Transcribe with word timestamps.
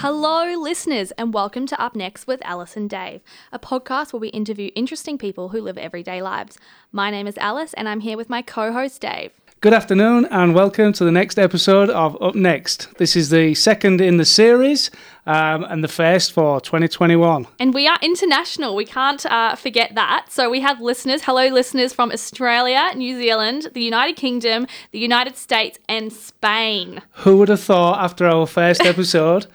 Hello, 0.00 0.54
listeners, 0.54 1.10
and 1.18 1.34
welcome 1.34 1.66
to 1.66 1.82
Up 1.82 1.96
Next 1.96 2.28
with 2.28 2.40
Alice 2.44 2.76
and 2.76 2.88
Dave, 2.88 3.20
a 3.50 3.58
podcast 3.58 4.12
where 4.12 4.20
we 4.20 4.28
interview 4.28 4.70
interesting 4.76 5.18
people 5.18 5.48
who 5.48 5.60
live 5.60 5.76
everyday 5.76 6.22
lives. 6.22 6.56
My 6.92 7.10
name 7.10 7.26
is 7.26 7.36
Alice, 7.38 7.74
and 7.74 7.88
I'm 7.88 7.98
here 7.98 8.16
with 8.16 8.30
my 8.30 8.40
co 8.40 8.72
host, 8.72 9.00
Dave. 9.00 9.32
Good 9.60 9.74
afternoon, 9.74 10.26
and 10.26 10.54
welcome 10.54 10.92
to 10.92 11.04
the 11.04 11.10
next 11.10 11.36
episode 11.36 11.90
of 11.90 12.16
Up 12.22 12.36
Next. 12.36 12.96
This 12.98 13.16
is 13.16 13.30
the 13.30 13.56
second 13.56 14.00
in 14.00 14.18
the 14.18 14.24
series 14.24 14.92
um, 15.26 15.64
and 15.64 15.82
the 15.82 15.88
first 15.88 16.32
for 16.32 16.60
2021. 16.60 17.48
And 17.58 17.74
we 17.74 17.88
are 17.88 17.98
international. 18.00 18.76
We 18.76 18.84
can't 18.84 19.26
uh, 19.26 19.56
forget 19.56 19.96
that. 19.96 20.26
So 20.30 20.48
we 20.48 20.60
have 20.60 20.80
listeners. 20.80 21.22
Hello, 21.24 21.48
listeners 21.48 21.92
from 21.92 22.12
Australia, 22.12 22.92
New 22.94 23.18
Zealand, 23.18 23.70
the 23.74 23.82
United 23.82 24.14
Kingdom, 24.14 24.68
the 24.92 25.00
United 25.00 25.36
States, 25.36 25.80
and 25.88 26.12
Spain. 26.12 27.02
Who 27.24 27.38
would 27.38 27.48
have 27.48 27.60
thought 27.60 28.00
after 28.00 28.28
our 28.28 28.46
first 28.46 28.86
episode? 28.86 29.48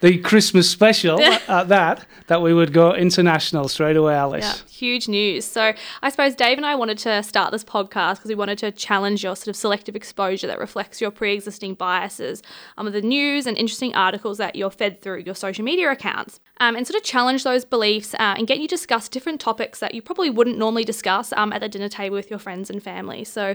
The 0.00 0.18
Christmas 0.18 0.70
special 0.70 1.20
at 1.48 1.68
that, 1.68 2.06
that 2.28 2.42
we 2.42 2.54
would 2.54 2.72
go 2.72 2.94
international 2.94 3.68
straight 3.68 3.96
away, 3.96 4.14
Alice. 4.14 4.44
Yeah, 4.44 4.70
huge 4.70 5.08
news. 5.08 5.44
So 5.44 5.72
I 6.02 6.10
suppose 6.10 6.34
Dave 6.34 6.56
and 6.56 6.66
I 6.66 6.74
wanted 6.74 6.98
to 6.98 7.22
start 7.22 7.52
this 7.52 7.64
podcast 7.64 8.16
because 8.16 8.28
we 8.28 8.34
wanted 8.34 8.58
to 8.58 8.70
challenge 8.70 9.24
your 9.24 9.34
sort 9.34 9.48
of 9.48 9.56
selective 9.56 9.96
exposure 9.96 10.46
that 10.46 10.58
reflects 10.58 11.00
your 11.00 11.10
pre-existing 11.10 11.74
biases 11.74 12.42
um, 12.76 12.86
of 12.86 12.92
the 12.92 13.02
news 13.02 13.46
and 13.46 13.56
interesting 13.58 13.94
articles 13.94 14.38
that 14.38 14.54
you're 14.56 14.70
fed 14.70 15.00
through 15.00 15.20
your 15.20 15.34
social 15.34 15.64
media 15.64 15.90
accounts. 15.90 16.40
Um, 16.60 16.74
and 16.74 16.84
sort 16.84 16.96
of 16.96 17.04
challenge 17.04 17.44
those 17.44 17.64
beliefs 17.64 18.14
uh, 18.14 18.34
and 18.36 18.46
get 18.48 18.58
you 18.58 18.66
to 18.66 18.74
discuss 18.74 19.08
different 19.08 19.40
topics 19.40 19.78
that 19.78 19.94
you 19.94 20.02
probably 20.02 20.28
wouldn't 20.28 20.58
normally 20.58 20.82
discuss 20.84 21.32
um, 21.34 21.52
at 21.52 21.60
the 21.60 21.68
dinner 21.68 21.88
table 21.88 22.16
with 22.16 22.30
your 22.30 22.40
friends 22.40 22.68
and 22.68 22.82
family. 22.82 23.22
So 23.22 23.54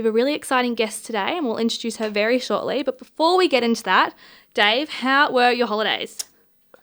we 0.00 0.06
have 0.06 0.14
a 0.14 0.16
really 0.16 0.34
exciting 0.34 0.74
guest 0.74 1.04
today 1.04 1.36
and 1.36 1.44
we'll 1.44 1.58
introduce 1.58 1.96
her 1.96 2.08
very 2.08 2.38
shortly. 2.38 2.82
But 2.82 2.98
before 2.98 3.36
we 3.36 3.48
get 3.48 3.62
into 3.62 3.82
that, 3.82 4.14
Dave, 4.54 4.88
how 4.88 5.30
were 5.30 5.50
your 5.50 5.66
holidays? 5.66 6.24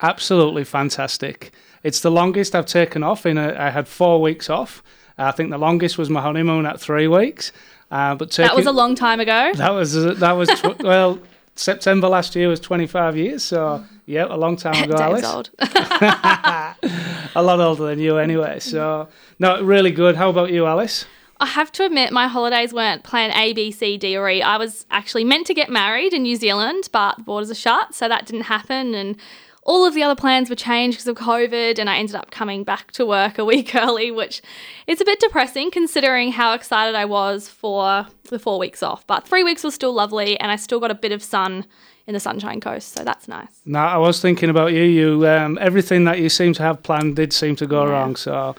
Absolutely 0.03 0.63
fantastic. 0.63 1.51
It's 1.81 2.01
the 2.01 2.11
longest 2.11 2.53
I've 2.53 2.67
taken 2.67 3.01
off. 3.01 3.25
In 3.25 3.39
a, 3.39 3.55
I 3.57 3.71
had 3.71 3.87
four 3.87 4.21
weeks 4.21 4.51
off. 4.51 4.83
I 5.17 5.31
think 5.31 5.49
the 5.49 5.57
longest 5.57 5.97
was 5.97 6.11
my 6.11 6.21
honeymoon 6.21 6.67
at 6.67 6.79
three 6.79 7.07
weeks. 7.07 7.51
Uh, 7.89 8.13
but 8.13 8.29
taking, 8.29 8.49
that 8.49 8.55
was 8.55 8.67
a 8.67 8.71
long 8.71 8.93
time 8.93 9.19
ago. 9.19 9.51
That 9.55 9.71
was 9.71 9.93
that 9.93 10.33
was 10.33 10.49
tw- 10.49 10.79
well 10.83 11.17
September 11.55 12.07
last 12.07 12.35
year 12.35 12.47
was 12.49 12.59
25 12.59 13.17
years. 13.17 13.43
So 13.43 13.83
yeah, 14.05 14.27
a 14.29 14.37
long 14.37 14.57
time 14.57 14.83
ago. 14.83 14.95
Dave's 14.97 15.23
Alice. 15.23 15.25
old. 15.25 15.49
a 15.59 17.41
lot 17.41 17.59
older 17.59 17.87
than 17.87 17.97
you 17.97 18.17
anyway. 18.17 18.59
So 18.59 19.07
no, 19.39 19.63
really 19.63 19.91
good. 19.91 20.15
How 20.15 20.29
about 20.29 20.51
you, 20.51 20.67
Alice? 20.67 21.05
I 21.39 21.45
have 21.45 21.71
to 21.73 21.85
admit, 21.85 22.11
my 22.11 22.27
holidays 22.27 22.73
weren't 22.73 23.03
plan 23.03 23.31
A, 23.31 23.53
B, 23.53 23.71
C, 23.71 23.97
D, 23.97 24.17
or 24.17 24.29
E. 24.29 24.41
I 24.41 24.57
was 24.57 24.85
actually 24.89 25.23
meant 25.23 25.45
to 25.47 25.53
get 25.53 25.69
married 25.69 26.13
in 26.13 26.23
New 26.23 26.35
Zealand, 26.35 26.89
but 26.91 27.17
the 27.17 27.23
borders 27.23 27.51
are 27.51 27.55
shut, 27.55 27.93
so 27.93 28.07
that 28.07 28.25
didn't 28.25 28.43
happen. 28.43 28.95
And 28.95 29.17
all 29.63 29.85
of 29.85 29.93
the 29.93 30.01
other 30.01 30.15
plans 30.15 30.49
were 30.49 30.55
changed 30.55 30.97
because 30.97 31.07
of 31.07 31.17
COVID, 31.17 31.77
and 31.77 31.89
I 31.89 31.97
ended 31.97 32.15
up 32.15 32.31
coming 32.31 32.63
back 32.63 32.91
to 32.93 33.05
work 33.05 33.37
a 33.37 33.45
week 33.53 33.75
early, 33.75 34.09
which 34.09 34.41
is 34.87 34.99
a 34.99 35.05
bit 35.05 35.19
depressing 35.19 35.69
considering 35.69 36.31
how 36.31 36.53
excited 36.53 36.95
I 36.95 37.05
was 37.05 37.47
for 37.49 38.07
the 38.29 38.39
four 38.39 38.57
weeks 38.57 38.81
off. 38.81 39.05
But 39.05 39.27
three 39.27 39.43
weeks 39.43 39.63
was 39.63 39.75
still 39.75 39.93
lovely, 39.93 40.39
and 40.39 40.51
I 40.51 40.55
still 40.55 40.79
got 40.79 40.89
a 40.89 40.95
bit 40.95 41.11
of 41.11 41.21
sun 41.21 41.65
in 42.07 42.13
the 42.13 42.19
Sunshine 42.19 42.61
Coast, 42.61 42.93
so 42.93 43.03
that's 43.03 43.27
nice. 43.27 43.61
No, 43.65 43.79
I 43.79 43.97
was 43.97 44.21
thinking 44.21 44.49
about 44.49 44.71
you. 44.71 44.83
You 44.83 45.27
um, 45.27 45.57
everything 45.61 46.05
that 46.05 46.19
you 46.19 46.29
seem 46.29 46.53
to 46.53 46.63
have 46.63 46.81
planned 46.81 47.17
did 47.17 47.33
seem 47.33 47.57
to 47.57 47.67
go 47.67 47.85
yeah. 47.85 47.91
wrong. 47.91 48.15
So 48.15 48.55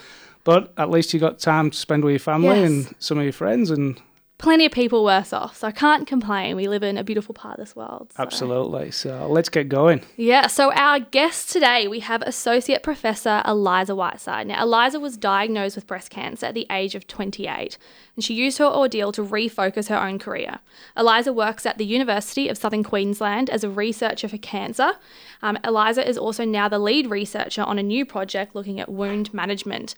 but 0.48 0.72
at 0.78 0.88
least 0.88 1.12
you 1.12 1.20
got 1.20 1.38
time 1.38 1.70
to 1.70 1.77
spend 1.77 2.02
with 2.02 2.12
your 2.12 2.18
family 2.18 2.58
yes. 2.58 2.70
and 2.70 2.94
some 3.00 3.18
of 3.18 3.24
your 3.24 3.34
friends 3.34 3.70
and 3.70 4.00
plenty 4.38 4.64
of 4.64 4.72
people 4.72 5.04
worse 5.04 5.34
off. 5.34 5.59
So 5.59 5.69
I 5.69 5.72
can't 5.72 6.06
complain. 6.06 6.56
We 6.56 6.69
live 6.69 6.82
in 6.82 6.97
a 6.97 7.04
beautiful 7.04 7.34
part 7.34 7.59
of 7.59 7.66
this 7.66 7.76
world. 7.76 8.14
So. 8.16 8.22
Absolutely. 8.22 8.91
So 8.91 9.28
let's 9.28 9.50
get 9.50 9.69
going. 9.69 10.00
Yeah. 10.16 10.47
So 10.47 10.72
our 10.72 11.00
guest 11.00 11.50
today, 11.50 11.87
we 11.87 12.00
have 12.00 12.22
Associate 12.22 12.82
Professor 12.82 13.42
Eliza 13.44 13.94
Whiteside. 13.94 14.47
Now, 14.47 14.62
Eliza 14.62 14.98
was 14.98 15.19
diagnosed 15.19 15.76
with 15.76 15.87
breast 15.87 16.08
cancer 16.08 16.47
at 16.47 16.54
the 16.54 16.66
age 16.70 16.94
of 16.94 17.06
28, 17.06 17.76
and 18.16 18.25
she 18.25 18.32
used 18.32 18.56
her 18.56 18.64
ordeal 18.64 19.12
to 19.12 19.22
refocus 19.22 19.88
her 19.88 20.00
own 20.00 20.19
career. 20.19 20.60
Eliza 20.97 21.31
works 21.31 21.66
at 21.66 21.76
the 21.76 21.84
University 21.84 22.48
of 22.48 22.56
Southern 22.56 22.82
Queensland 22.84 23.50
as 23.50 23.64
a 23.64 23.69
researcher 23.69 24.28
for 24.28 24.38
cancer. 24.38 24.92
Um, 25.42 25.58
Eliza 25.62 26.08
is 26.08 26.16
also 26.16 26.47
now 26.47 26.70
the 26.70 26.78
lead 26.78 27.10
researcher 27.10 27.60
on 27.60 27.78
a 27.78 27.82
new 27.82 28.06
project 28.06 28.54
looking 28.54 28.81
at 28.81 28.88
wound 28.88 29.34
management 29.34 29.94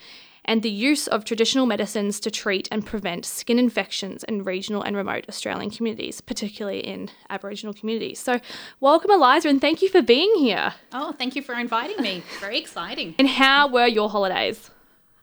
and 0.50 0.62
the 0.62 0.68
use 0.70 1.06
of 1.06 1.24
traditional 1.24 1.64
medicines 1.64 2.18
to 2.18 2.28
treat 2.28 2.66
and 2.72 2.84
prevent 2.84 3.24
skin 3.24 3.56
infections 3.56 4.24
in 4.24 4.42
regional 4.42 4.82
and 4.82 4.96
remote 4.96 5.24
Australian 5.28 5.70
communities, 5.70 6.20
particularly 6.20 6.80
in 6.80 7.08
Aboriginal 7.30 7.72
communities. 7.72 8.18
So, 8.18 8.40
welcome, 8.80 9.12
Eliza, 9.12 9.48
and 9.48 9.60
thank 9.60 9.80
you 9.80 9.88
for 9.88 10.02
being 10.02 10.34
here. 10.34 10.74
Oh, 10.92 11.12
thank 11.12 11.36
you 11.36 11.42
for 11.42 11.54
inviting 11.54 12.02
me. 12.02 12.24
Very 12.40 12.58
exciting. 12.58 13.14
And 13.16 13.28
how 13.28 13.68
were 13.68 13.86
your 13.86 14.10
holidays? 14.10 14.72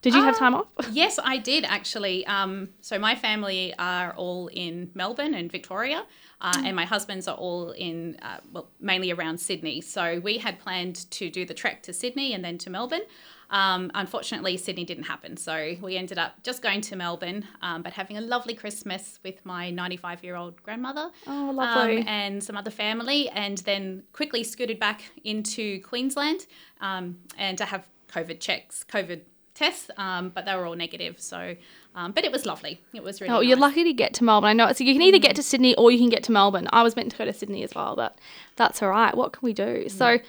Did 0.01 0.13
you 0.13 0.23
have 0.23 0.37
time 0.37 0.55
off? 0.55 0.67
yes, 0.93 1.19
I 1.21 1.39
did 1.39 1.65
actually. 1.65 2.25
Um, 2.25 2.69
so, 2.79 2.97
my 2.97 3.13
family 3.13 3.73
are 3.77 4.13
all 4.13 4.47
in 4.47 4.91
Melbourne 4.93 5.33
and 5.33 5.51
Victoria. 5.51 6.05
Uh, 6.39 6.53
mm. 6.53 6.67
and 6.67 6.75
my 6.75 6.85
husband's 6.85 7.27
are 7.27 7.35
all 7.35 7.71
in, 7.71 8.15
uh, 8.21 8.37
well, 8.53 8.69
mainly 8.79 9.11
around 9.11 9.39
Sydney. 9.39 9.81
So 9.81 10.19
we 10.19 10.37
had 10.37 10.59
planned 10.59 11.09
to 11.09 11.31
do 11.31 11.45
the 11.45 11.55
trek 11.55 11.81
to 11.83 11.93
Sydney 11.93 12.31
and 12.33 12.45
then 12.45 12.59
to 12.59 12.69
Melbourne. 12.69 13.01
Um, 13.49 13.91
unfortunately, 13.93 14.57
Sydney 14.57 14.83
didn't 14.83 15.05
happen. 15.05 15.37
So 15.37 15.75
we 15.81 15.97
ended 15.97 16.17
up 16.17 16.43
just 16.43 16.61
going 16.61 16.81
to 16.81 16.95
Melbourne, 16.95 17.45
um, 17.61 17.81
but 17.81 17.93
having 17.93 18.17
a 18.17 18.21
lovely 18.21 18.53
Christmas 18.53 19.19
with 19.23 19.45
my 19.45 19.69
95 19.69 20.23
year 20.23 20.35
old 20.35 20.61
grandmother 20.63 21.09
oh, 21.27 21.51
lovely. 21.53 21.99
Um, 22.01 22.07
and 22.07 22.43
some 22.43 22.57
other 22.57 22.71
family, 22.71 23.29
and 23.29 23.57
then 23.59 24.03
quickly 24.13 24.43
scooted 24.43 24.79
back 24.79 25.03
into 25.23 25.81
Queensland 25.81 26.47
um, 26.81 27.17
and 27.37 27.57
to 27.57 27.65
have 27.65 27.87
COVID 28.11 28.39
checks, 28.39 28.85
COVID 28.87 29.21
tests, 29.53 29.89
um, 29.97 30.29
but 30.29 30.45
they 30.45 30.55
were 30.55 30.65
all 30.65 30.75
negative. 30.75 31.19
So, 31.19 31.55
um, 31.95 32.11
but 32.11 32.23
it 32.23 32.31
was 32.31 32.45
lovely. 32.45 32.79
It 32.93 33.03
was 33.03 33.21
really. 33.21 33.33
Oh, 33.33 33.39
nice. 33.39 33.47
you're 33.47 33.57
lucky 33.57 33.83
to 33.83 33.93
get 33.93 34.13
to 34.15 34.23
Melbourne. 34.23 34.49
I 34.49 34.53
know. 34.53 34.73
So 34.73 34.83
you 34.83 34.93
can 34.93 35.01
either 35.01 35.19
get 35.19 35.35
to 35.37 35.43
Sydney 35.43 35.75
or 35.75 35.91
you 35.91 35.97
can 35.97 36.09
get 36.09 36.23
to 36.23 36.31
Melbourne. 36.31 36.67
I 36.71 36.83
was 36.83 36.95
meant 36.95 37.11
to 37.11 37.17
go 37.17 37.25
to 37.25 37.33
Sydney 37.33 37.63
as 37.63 37.73
well, 37.73 37.95
but 37.95 38.17
that's 38.55 38.81
all 38.83 38.89
right. 38.89 39.15
What 39.15 39.33
can 39.33 39.39
we 39.41 39.53
do? 39.53 39.85
Mm. 39.85 39.91
So. 39.91 40.19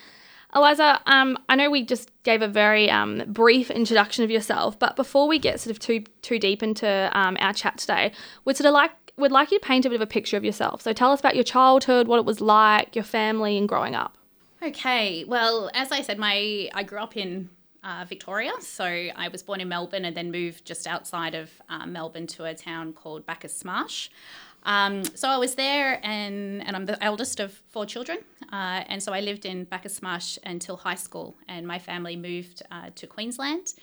Eliza, 0.55 1.01
um, 1.07 1.39
I 1.49 1.57
know 1.57 1.71
we 1.71 1.83
just 1.83 2.11
gave 2.23 2.41
a 2.41 2.49
very 2.49 2.91
um, 2.91 3.23
brief 3.27 3.71
introduction 3.71 4.25
of 4.25 4.31
yourself, 4.31 4.79
but 4.79 4.97
before 4.97 5.29
we 5.29 5.39
get 5.39 5.61
sort 5.61 5.71
of 5.71 5.79
too 5.79 6.05
too 6.23 6.39
deep 6.39 6.63
into 6.63 7.11
um, 7.13 7.37
our 7.41 7.53
chat 7.53 7.79
today, 7.79 8.13
we'd 8.45 8.57
sort 8.57 8.67
of 8.67 8.73
like 8.73 8.93
would 9.19 9.33
like 9.33 9.51
you 9.51 9.59
to 9.59 9.67
paint 9.67 9.85
a 9.85 9.91
bit 9.91 9.97
of 9.97 10.01
a 10.01 10.07
picture 10.07 10.37
of 10.37 10.45
yourself. 10.45 10.81
So 10.81 10.93
tell 10.93 11.13
us 11.13 11.21
about 11.21 11.35
your 11.35 11.45
childhood, 11.45 12.09
what 12.09 12.19
it 12.19 12.25
was 12.25 12.41
like, 12.41 12.95
your 12.95 13.05
family, 13.05 13.59
and 13.59 13.69
growing 13.69 13.95
up. 13.95 14.17
Okay, 14.63 15.25
well, 15.25 15.71
as 15.75 15.93
I 15.93 16.03
said, 16.03 16.19
my 16.19 16.71
I 16.73 16.83
grew 16.83 16.99
up 16.99 17.17
in 17.17 17.51
uh, 17.83 18.05
Victoria, 18.09 18.53
so 18.61 18.85
I 18.85 19.29
was 19.29 19.43
born 19.43 19.61
in 19.61 19.69
Melbourne 19.69 20.05
and 20.05 20.17
then 20.17 20.31
moved 20.31 20.65
just 20.65 20.87
outside 20.87 21.35
of 21.35 21.51
uh, 21.69 21.87
Melbourne 21.87 22.27
to 22.29 22.45
a 22.45 22.55
town 22.55 22.93
called 22.93 23.25
Bacchus 23.27 23.65
Marsh. 23.65 24.11
Um, 24.65 25.05
so 25.05 25.29
I 25.29 25.37
was 25.39 25.55
there, 25.55 26.01
and, 26.05 26.67
and 26.67 26.77
I'm 26.77 26.87
the 26.87 27.03
eldest 27.03 27.41
of 27.41 27.53
four 27.71 27.87
children. 27.87 28.19
Uh, 28.53 28.83
and 28.89 29.03
so 29.03 29.13
I 29.13 29.21
lived 29.21 29.47
in 29.47 29.65
Bacchus 29.65 30.03
Marsh 30.03 30.39
until 30.45 30.77
high 30.77 30.97
school, 30.97 31.37
and 31.49 31.67
my 31.67 31.79
family 31.79 32.17
moved 32.17 32.63
uh, 32.71 32.91
to 32.97 33.07
Queensland. 33.07 33.75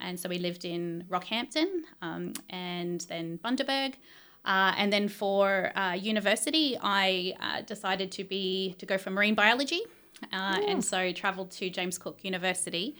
And 0.00 0.18
so 0.18 0.28
we 0.28 0.38
lived 0.38 0.64
in 0.64 1.04
Rockhampton 1.08 1.82
um, 2.02 2.32
and 2.50 3.00
then 3.02 3.38
Bundaberg. 3.44 3.94
Uh, 4.44 4.74
and 4.76 4.92
then 4.92 5.08
for 5.08 5.72
uh, 5.78 5.92
university, 5.92 6.76
I 6.82 7.34
uh, 7.40 7.62
decided 7.62 8.12
to 8.12 8.24
be 8.24 8.74
to 8.78 8.86
go 8.86 8.98
for 8.98 9.10
marine 9.10 9.34
biology, 9.34 9.80
uh, 10.32 10.60
and 10.66 10.84
so 10.84 11.12
travelled 11.12 11.50
to 11.52 11.70
James 11.70 11.96
Cook 11.96 12.22
University. 12.22 12.96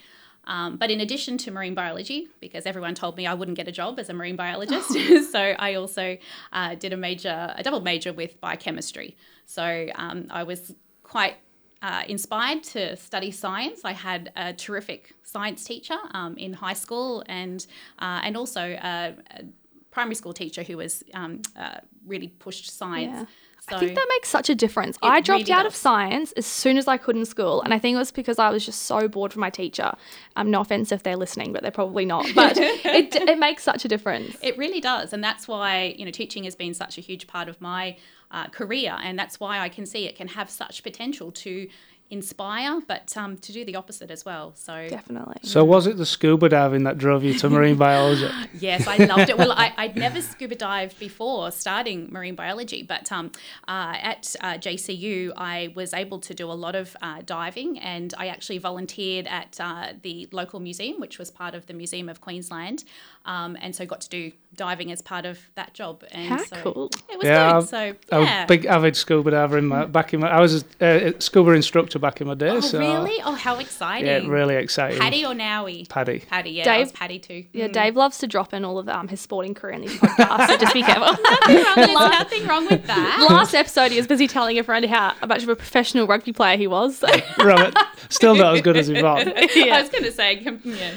Um, 0.47 0.77
but 0.77 0.91
in 0.91 1.01
addition 1.01 1.39
to 1.39 1.51
marine 1.51 1.75
biology, 1.75 2.29
because 2.41 2.67
everyone 2.67 2.95
told 2.95 3.17
me 3.17 3.27
I 3.27 3.35
wouldn't 3.35 3.57
get 3.57 3.69
a 3.69 3.73
job 3.73 3.99
as 3.99 4.09
a 4.09 4.13
marine 4.13 4.37
biologist, 4.37 4.93
so 5.33 5.41
I 5.41 5.75
also 5.75 6.17
uh, 6.53 6.75
did 6.75 6.93
a 6.93 6.97
major, 6.97 7.55
a 7.57 7.63
double 7.63 7.81
major 7.81 8.13
with 8.13 8.41
biochemistry. 8.41 9.17
So 9.47 9.89
um, 9.95 10.27
I 10.31 10.43
was 10.43 10.75
quite 11.03 11.37
uh, 11.83 12.03
inspired 12.09 12.63
to 12.63 12.97
study 12.97 13.31
science. 13.31 13.83
I 13.85 13.93
had 13.93 14.33
a 14.37 14.53
terrific 14.55 15.13
science 15.23 15.65
teacher 15.65 15.99
um, 16.13 16.37
in 16.39 16.55
high 16.55 16.73
school, 16.73 17.23
and 17.27 17.65
uh, 17.99 18.21
and 18.25 18.37
also 18.37 18.61
a, 18.61 19.15
a, 19.31 19.45
primary 19.91 20.15
school 20.15 20.33
teacher 20.33 20.63
who 20.63 20.77
was 20.79 21.05
um, 21.13 21.43
uh, 21.57 21.77
really 22.07 22.29
pushed 22.29 22.71
science. 22.71 23.13
Yeah. 23.13 23.25
So 23.69 23.77
I 23.77 23.79
think 23.79 23.95
that 23.95 24.07
makes 24.11 24.29
such 24.29 24.51
a 24.51 24.55
difference. 24.55 24.99
I 25.03 25.23
dropped 25.23 25.45
really 25.45 25.53
out 25.53 25.63
does. 25.63 25.73
of 25.73 25.77
science 25.77 26.33
as 26.33 26.45
soon 26.45 26.77
as 26.77 26.87
I 26.87 26.99
could 26.99 27.17
in 27.17 27.25
school, 27.25 27.63
and 27.63 27.73
I 27.73 27.79
think 27.79 27.95
it 27.95 27.99
was 27.99 28.11
because 28.11 28.39
I 28.39 28.51
was 28.51 28.65
just 28.65 28.83
so 28.83 29.09
bored 29.09 29.33
from 29.33 29.41
my 29.41 29.49
teacher. 29.49 29.93
Um, 30.37 30.51
no 30.51 30.61
offense 30.61 30.93
if 30.93 31.03
they're 31.03 31.17
listening, 31.17 31.53
but 31.53 31.63
they're 31.63 31.71
probably 31.71 32.05
not. 32.05 32.27
But 32.35 32.57
it, 32.59 33.15
it 33.15 33.39
makes 33.39 33.63
such 33.63 33.85
a 33.87 33.89
difference. 33.89 34.37
It 34.43 34.59
really 34.59 34.81
does, 34.81 35.15
and 35.15 35.25
that's 35.25 35.49
why 35.49 35.95
you 35.97 36.05
know 36.05 36.11
teaching 36.11 36.45
has 36.45 36.55
been 36.55 36.75
such 36.75 36.99
a 36.99 37.01
huge 37.01 37.27
part 37.27 37.49
of 37.49 37.59
my 37.61 37.97
uh, 38.31 38.49
career, 38.49 38.99
and 39.03 39.19
that's 39.19 39.41
why 39.41 39.61
I 39.61 39.71
can 39.71 39.87
see 39.87 40.07
it 40.07 40.17
can 40.17 40.29
have 40.29 40.51
such 40.51 40.83
potential 40.83 41.33
to 41.33 41.69
inspire, 42.11 42.81
but 42.87 43.17
um, 43.17 43.37
to 43.39 43.53
do 43.53 43.65
the 43.65 43.77
opposite 43.77 44.11
as 44.11 44.25
well. 44.25 44.53
So 44.55 44.87
Definitely. 44.89 45.37
So 45.43 45.65
was 45.65 45.87
it 45.87 45.97
the 45.97 46.07
scuba 46.07 46.49
diving 46.49 46.85
that 46.85 46.99
drove 46.99 47.25
you 47.25 47.35
to 47.39 47.49
marine 47.51 47.77
biology? 47.77 48.29
Yes, 48.61 48.87
I 48.87 48.97
loved 48.99 49.31
it. 49.31 49.37
Well, 49.37 49.53
I, 49.53 49.73
I'd 49.77 49.97
never 49.97 50.21
scuba 50.23 50.55
dived 50.55 50.99
before 50.99 51.51
starting 51.51 52.09
marine 52.13 52.35
biology, 52.35 52.83
but 52.83 53.11
um, 53.11 53.33
uh, 53.67 53.97
at 54.01 54.35
uh, 54.41 54.55
JCU, 54.55 55.33
I 55.37 55.73
was 55.75 55.93
able 55.93 56.21
to 56.21 56.35
do 56.35 56.51
a 56.51 56.53
lot 56.55 56.77
of 56.77 56.97
uh, 57.03 57.23
diving, 57.27 57.79
and 57.81 58.15
I 58.17 58.29
actually 58.29 58.59
volunteered 58.59 59.27
at 59.27 59.59
uh, 59.61 59.95
the 60.03 60.29
local 60.31 60.61
museum, 60.61 61.01
which 61.01 61.19
was 61.19 61.31
part 61.31 61.55
of 61.55 61.67
the 61.67 61.75
Museum 61.75 62.09
of 62.09 62.21
Queensland, 62.21 62.85
um, 63.27 63.57
and 63.61 63.75
so 63.75 63.85
got 63.87 64.01
to 64.03 64.09
do 64.09 64.31
diving 64.55 64.93
as 64.93 65.03
part 65.03 65.27
of 65.27 65.39
that 65.57 65.75
job. 65.75 66.05
And 66.13 66.29
How 66.29 66.45
so 66.45 66.57
cool. 66.63 66.91
It 67.11 67.19
was 67.19 67.25
Yeah, 67.27 67.51
good. 67.51 67.57
I've- 67.57 67.67
So 67.67 67.95
I 68.13 68.19
was 68.19 68.29
yeah. 68.29 68.45
a 68.45 68.47
big 68.47 68.67
avid 68.67 68.95
scuba 68.97 69.33
diver 69.33 69.59
in 69.59 69.67
my 69.67 69.85
back 69.87 70.15
in 70.15 70.21
my. 70.21 70.29
I 70.31 70.41
was 70.41 70.65
a 70.81 71.17
uh, 71.17 71.19
scuba 71.19 71.51
instructor 71.53 71.94
back 71.99 72.21
in 72.21 72.27
my 72.27 72.35
day. 72.35 72.49
oh, 72.49 72.61
so 72.61 72.79
really? 72.79 73.21
Oh, 73.25 73.35
how 73.35 73.59
exciting! 73.59 74.07
Yeah, 74.07 74.27
really 74.27 74.57
exciting. 74.57 74.99
PADI 75.01 75.25
or 75.25 75.35
NAUI? 75.35 75.87
PADI. 75.89 76.21
PADI, 76.21 76.51
yeah, 76.51 76.65
Dave- 76.65 76.87
was 76.87 76.93
PADI 76.93 77.19
too. 77.19 77.45
Yeah, 77.53 77.69
Dave 77.69 77.97
loves 77.97 78.19
to 78.19 78.27
drop 78.27 78.53
in 78.55 78.65
all 78.65 78.79
of 78.79 78.89
um, 78.89 79.09
his 79.09 79.21
sporting 79.21 79.55
career 79.55 79.75
in 79.75 79.83
these 79.83 79.99
podcasts, 79.99 80.47
so 80.49 80.57
just 80.57 80.75
be 80.75 80.83
careful. 80.83 81.17
There's 81.47 81.93
nothing 81.93 82.47
wrong 82.47 82.67
with 82.67 82.87
that. 82.87 83.27
Last 83.29 83.55
episode, 83.55 83.91
he 83.91 83.97
was 83.97 84.07
busy 84.07 84.27
telling 84.27 84.59
everyone 84.59 84.85
how 84.85 85.15
much 85.27 85.43
of 85.43 85.49
a 85.49 85.57
professional 85.57 86.07
rugby 86.07 86.33
player 86.33 86.57
he 86.57 86.67
was. 86.67 87.03
So. 87.37 87.45
Robert, 87.45 87.75
still 88.09 88.35
not 88.35 88.55
as 88.55 88.63
good 88.63 88.77
as 88.77 88.89
Yvonne. 88.89 89.29
I 89.37 89.81
was 89.81 89.91
going 89.91 90.05
to 90.05 90.13
say, 90.13 90.39
yeah, 90.39 90.53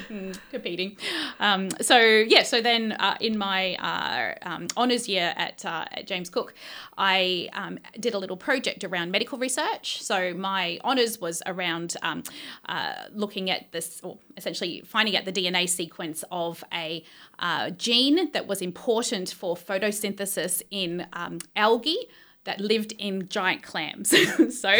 mm, 0.09 0.37
competing. 0.51 0.95
Um, 1.39 1.69
so 1.81 1.97
yeah, 1.99 2.43
so 2.43 2.61
then 2.61 2.93
uh, 2.93 3.17
in 3.19 3.37
my 3.37 3.75
uh, 3.75 4.35
um, 4.47 4.67
honours 4.77 5.09
year 5.09 5.33
at, 5.35 5.65
uh, 5.65 5.85
at 5.91 6.07
James 6.07 6.29
Cook, 6.29 6.53
I 6.97 7.49
um, 7.53 7.79
did 7.99 8.13
a 8.13 8.19
little 8.19 8.37
project 8.37 8.83
around 8.83 9.11
medical 9.11 9.37
research. 9.37 10.01
So 10.01 10.33
my 10.33 10.79
honours 10.87 11.19
was 11.19 11.43
around 11.45 11.95
um, 12.01 12.23
uh, 12.67 12.93
looking 13.13 13.49
at 13.49 13.71
this, 13.71 13.99
or 14.03 14.17
essentially 14.37 14.81
finding 14.85 15.15
out 15.17 15.25
the 15.25 15.31
DNA 15.33 15.67
sequence 15.67 16.23
of 16.31 16.63
a 16.73 17.03
uh, 17.39 17.69
gene 17.71 18.31
that 18.31 18.47
was 18.47 18.61
important 18.61 19.29
for 19.31 19.55
photosynthesis 19.55 20.61
in 20.71 21.05
um, 21.13 21.39
algae. 21.55 21.97
That 22.43 22.61
lived 22.61 22.93
in 22.97 23.27
giant 23.27 23.61
clams. 23.61 24.07
so 24.61 24.71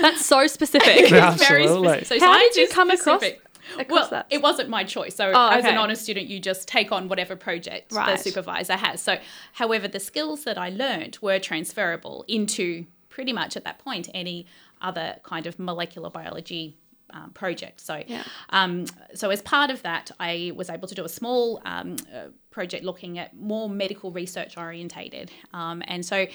That's 0.00 0.26
so 0.26 0.48
specific. 0.48 0.88
it's 1.12 1.48
very 1.48 1.68
specific. 1.68 2.06
So 2.06 2.18
How 2.18 2.36
did 2.40 2.56
you 2.56 2.66
come 2.66 2.90
across- 2.90 3.20
specific. 3.20 3.40
across 3.78 3.88
well, 3.88 4.10
that? 4.10 4.26
it 4.30 4.42
wasn't 4.42 4.68
my 4.68 4.82
choice. 4.82 5.14
So 5.14 5.30
Oh, 5.32 5.48
as 5.50 5.62
an 5.64 5.70
okay. 5.70 5.76
honour 5.76 5.94
student, 5.94 6.26
you 6.26 6.40
just 6.40 6.66
take 6.66 6.90
on 6.90 7.06
whatever 7.08 7.36
project 7.36 7.92
Right. 7.92 8.16
the 8.16 8.20
supervisor 8.20 8.74
has. 8.74 9.00
So, 9.00 9.18
however, 9.52 9.86
the 9.86 10.00
skills 10.00 10.42
that 10.42 10.58
I 10.58 10.70
learned 10.70 11.18
were 11.22 11.38
transferable 11.38 12.24
into 12.26 12.86
pretty 13.10 13.32
much 13.32 13.56
at 13.56 13.62
that 13.62 13.78
point 13.78 14.08
any 14.12 14.46
other 14.82 15.16
kind 15.22 15.46
of 15.46 15.58
molecular 15.58 16.10
biology 16.10 16.76
um, 17.10 17.30
project. 17.30 17.80
So, 17.80 18.02
Yeah. 18.06 18.22
um, 18.50 18.84
so 19.14 19.30
as 19.30 19.40
part 19.42 19.70
of 19.70 19.82
that, 19.82 20.10
I 20.20 20.52
was 20.54 20.68
able 20.70 20.88
to 20.88 20.94
do 20.94 21.04
a 21.04 21.08
small 21.08 21.60
um, 21.64 21.96
uh, 22.14 22.28
project 22.50 22.84
looking 22.84 23.18
at 23.18 23.36
more 23.36 23.68
medical 23.68 24.10
research 24.12 24.56
orientated, 24.56 25.30
um, 25.52 25.82
and 25.86 26.04
so 26.04 26.26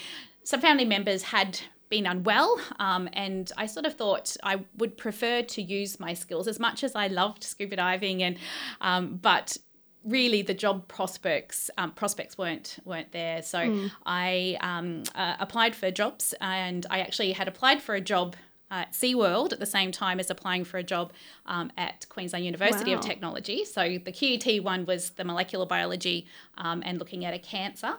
some 0.43 0.61
family 0.61 0.85
members 0.85 1.23
had 1.23 1.59
been 1.89 2.05
unwell, 2.07 2.59
um, 2.79 3.07
and 3.13 3.51
I 3.55 3.67
sort 3.67 3.85
of 3.85 3.95
thought 3.95 4.35
I 4.41 4.61
would 4.77 4.97
prefer 4.97 5.43
to 5.43 5.61
use 5.61 5.99
my 5.99 6.13
skills 6.15 6.47
as 6.47 6.59
much 6.59 6.83
as 6.83 6.95
I 6.95 7.07
loved 7.07 7.43
scuba 7.43 7.75
diving, 7.75 8.23
and 8.23 8.37
um, 8.81 9.17
but 9.21 9.57
really 10.05 10.41
the 10.41 10.53
job 10.53 10.87
prospects 10.87 11.69
um, 11.77 11.91
prospects 11.91 12.37
weren't 12.37 12.77
weren't 12.85 13.11
there. 13.11 13.41
So 13.41 13.89
I 14.05 14.57
um, 14.61 15.03
uh, 15.15 15.35
applied 15.39 15.75
for 15.75 15.91
jobs, 15.91 16.33
and 16.41 16.85
I 16.89 16.99
actually 16.99 17.31
had 17.33 17.47
applied 17.47 17.81
for 17.81 17.95
a 17.95 18.01
job 18.01 18.35
at 18.71 18.91
SeaWorld 18.93 19.53
at 19.53 19.59
the 19.59 19.67
same 19.67 19.91
time 19.91 20.19
as 20.19 20.31
applying 20.31 20.63
for 20.63 20.77
a 20.79 20.83
job 20.83 21.13
um, 21.45 21.71
at 21.77 22.07
Queensland 22.09 22.43
University 22.43 22.91
of 22.91 23.01
Technology. 23.01 23.65
So 23.65 23.99
the 24.03 24.11
QUT 24.11 24.63
one 24.63 24.85
was 24.87 25.11
the 25.11 25.23
molecular 25.23 25.67
biology 25.67 26.25
um, 26.57 26.81
and 26.83 26.97
looking 26.97 27.23
at 27.23 27.35
a 27.35 27.39
cancer 27.39 27.93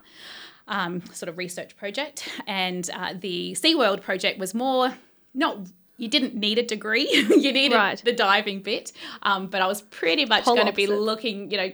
um, 0.67 1.03
sort 1.13 1.29
of 1.29 1.39
research 1.39 1.77
project, 1.77 2.29
and 2.47 2.89
uh, 2.93 3.15
the 3.19 3.53
SeaWorld 3.53 4.01
project 4.03 4.39
was 4.39 4.55
more 4.55 4.95
not. 5.33 5.59
You 5.97 6.09
didn't 6.09 6.35
need 6.35 6.59
a 6.59 6.65
degree; 6.65 7.09
you 7.13 7.53
needed 7.53 7.77
Right. 7.77 8.03
the 8.05 8.13
diving 8.13 8.61
bit. 8.63 8.91
Um, 9.23 9.47
but 9.47 9.63
I 9.63 9.69
was 9.69 9.81
pretty 9.83 10.25
much 10.25 10.45
going 10.45 10.67
to 10.67 10.73
be 10.73 10.87
looking, 10.89 11.53
you 11.53 11.57
know, 11.57 11.71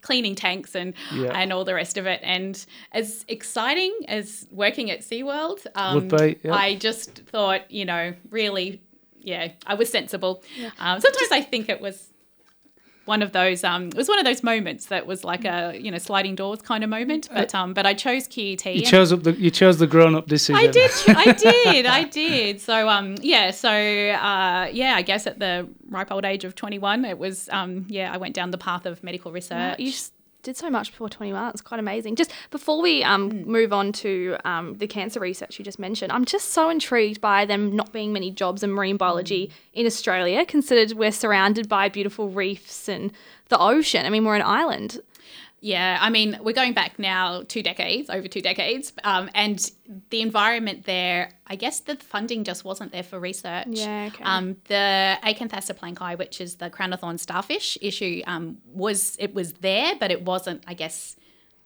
cleaning 0.00 0.34
tanks 0.34 0.74
and 0.74 0.94
Yeah. 1.14 1.30
and 1.38 1.52
all 1.52 1.64
the 1.64 1.74
rest 1.74 1.96
of 1.96 2.06
it. 2.06 2.20
And 2.22 2.64
as 2.92 3.24
exciting 3.28 3.92
as 4.08 4.46
working 4.50 4.90
at 4.90 5.00
SeaWorld, 5.00 5.66
um, 5.74 5.94
Would 5.94 6.08
be, 6.16 6.38
yeah. 6.42 6.54
I 6.54 6.74
just 6.76 7.10
thought, 7.26 7.70
you 7.70 7.84
know, 7.84 8.14
really, 8.30 8.80
yeah, 9.20 9.52
I 9.66 9.74
was 9.74 9.90
sensible. 9.90 10.42
Um, 10.78 11.00
sometimes 11.00 11.32
I 11.32 11.40
think 11.42 11.68
it 11.68 11.80
was 11.80 12.12
one 13.06 13.22
of 13.22 13.32
those 13.32 13.64
um 13.64 13.88
it 13.88 13.96
was 13.96 14.08
one 14.08 14.18
of 14.18 14.24
those 14.24 14.42
moments 14.42 14.86
that 14.86 15.06
was 15.06 15.24
like 15.24 15.44
a 15.44 15.78
you 15.80 15.90
know 15.90 15.98
sliding 15.98 16.34
doors 16.34 16.60
kind 16.60 16.84
of 16.84 16.90
moment 16.90 17.28
but 17.32 17.54
um 17.54 17.72
but 17.72 17.86
I 17.86 17.94
chose 17.94 18.28
QUT 18.28 18.66
You 18.66 18.82
chose 18.82 19.12
up 19.12 19.22
the 19.22 19.32
you 19.32 19.50
chose 19.50 19.78
the 19.78 19.86
grown 19.86 20.14
up 20.14 20.26
decision. 20.26 20.56
I 20.56 20.66
did, 20.66 20.90
I 21.08 21.32
did, 21.32 21.86
I 21.86 22.04
did. 22.04 22.60
So, 22.60 22.88
um, 22.88 23.16
yeah, 23.20 23.50
so, 23.50 23.70
uh, 23.70 24.68
yeah, 24.72 24.94
I 24.96 25.02
guess 25.02 25.26
at 25.26 25.38
the 25.38 25.68
ripe 25.88 26.10
old 26.10 26.24
age 26.24 26.44
of 26.44 26.54
21, 26.54 27.04
it 27.04 27.18
was, 27.18 27.48
um, 27.50 27.86
yeah, 27.88 28.12
I 28.12 28.16
went 28.16 28.34
down 28.34 28.50
the 28.50 28.58
path 28.58 28.86
of 28.86 29.02
medical 29.02 29.32
research. 29.32 29.78
You 29.78 29.90
just 29.90 30.12
did 30.46 30.56
so 30.56 30.70
much 30.70 30.92
before 30.92 31.08
21. 31.08 31.50
It's 31.50 31.60
quite 31.60 31.80
amazing. 31.80 32.14
Just 32.14 32.30
before 32.50 32.80
we 32.80 33.02
um, 33.02 33.30
Hmm. 33.30 33.50
move 33.50 33.72
on 33.72 33.92
to 34.04 34.36
um, 34.44 34.74
the 34.78 34.86
cancer 34.86 35.18
research 35.18 35.58
you 35.58 35.64
just 35.64 35.78
mentioned, 35.80 36.12
I'm 36.12 36.24
just 36.24 36.50
so 36.52 36.70
intrigued 36.70 37.20
by 37.20 37.44
them 37.44 37.74
not 37.74 37.92
being 37.92 38.12
many 38.12 38.30
jobs 38.30 38.62
in 38.62 38.70
marine 38.70 38.96
biology 38.96 39.46
Hmm. 39.46 39.80
in 39.80 39.86
Australia, 39.86 40.46
considered 40.46 40.96
we're 40.96 41.10
surrounded 41.12 41.68
by 41.68 41.88
beautiful 41.88 42.28
reefs 42.28 42.88
and 42.88 43.12
the 43.48 43.58
ocean. 43.58 44.06
I 44.06 44.10
mean, 44.10 44.24
we're 44.24 44.36
an 44.36 44.42
island. 44.42 45.00
Yeah, 45.66 45.98
I 46.00 46.10
mean, 46.10 46.38
we're 46.42 46.52
going 46.62 46.74
back 46.74 46.96
now 46.96 47.42
two 47.48 47.60
decades, 47.60 48.08
over 48.08 48.28
two 48.28 48.40
decades, 48.40 48.92
um, 49.02 49.28
and 49.34 49.58
the 50.10 50.20
environment 50.20 50.84
there, 50.84 51.32
I 51.48 51.56
guess 51.56 51.80
the 51.80 51.96
funding 51.96 52.44
just 52.44 52.64
wasn't 52.64 52.92
there 52.92 53.02
for 53.02 53.18
research. 53.18 53.66
Yeah, 53.70 54.10
okay. 54.14 54.22
Um, 54.22 54.58
the 54.68 55.18
Acanthaster 55.24 55.76
planci, 55.76 56.16
which 56.16 56.40
is 56.40 56.54
the 56.56 56.70
crown 56.70 56.92
of 56.92 57.00
thorns 57.00 57.22
starfish 57.22 57.76
issue, 57.80 58.22
um, 58.28 58.58
was 58.74 59.16
it 59.18 59.34
was 59.34 59.54
there, 59.54 59.94
but 59.98 60.12
it 60.12 60.22
wasn't, 60.22 60.62
I 60.68 60.74
guess, 60.74 61.16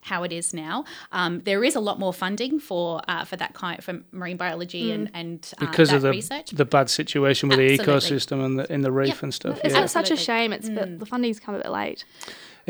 how 0.01 0.23
it 0.23 0.33
is 0.33 0.55
now. 0.55 0.85
Um, 1.13 1.41
there 1.41 1.63
is 1.63 1.77
a 1.77 1.81
lot 1.81 1.99
more 1.99 2.15
funding 2.15 2.59
for 2.59 3.03
uh, 3.07 3.27
for 3.27 3.37
that 3.37 3.53
kind 3.53 3.85
for 3.85 4.01
marine 4.13 4.39
biology 4.39 4.93
and 4.93 5.11
and 5.13 5.53
uh, 5.59 5.67
because 5.67 5.91
that 5.91 5.97
of 5.97 6.03
the 6.03 6.11
research. 6.11 6.53
the 6.53 6.65
bad 6.65 6.89
situation 6.89 7.51
with 7.51 7.61
Absolutely. 7.61 7.85
the 7.85 7.93
ecosystem 7.93 8.43
and 8.47 8.59
the 8.59 8.73
in 8.73 8.81
the 8.81 8.91
reef 8.93 9.09
Yep. 9.09 9.23
and 9.25 9.35
stuff. 9.35 9.61
It's 9.63 9.75
Yeah. 9.75 9.85
such 9.85 10.11
a 10.11 10.17
shame. 10.17 10.55
It's 10.55 10.71
but 10.71 10.99
the 10.99 11.05
funding's 11.05 11.39
come 11.39 11.55
a 11.55 11.59
bit 11.59 11.71
late. 11.71 12.07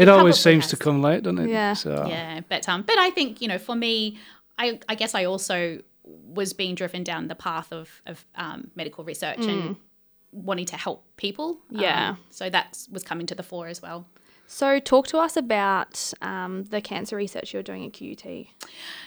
It 0.00 0.08
always 0.08 0.38
seems 0.38 0.64
has. 0.64 0.70
to 0.70 0.76
come 0.76 1.02
late, 1.02 1.22
doesn't 1.22 1.38
it? 1.38 1.50
Yeah. 1.50 1.74
So 1.74 2.06
Yeah, 2.08 2.40
but 2.48 2.68
um, 2.68 2.82
but 2.82 2.98
I 2.98 3.10
think 3.10 3.40
you 3.40 3.48
know, 3.48 3.58
for 3.58 3.74
me, 3.74 4.18
I 4.58 4.80
I 4.88 4.94
guess 4.94 5.14
I 5.14 5.24
also 5.24 5.80
was 6.04 6.52
being 6.52 6.74
driven 6.74 7.04
down 7.04 7.28
the 7.28 7.34
path 7.34 7.72
of 7.72 7.88
of 8.06 8.24
um, 8.34 8.70
medical 8.74 9.04
research 9.04 9.38
and 9.40 9.76
wanting 10.32 10.66
to 10.66 10.76
help 10.76 11.04
people. 11.16 11.58
Yeah. 11.70 12.10
Um, 12.10 12.18
so 12.30 12.50
that 12.50 12.78
was 12.90 13.02
coming 13.02 13.26
to 13.26 13.34
the 13.34 13.42
fore 13.42 13.68
as 13.68 13.82
well. 13.82 14.06
So, 14.52 14.80
talk 14.80 15.06
to 15.06 15.18
us 15.18 15.36
about 15.36 16.12
um, 16.22 16.64
the 16.64 16.80
cancer 16.80 17.14
research 17.14 17.54
you're 17.54 17.62
doing 17.62 17.86
at 17.86 17.92
QUT. 17.92 18.46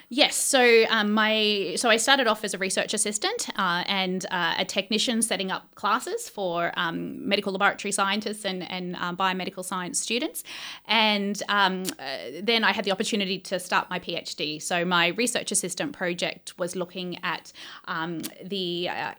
Yes. 0.08 0.38
So 0.38 0.86
um, 0.90 1.12
my 1.12 1.74
so 1.76 1.90
I 1.90 1.98
started 1.98 2.28
off 2.28 2.46
as 2.46 2.54
a 2.54 2.58
research 2.58 2.94
assistant 2.94 3.50
uh, 3.58 3.84
and 3.88 4.26
uh, 4.32 4.56
a 4.58 4.64
technician 4.64 5.22
setting 5.22 5.52
up 5.52 5.76
classes 5.76 6.30
for 6.30 6.72
um, 6.78 7.28
medical 7.28 7.52
laboratory 7.52 7.92
scientists 7.92 8.46
and 8.46 8.64
and 8.72 8.96
um, 8.96 9.18
biomedical 9.18 9.66
science 9.66 10.00
students, 10.00 10.46
and 10.88 11.44
um, 11.50 11.84
uh, 12.00 12.18
then 12.42 12.64
I 12.64 12.72
had 12.72 12.86
the 12.86 12.94
opportunity 12.94 13.38
to 13.40 13.60
start 13.60 13.90
my 13.90 14.00
PhD. 14.00 14.62
So 14.62 14.86
my 14.86 15.08
research 15.08 15.52
assistant 15.52 15.92
project 15.92 16.58
was 16.58 16.78
looking 16.78 17.20
at 17.22 17.52
um, 17.86 18.22
the 18.46 18.88
uh, 18.88 19.14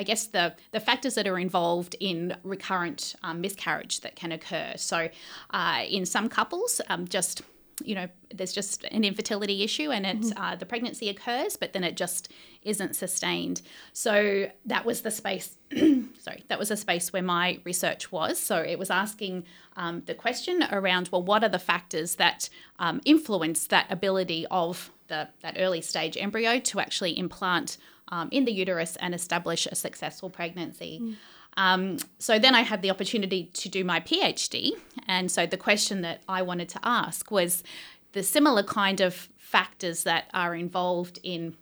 I 0.00 0.02
guess 0.02 0.26
the 0.28 0.54
the 0.72 0.80
factors 0.80 1.14
that 1.16 1.28
are 1.28 1.38
involved 1.38 1.94
in 2.00 2.34
recurrent 2.42 3.14
um, 3.22 3.42
miscarriage 3.42 4.00
that 4.00 4.16
can 4.16 4.32
occur. 4.32 4.72
So 4.76 5.10
uh, 5.50 5.84
in 5.86 6.06
some 6.06 6.30
couples, 6.30 6.80
um, 6.88 7.06
just 7.06 7.42
you 7.84 7.94
know, 7.94 8.08
there's 8.34 8.52
just 8.52 8.84
an 8.84 9.04
infertility 9.04 9.62
issue 9.62 9.90
and 9.90 10.06
it 10.06 10.32
uh, 10.36 10.56
the 10.56 10.64
pregnancy 10.64 11.10
occurs, 11.10 11.56
but 11.56 11.74
then 11.74 11.84
it 11.84 11.98
just 11.98 12.32
isn't 12.62 12.96
sustained. 12.96 13.60
So 13.92 14.50
that 14.64 14.86
was 14.86 15.02
the 15.02 15.10
space. 15.10 15.56
sorry, 16.18 16.44
that 16.48 16.58
was 16.58 16.70
a 16.70 16.76
space 16.76 17.12
where 17.12 17.22
my 17.22 17.58
research 17.64 18.10
was. 18.10 18.38
So 18.38 18.56
it 18.56 18.78
was 18.78 18.90
asking 18.90 19.44
um, 19.76 20.02
the 20.06 20.14
question 20.14 20.64
around, 20.72 21.10
well, 21.12 21.22
what 21.22 21.44
are 21.44 21.48
the 21.48 21.58
factors 21.58 22.14
that 22.16 22.48
um, 22.78 23.02
influence 23.04 23.66
that 23.66 23.86
ability 23.90 24.46
of 24.50 24.90
the 25.08 25.28
that 25.42 25.56
early 25.58 25.82
stage 25.82 26.16
embryo 26.16 26.58
to 26.60 26.80
actually 26.80 27.18
implant 27.18 27.76
um, 28.10 28.28
in 28.30 28.44
the 28.44 28.52
uterus 28.52 28.96
and 28.96 29.14
establish 29.14 29.66
a 29.66 29.74
successful 29.74 30.30
pregnancy. 30.30 31.16
Um, 31.56 31.98
so 32.18 32.38
then 32.38 32.54
I 32.54 32.62
had 32.62 32.82
the 32.82 32.90
opportunity 32.90 33.50
to 33.54 33.68
do 33.68 33.84
my 33.84 34.00
PhD. 34.00 34.72
And 35.06 35.30
so 35.30 35.46
the 35.46 35.56
question 35.56 36.02
that 36.02 36.22
I 36.28 36.42
wanted 36.42 36.68
to 36.70 36.80
ask 36.82 37.30
was 37.30 37.62
the 38.12 38.22
similar 38.22 38.62
kind 38.62 39.00
of 39.00 39.28
factors 39.36 40.04
that 40.04 40.30
are 40.32 40.54
involved 40.54 41.18
in 41.22 41.56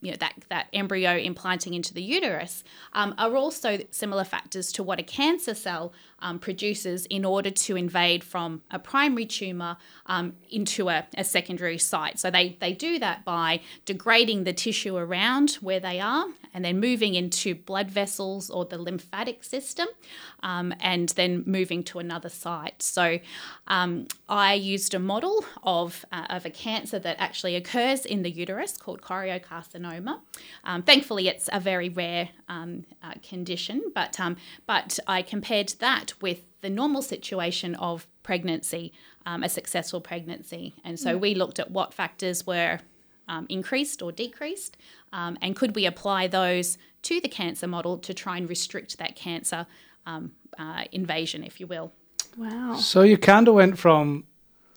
you 0.00 0.10
know, 0.10 0.16
that, 0.18 0.34
that 0.50 0.68
embryo 0.74 1.16
implanting 1.16 1.72
into 1.72 1.94
the 1.94 2.02
uterus 2.02 2.62
um, 2.92 3.14
are 3.16 3.34
also 3.36 3.78
similar 3.90 4.22
factors 4.22 4.70
to 4.72 4.82
what 4.82 5.00
a 5.00 5.02
cancer 5.02 5.54
cell 5.54 5.94
um, 6.24 6.38
produces 6.38 7.04
in 7.06 7.24
order 7.24 7.50
to 7.50 7.76
invade 7.76 8.24
from 8.24 8.62
a 8.70 8.78
primary 8.78 9.26
tumour 9.26 9.76
um, 10.06 10.32
into 10.50 10.88
a, 10.88 11.06
a, 11.16 11.22
secondary 11.22 11.78
site. 11.78 12.18
So 12.18 12.30
they, 12.30 12.56
they 12.60 12.72
do 12.72 12.98
that 12.98 13.24
by 13.24 13.60
degrading 13.84 14.44
the 14.44 14.52
tissue 14.52 14.96
around 14.96 15.52
where 15.60 15.80
they 15.80 16.00
are 16.00 16.26
and 16.54 16.64
then 16.64 16.80
moving 16.80 17.14
into 17.14 17.54
blood 17.54 17.90
vessels 17.90 18.48
or 18.48 18.64
the 18.64 18.78
lymphatic 18.78 19.44
system 19.44 19.88
um, 20.42 20.72
and 20.80 21.10
then 21.10 21.42
moving 21.46 21.82
to 21.84 21.98
another 21.98 22.28
site. 22.28 22.80
So 22.82 23.18
um, 23.66 24.06
I 24.28 24.54
used 24.54 24.94
a 24.94 24.98
model 24.98 25.44
of, 25.62 26.06
uh, 26.10 26.26
of 26.30 26.46
a 26.46 26.50
cancer 26.50 26.98
that 27.00 27.16
actually 27.18 27.56
occurs 27.56 28.06
in 28.06 28.22
the 28.22 28.30
uterus 28.30 28.76
called 28.78 29.02
choriocarcinoma. 29.02 30.20
Um, 30.64 30.82
thankfully, 30.82 31.28
it's 31.28 31.50
a 31.52 31.60
very 31.60 31.90
rare 31.90 32.30
um, 32.48 32.84
uh, 33.02 33.12
condition, 33.22 33.82
but, 33.94 34.18
but 34.66 34.98
I 35.06 35.22
compared 35.22 35.74
that 35.80 36.13
with 36.20 36.44
the 36.60 36.70
normal 36.70 37.02
situation 37.02 37.74
of 37.76 38.06
pregnancy, 38.22 38.92
um, 39.26 39.42
a 39.42 39.48
successful 39.48 40.00
pregnancy. 40.00 40.74
And 40.84 40.98
so 40.98 41.16
mm. 41.16 41.20
we 41.20 41.34
looked 41.34 41.58
at 41.58 41.70
what 41.70 41.92
factors 41.94 42.46
were 42.46 42.80
um, 43.28 43.46
increased 43.48 44.02
or 44.02 44.12
decreased, 44.12 44.76
um, 45.12 45.38
and 45.40 45.56
could 45.56 45.74
we 45.74 45.86
apply 45.86 46.26
those 46.26 46.78
to 47.02 47.20
the 47.20 47.28
cancer 47.28 47.66
model 47.66 47.98
to 47.98 48.12
try 48.12 48.36
and 48.36 48.48
restrict 48.48 48.98
that 48.98 49.16
cancer 49.16 49.66
um, 50.06 50.32
uh, 50.58 50.84
invasion, 50.92 51.44
if 51.44 51.60
you 51.60 51.66
will. 51.66 51.92
Wow. 52.36 52.74
So 52.76 53.02
you 53.02 53.16
kind 53.16 53.48
of 53.48 53.54
went 53.54 53.78
from 53.78 54.24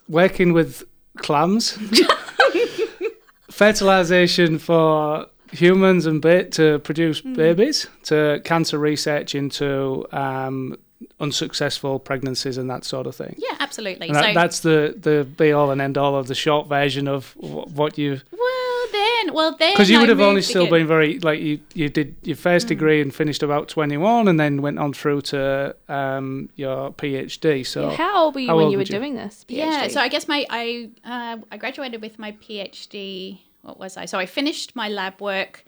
working 0.08 0.54
with 0.54 0.84
clams, 1.18 1.78
fertilization 3.52 4.60
for 4.60 5.28
humans 5.52 6.06
and 6.06 6.22
bait 6.22 6.52
to 6.54 6.80
produce 6.80 7.22
mm. 7.22 7.36
babies, 7.36 7.88
to 8.04 8.42
cancer 8.44 8.78
research 8.78 9.36
into 9.36 10.06
um, 10.12 10.78
unsuccessful 11.20 12.00
pregnancies 12.00 12.58
and 12.58 12.70
that 12.70 12.84
sort 12.84 13.08
of 13.08 13.16
thing. 13.16 13.36
Yeah, 13.38 13.56
absolutely. 13.60 14.12
That, 14.12 14.26
so 14.26 14.34
that's 14.34 14.60
the 14.62 14.96
the 14.98 15.26
be 15.26 15.52
all 15.52 15.72
and 15.72 15.82
end 15.82 15.98
all 15.98 16.16
of 16.16 16.28
the 16.28 16.36
short 16.36 16.68
version 16.68 17.08
of 17.08 17.36
what 17.36 17.98
you. 17.98 18.22
Well, 18.32 18.88
then, 18.92 19.34
well 19.34 19.56
then, 19.58 19.74
because 19.74 19.90
you 19.90 20.00
would 20.00 20.10
have 20.10 20.22
only 20.22 20.42
still 20.42 20.70
been 20.70 20.88
very 20.88 21.20
like 21.20 21.40
you 21.40 21.60
you 21.74 21.90
did 21.90 22.16
your 22.24 22.36
first 22.36 22.66
mm. 22.66 22.70
degree 22.70 23.02
and 23.02 23.14
finished 23.14 23.44
about 23.44 23.68
twenty 23.68 23.98
one, 23.98 24.28
and 24.28 24.40
then 24.40 24.62
went 24.62 24.80
on 24.80 24.94
through 24.94 25.22
to 25.22 25.76
um, 25.90 26.50
your 26.56 26.92
PhD. 26.92 27.66
So 27.66 27.90
yeah, 27.90 27.96
how 27.96 28.26
old 28.26 28.36
were 28.36 28.42
you 28.42 28.56
when 28.56 28.72
you 28.72 28.78
were 28.78 28.84
you? 28.84 28.86
doing 28.86 29.16
this? 29.16 29.46
PhD? 29.48 29.58
Yeah, 29.58 29.88
so 29.88 30.02
I 30.02 30.08
guess 30.08 30.28
my 30.28 30.46
I 30.50 30.90
uh, 31.04 31.38
I 31.52 31.58
graduated 31.58 32.02
with 32.02 32.18
my 32.18 32.32
PhD. 32.34 33.40
What 33.62 33.80
was 33.80 33.98
I? 33.98 34.06
So 34.06 34.18
I 34.18 34.26
finished 34.26 34.76
my 34.76 34.90
lab 34.90 35.20
work. 35.22 35.66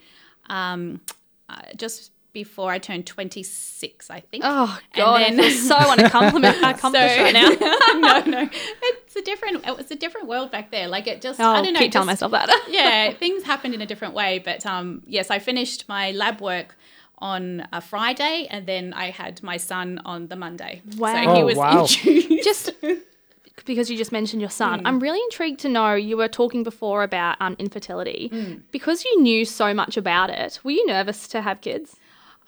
Um, 0.50 1.02
uh, 1.50 1.62
just 1.76 2.12
before 2.34 2.72
I 2.72 2.78
turned 2.78 3.08
26, 3.08 4.10
I 4.10 4.20
think. 4.20 4.44
Oh 4.46 4.80
god, 4.94 5.22
and 5.24 5.40
then, 5.40 5.46
I 5.46 5.50
feel 5.50 5.68
so 5.68 5.76
uncompliment 5.92 6.58
accomplished 6.58 7.16
so, 7.16 7.24
right 7.24 7.34
now. 7.34 7.50
no, 8.00 8.20
no, 8.26 8.50
it's 8.54 9.16
a 9.16 9.22
different. 9.22 9.68
It 9.68 9.76
was 9.76 9.90
a 9.92 9.96
different 9.96 10.28
world 10.28 10.52
back 10.52 10.72
there. 10.72 10.88
Like 10.88 11.08
it 11.08 11.22
just. 11.22 11.40
I'll 11.40 11.56
I 11.56 11.62
don't 11.62 11.74
know. 11.74 11.80
Keep 11.80 11.88
just, 11.88 11.94
telling 11.94 12.08
myself 12.08 12.32
that. 12.32 12.68
yeah, 12.70 13.14
things 13.14 13.44
happened 13.44 13.74
in 13.74 13.82
a 13.82 13.86
different 13.86 14.14
way, 14.14 14.40
but 14.40 14.66
um, 14.66 15.02
yes, 15.06 15.32
I 15.32 15.40
finished 15.40 15.88
my 15.90 16.12
lab 16.12 16.42
work 16.42 16.76
on 17.18 17.68
a 17.74 17.82
Friday, 17.82 18.48
and 18.50 18.66
then 18.66 18.94
I 18.94 19.10
had 19.10 19.42
my 19.44 19.58
son 19.58 20.00
on 20.06 20.28
the 20.28 20.36
Monday. 20.36 20.82
Wow, 20.98 21.14
so 21.14 21.34
he 21.34 21.42
oh, 21.42 21.46
was 21.46 21.58
wow. 21.58 21.86
just 22.44 22.74
because 23.66 23.90
you 23.90 23.98
just 23.98 24.12
mentioned 24.12 24.42
your 24.42 24.50
son, 24.50 24.80
mm. 24.80 24.84
I'm 24.86 25.00
really 25.00 25.20
intrigued 25.20 25.60
to 25.62 25.70
know 25.70 25.94
you 25.94 26.18
were 26.18 26.28
talking 26.28 26.64
before 26.64 27.04
about 27.04 27.38
um, 27.40 27.56
infertility. 27.60 28.30
Mm. 28.32 28.62
Because 28.72 29.04
you 29.04 29.22
knew 29.22 29.46
so 29.46 29.74
much 29.74 29.98
about 29.98 30.30
it, 30.30 30.60
were 30.64 30.72
you 30.72 30.86
nervous 30.86 31.28
to 31.30 31.42
have 31.42 31.62
kids? 31.62 31.98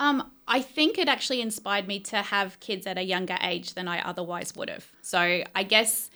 Um, 0.01 0.31
I 0.47 0.61
think 0.61 0.97
it 0.97 1.07
actually 1.07 1.41
inspired 1.41 1.87
me 1.87 1.99
to 1.99 2.17
have 2.17 2.59
kids 2.59 2.87
at 2.87 2.97
a 2.97 3.03
younger 3.03 3.37
age 3.41 3.75
than 3.75 3.87
I 3.87 4.01
otherwise 4.01 4.55
would 4.55 4.69
have. 4.69 4.85
So 5.03 5.19
I 5.61 5.63
guess 5.63 6.09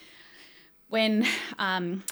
when 0.87 1.25
um, 1.59 2.03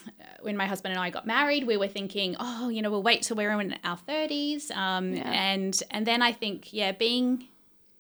when 0.42 0.56
my 0.56 0.68
husband 0.68 0.94
and 0.94 1.02
I 1.02 1.10
got 1.10 1.26
married, 1.26 1.66
we 1.66 1.76
were 1.78 1.88
thinking, 1.88 2.36
oh, 2.40 2.70
you 2.70 2.82
know, 2.84 2.92
we'll 2.92 3.08
wait 3.12 3.24
till 3.24 3.38
we're 3.38 3.60
in 3.60 3.76
our 3.84 3.98
thirties, 3.98 4.70
um, 4.72 5.14
yeah. 5.14 5.32
and 5.32 5.74
and 5.90 6.06
then 6.06 6.22
I 6.22 6.32
think, 6.32 6.74
yeah, 6.74 6.92
being 6.92 7.48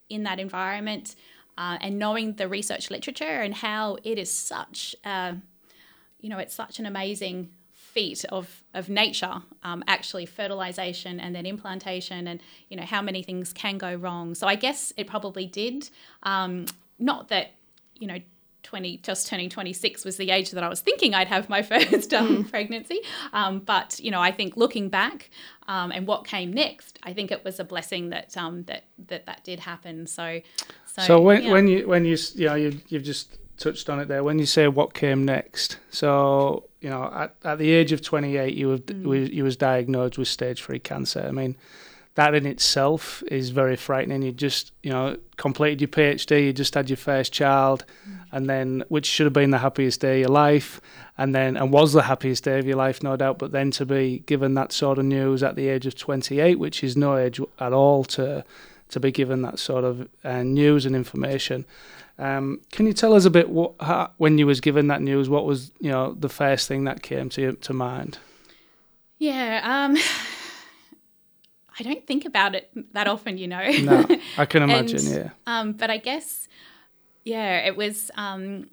in 0.07 0.23
that 0.23 0.39
environment 0.39 1.15
uh, 1.57 1.77
and 1.81 1.97
knowing 1.97 2.33
the 2.33 2.47
research 2.47 2.91
literature 2.91 3.41
and 3.41 3.55
how 3.55 3.97
it 4.03 4.19
is 4.19 4.31
such, 4.31 4.95
uh, 5.03 5.33
you 6.19 6.29
know, 6.29 6.37
it's 6.37 6.53
such 6.53 6.79
an 6.79 6.85
amazing 6.85 7.49
feat 7.93 8.25
of 8.29 8.63
of 8.73 8.89
nature, 8.89 9.41
um, 9.63 9.83
actually 9.87 10.25
fertilization 10.25 11.19
and 11.19 11.35
then 11.35 11.45
implantation, 11.45 12.27
and 12.27 12.41
you 12.69 12.77
know 12.77 12.83
how 12.83 13.01
many 13.01 13.23
things 13.23 13.53
can 13.53 13.77
go 13.77 13.93
wrong. 13.93 14.35
So 14.35 14.47
I 14.47 14.55
guess 14.55 14.91
it 14.97 15.07
probably 15.07 15.45
did. 15.45 15.89
Um, 16.23 16.65
not 16.99 17.29
that 17.29 17.53
you 17.95 18.07
know 18.07 18.19
20 18.63 18.97
just 18.97 19.27
turning 19.27 19.49
26 19.49 20.05
was 20.05 20.15
the 20.17 20.31
age 20.31 20.51
that 20.51 20.63
I 20.63 20.69
was 20.69 20.79
thinking 20.79 21.13
I'd 21.13 21.27
have 21.27 21.49
my 21.49 21.61
first 21.73 22.13
um, 22.13 22.43
mm. 22.43 22.49
pregnancy 22.49 22.99
um, 23.33 23.59
but 23.59 23.99
you 23.99 24.09
know 24.09 24.21
I 24.21 24.31
think 24.31 24.55
looking 24.55 24.89
back 24.89 25.29
um, 25.67 25.91
and 25.91 26.07
what 26.07 26.25
came 26.25 26.53
next 26.53 26.97
I 27.03 27.13
think 27.13 27.29
it 27.31 27.43
was 27.43 27.59
a 27.59 27.65
blessing 27.65 28.09
that 28.09 28.35
um, 28.37 28.63
that 28.63 28.85
that 29.07 29.25
that 29.25 29.43
did 29.43 29.59
happen 29.59 30.07
so 30.07 30.39
so, 30.85 31.01
so 31.01 31.21
when, 31.21 31.43
yeah. 31.43 31.51
when 31.51 31.67
you 31.67 31.87
when 31.87 32.05
you 32.05 32.17
you 32.35 32.45
know 32.47 32.55
you, 32.55 32.79
you've 32.87 33.03
just 33.03 33.37
touched 33.57 33.89
on 33.89 33.99
it 33.99 34.07
there 34.07 34.23
when 34.23 34.39
you 34.39 34.45
say 34.45 34.67
what 34.67 34.93
came 34.93 35.25
next 35.25 35.77
so 35.89 36.63
you 36.83 36.89
know, 36.89 37.09
at, 37.15 37.35
at 37.45 37.57
the 37.59 37.71
age 37.71 37.93
of 37.93 38.01
28, 38.01 38.53
you, 38.53 38.67
were, 38.67 38.77
mm. 38.77 39.33
you 39.33 39.43
was 39.45 39.55
diagnosed 39.55 40.17
with 40.17 40.27
stage 40.27 40.61
three 40.61 40.79
cancer. 40.79 41.25
I 41.25 41.31
mean, 41.31 41.55
that 42.15 42.35
in 42.35 42.45
itself 42.45 43.23
is 43.31 43.51
very 43.51 43.77
frightening. 43.77 44.21
You 44.21 44.33
just, 44.33 44.73
you 44.83 44.91
know, 44.91 45.17
completed 45.37 45.79
your 45.79 45.87
PhD, 45.87 46.45
you 46.45 46.53
just 46.53 46.75
had 46.75 46.89
your 46.89 46.97
first 46.97 47.31
child, 47.31 47.85
mm. 48.07 48.17
and 48.33 48.49
then 48.49 48.83
which 48.89 49.05
should 49.05 49.25
have 49.25 49.33
been 49.33 49.51
the 49.51 49.59
happiest 49.59 50.01
day 50.01 50.15
of 50.15 50.19
your 50.19 50.29
life, 50.29 50.81
and 51.17 51.33
then 51.33 51.55
and 51.55 51.71
was 51.71 51.93
the 51.93 52.03
happiest 52.03 52.43
day 52.43 52.59
of 52.59 52.67
your 52.67 52.75
life, 52.75 53.01
no 53.01 53.15
doubt. 53.15 53.39
But 53.39 53.53
then 53.53 53.71
to 53.71 53.85
be 53.85 54.19
given 54.25 54.53
that 54.55 54.73
sort 54.73 54.99
of 54.99 55.05
news 55.05 55.41
at 55.41 55.55
the 55.55 55.69
age 55.69 55.85
of 55.85 55.95
28, 55.95 56.59
which 56.59 56.83
is 56.83 56.97
no 56.97 57.17
age 57.17 57.39
at 57.59 57.71
all 57.71 58.03
to 58.05 58.43
to 58.89 58.99
be 58.99 59.11
given 59.11 59.41
that 59.43 59.57
sort 59.57 59.85
of 59.85 60.07
uh, 60.23 60.43
news 60.43 60.85
and 60.85 60.95
information. 60.95 61.65
Um, 62.19 62.61
can 62.71 62.85
you 62.85 62.93
tell 62.93 63.13
us 63.13 63.25
a 63.25 63.29
bit 63.29 63.49
what 63.49 63.73
how, 63.79 64.11
when 64.17 64.37
you 64.37 64.45
was 64.45 64.61
given 64.61 64.87
that 64.87 65.01
news? 65.01 65.29
What 65.29 65.45
was 65.45 65.71
you 65.79 65.89
know 65.89 66.13
the 66.13 66.29
first 66.29 66.67
thing 66.67 66.83
that 66.83 67.01
came 67.01 67.29
to 67.29 67.53
to 67.53 67.73
mind? 67.73 68.19
Yeah, 69.17 69.61
um, 69.63 69.97
I 71.79 71.83
don't 71.83 72.05
think 72.05 72.25
about 72.25 72.55
it 72.55 72.69
that 72.93 73.07
often, 73.07 73.37
you 73.37 73.47
know. 73.47 73.69
No, 73.81 74.05
I 74.37 74.45
can 74.45 74.63
imagine. 74.63 74.99
and, 74.99 75.15
yeah. 75.15 75.29
Um, 75.47 75.73
but 75.73 75.89
I 75.89 75.97
guess, 75.97 76.47
yeah, 77.23 77.65
it 77.65 77.75
was. 77.75 78.11
Um, 78.15 78.67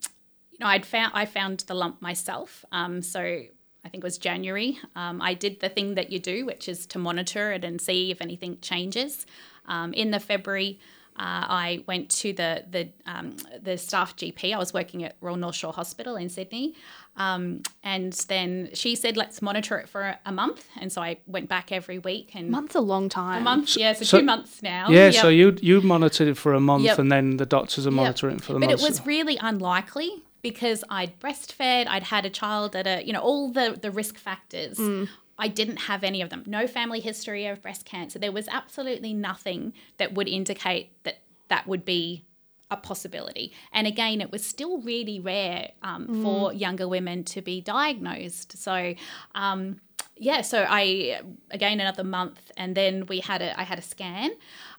you 0.52 0.58
know, 0.66 0.66
I'd 0.66 0.84
found 0.84 1.12
I 1.14 1.24
found 1.24 1.60
the 1.60 1.74
lump 1.74 2.02
myself. 2.02 2.64
Um, 2.72 3.00
so 3.00 3.20
I 3.20 3.88
think 3.88 4.04
it 4.04 4.06
was 4.06 4.18
January. 4.18 4.78
Um, 4.94 5.22
I 5.22 5.34
did 5.34 5.60
the 5.60 5.68
thing 5.68 5.94
that 5.94 6.10
you 6.12 6.18
do, 6.18 6.44
which 6.44 6.68
is 6.68 6.86
to 6.88 6.98
monitor 6.98 7.52
it 7.52 7.64
and 7.64 7.80
see 7.80 8.10
if 8.10 8.20
anything 8.20 8.58
changes. 8.60 9.24
Um, 9.66 9.92
in 9.92 10.10
the 10.10 10.20
February, 10.20 10.80
uh, 11.16 11.44
I 11.48 11.84
went 11.86 12.08
to 12.10 12.32
the 12.32 12.64
the 12.70 12.88
um, 13.06 13.36
the 13.60 13.76
staff 13.76 14.16
GP. 14.16 14.54
I 14.54 14.58
was 14.58 14.72
working 14.72 15.04
at 15.04 15.16
Royal 15.20 15.36
North 15.36 15.54
Shore 15.54 15.72
Hospital 15.72 16.16
in 16.16 16.28
Sydney, 16.28 16.74
um, 17.16 17.62
and 17.82 18.12
then 18.28 18.70
she 18.72 18.94
said, 18.94 19.16
"Let's 19.16 19.42
monitor 19.42 19.78
it 19.78 19.88
for 19.88 20.16
a 20.24 20.32
month." 20.32 20.66
And 20.80 20.90
so 20.90 21.02
I 21.02 21.18
went 21.26 21.48
back 21.48 21.72
every 21.72 21.98
week. 21.98 22.30
And 22.34 22.50
month's 22.50 22.74
a 22.74 22.80
long 22.80 23.08
time. 23.08 23.42
A 23.42 23.44
month, 23.44 23.76
yeah. 23.76 23.92
So, 23.92 24.04
so 24.04 24.20
two 24.20 24.24
months 24.24 24.62
now. 24.62 24.88
Yeah. 24.88 25.06
Yep. 25.06 25.14
So 25.14 25.28
you 25.28 25.56
you 25.60 25.80
monitored 25.82 26.28
it 26.28 26.36
for 26.36 26.54
a 26.54 26.60
month, 26.60 26.84
yep. 26.84 26.98
and 26.98 27.10
then 27.10 27.36
the 27.36 27.46
doctors 27.46 27.86
are 27.86 27.90
monitoring 27.90 28.36
yep. 28.36 28.42
for 28.42 28.52
the 28.54 28.60
but 28.60 28.68
month. 28.68 28.80
But 28.80 28.86
it 28.86 28.90
was 28.90 29.06
really 29.06 29.36
unlikely 29.36 30.22
because 30.42 30.84
I'd 30.88 31.18
breastfed, 31.20 31.86
I'd 31.86 32.04
had 32.04 32.24
a 32.24 32.30
child 32.30 32.74
at 32.74 32.86
a, 32.86 33.04
you 33.04 33.12
know, 33.12 33.20
all 33.20 33.52
the 33.52 33.78
the 33.80 33.90
risk 33.90 34.16
factors. 34.16 34.78
Mm. 34.78 35.08
I 35.40 35.48
didn't 35.48 35.78
have 35.78 36.04
any 36.04 36.20
of 36.20 36.28
them. 36.28 36.44
No 36.46 36.66
family 36.66 37.00
history 37.00 37.46
of 37.46 37.62
breast 37.62 37.84
cancer. 37.84 38.18
There 38.18 38.30
was 38.30 38.46
absolutely 38.48 39.14
nothing 39.14 39.72
that 39.96 40.12
would 40.12 40.28
indicate 40.28 40.92
that 41.04 41.22
that 41.48 41.66
would 41.66 41.84
be 41.84 42.24
a 42.70 42.76
possibility. 42.76 43.52
And 43.72 43.86
again, 43.86 44.20
it 44.20 44.30
was 44.30 44.44
still 44.44 44.80
really 44.82 45.18
rare 45.18 45.70
um, 45.82 46.06
mm. 46.06 46.22
for 46.22 46.52
younger 46.52 46.86
women 46.86 47.24
to 47.24 47.42
be 47.42 47.60
diagnosed. 47.60 48.58
So, 48.58 48.94
um, 49.34 49.80
yeah, 50.16 50.42
so 50.42 50.66
I 50.68 51.20
again 51.50 51.80
another 51.80 52.04
month, 52.04 52.52
and 52.56 52.76
then 52.76 53.06
we 53.06 53.20
had 53.20 53.40
a 53.40 53.58
I 53.58 53.62
had 53.64 53.78
a 53.78 53.82
scan, 53.82 54.30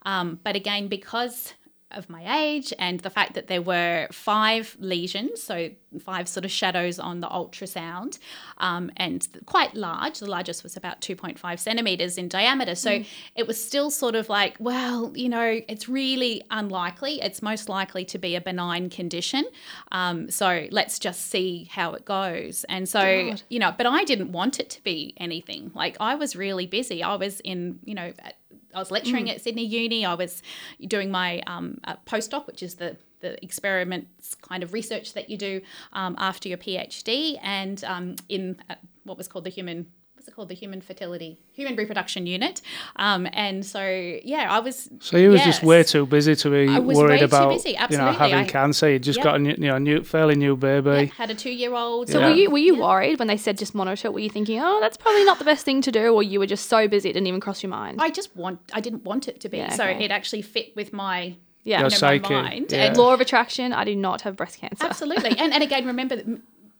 um, 0.04 0.40
but 0.44 0.56
again 0.56 0.88
because 0.88 1.56
of 1.94 2.10
my 2.10 2.44
age 2.44 2.74
and 2.80 3.00
the 3.02 3.10
fact 3.10 3.34
that 3.34 3.48
there 3.48 3.62
were 3.62 4.08
five 4.12 4.76
lesions, 4.80 5.42
so 5.42 5.70
five 6.00 6.28
sort 6.28 6.46
of 6.46 6.52
shadows 6.52 7.00
on 7.00 7.20
the 7.20 7.28
ultrasound, 7.28 8.18
um, 8.58 8.92
and 8.98 9.28
quite 9.46 9.76
large. 9.76 10.20
The 10.20 10.30
largest 10.30 10.64
was 10.64 10.78
about 10.78 11.02
2.5 11.02 11.60
centimeters 11.60 12.18
in 12.18 12.28
diameter. 12.28 12.76
So 12.76 12.92
mm. 12.92 13.06
it 13.36 13.48
was 13.48 13.64
still 13.64 13.92
sort 13.92 14.16
of 14.16 14.30
like, 14.30 14.56
well, 14.60 15.12
you 15.16 15.30
know, 15.30 15.62
it's 15.68 15.90
really 15.90 16.44
unlikely. 16.50 17.22
It's 17.22 17.42
most 17.42 17.70
likely 17.70 18.06
to 18.06 18.18
be 18.18 18.36
a 18.36 18.42
benign 18.42 18.90
condition. 18.90 19.46
Um, 19.92 20.30
so 20.30 20.68
let's 20.72 21.00
just 21.00 21.30
see 21.30 21.70
how 21.72 21.94
it 21.94 22.06
goes. 22.06 22.64
And 22.70 22.88
so, 22.88 23.30
God. 23.30 23.42
you 23.50 23.60
know, 23.60 23.74
but 23.76 23.86
I 23.86 24.04
didn't 24.04 24.32
want 24.32 24.60
it 24.60 24.70
to 24.72 24.84
be 24.84 25.14
anything. 25.18 25.72
Like 25.76 25.98
I 26.00 26.16
was 26.16 26.36
really 26.36 26.68
busy. 26.68 27.04
I 27.04 27.16
was 27.16 27.40
in, 27.42 27.80
you 27.84 27.96
know, 27.96 28.14
I 28.74 28.80
was 28.80 28.92
lecturing 28.92 29.26
mm. 29.26 29.32
at 29.32 29.42
Sydney 29.42 29.66
Uni. 29.66 30.06
I 30.06 30.14
was 30.14 30.42
doing 30.88 31.12
my 31.12 31.42
um, 31.48 31.80
uh, 31.84 31.96
postdoc, 32.06 32.48
which 32.48 32.64
is 32.64 32.76
the 32.76 32.98
the 33.20 33.42
experiments 33.44 34.34
kind 34.36 34.64
of 34.64 34.74
research 34.74 35.14
that 35.14 35.30
you 35.30 35.38
do 35.38 35.62
um, 35.94 36.16
after 36.18 36.50
your 36.50 36.58
PhD, 36.58 37.38
and 37.42 37.84
um, 37.84 38.16
in 38.30 38.58
uh, 38.70 38.76
what 39.04 39.18
was 39.18 39.28
called 39.28 39.46
the 39.46 39.50
human 39.52 39.88
what's 40.22 40.28
it 40.28 40.36
called 40.36 40.50
the 40.50 40.54
human 40.54 40.82
fertility 40.82 41.40
human 41.52 41.76
reproduction 41.76 42.28
unit 42.28 42.62
um, 42.98 43.28
and 43.34 43.66
so 43.66 43.82
yeah 44.24 44.54
i 44.56 44.60
was 44.60 44.88
so 45.00 45.18
you 45.18 45.30
was 45.30 45.40
yes, 45.40 45.48
just 45.48 45.64
way 45.64 45.82
too 45.82 46.06
busy 46.06 46.36
to 46.36 46.48
be 46.52 46.80
worried 46.80 47.24
about 47.24 47.66
you 47.66 47.98
know 47.98 48.12
having 48.12 48.36
I, 48.36 48.46
cancer 48.46 48.88
you 48.88 49.00
just 49.00 49.24
got 49.24 49.38
a 49.38 49.40
new, 49.40 49.56
you 49.58 49.68
know 49.68 49.80
new 49.80 50.04
fairly 50.04 50.36
new 50.36 50.56
baby 50.56 50.90
yeah, 50.90 51.06
had 51.06 51.32
a 51.32 51.36
two-year-old 51.36 52.08
so 52.08 52.20
yeah. 52.20 52.30
were 52.30 52.36
you 52.36 52.52
were 52.52 52.60
you 52.60 52.80
worried 52.80 53.18
when 53.18 53.30
they 53.30 53.38
said 53.38 53.58
just 53.58 53.74
monitor 53.74 54.10
it? 54.10 54.14
were 54.14 54.20
you 54.20 54.30
thinking 54.30 54.60
oh 54.62 54.80
that's 54.80 54.96
probably 54.96 55.24
not 55.24 55.40
the 55.40 55.46
best 55.46 55.66
thing 55.66 55.82
to 55.82 55.92
do 55.92 56.14
or 56.14 56.22
you 56.22 56.38
were 56.38 56.46
just 56.46 56.70
so 56.70 56.88
busy 56.88 57.10
it 57.10 57.14
didn't 57.14 57.26
even 57.26 57.40
cross 57.40 57.64
your 57.64 57.72
mind 57.72 58.00
i 58.00 58.12
just 58.12 58.36
want 58.36 58.60
i 58.74 58.80
didn't 58.80 59.04
want 59.04 59.28
it 59.28 59.40
to 59.40 59.50
be 59.50 59.60
okay. 59.60 59.76
so 59.76 59.84
it 59.86 60.12
actually 60.12 60.44
fit 60.44 60.76
with 60.76 60.94
my 60.94 61.36
yeah, 61.64 61.82
Your 61.82 61.90
you 61.90 62.00
know, 62.00 62.20
my 62.28 62.42
mind. 62.42 62.72
Yeah. 62.72 62.86
And 62.86 62.98
law 62.98 63.14
of 63.14 63.22
attraction, 63.22 63.72
I 63.72 63.84
do 63.84 63.96
not 63.96 64.22
have 64.22 64.36
breast 64.36 64.58
cancer. 64.58 64.84
Absolutely. 64.84 65.38
and, 65.38 65.54
and 65.54 65.62
again, 65.62 65.86
remember, 65.86 66.16
that, 66.16 66.26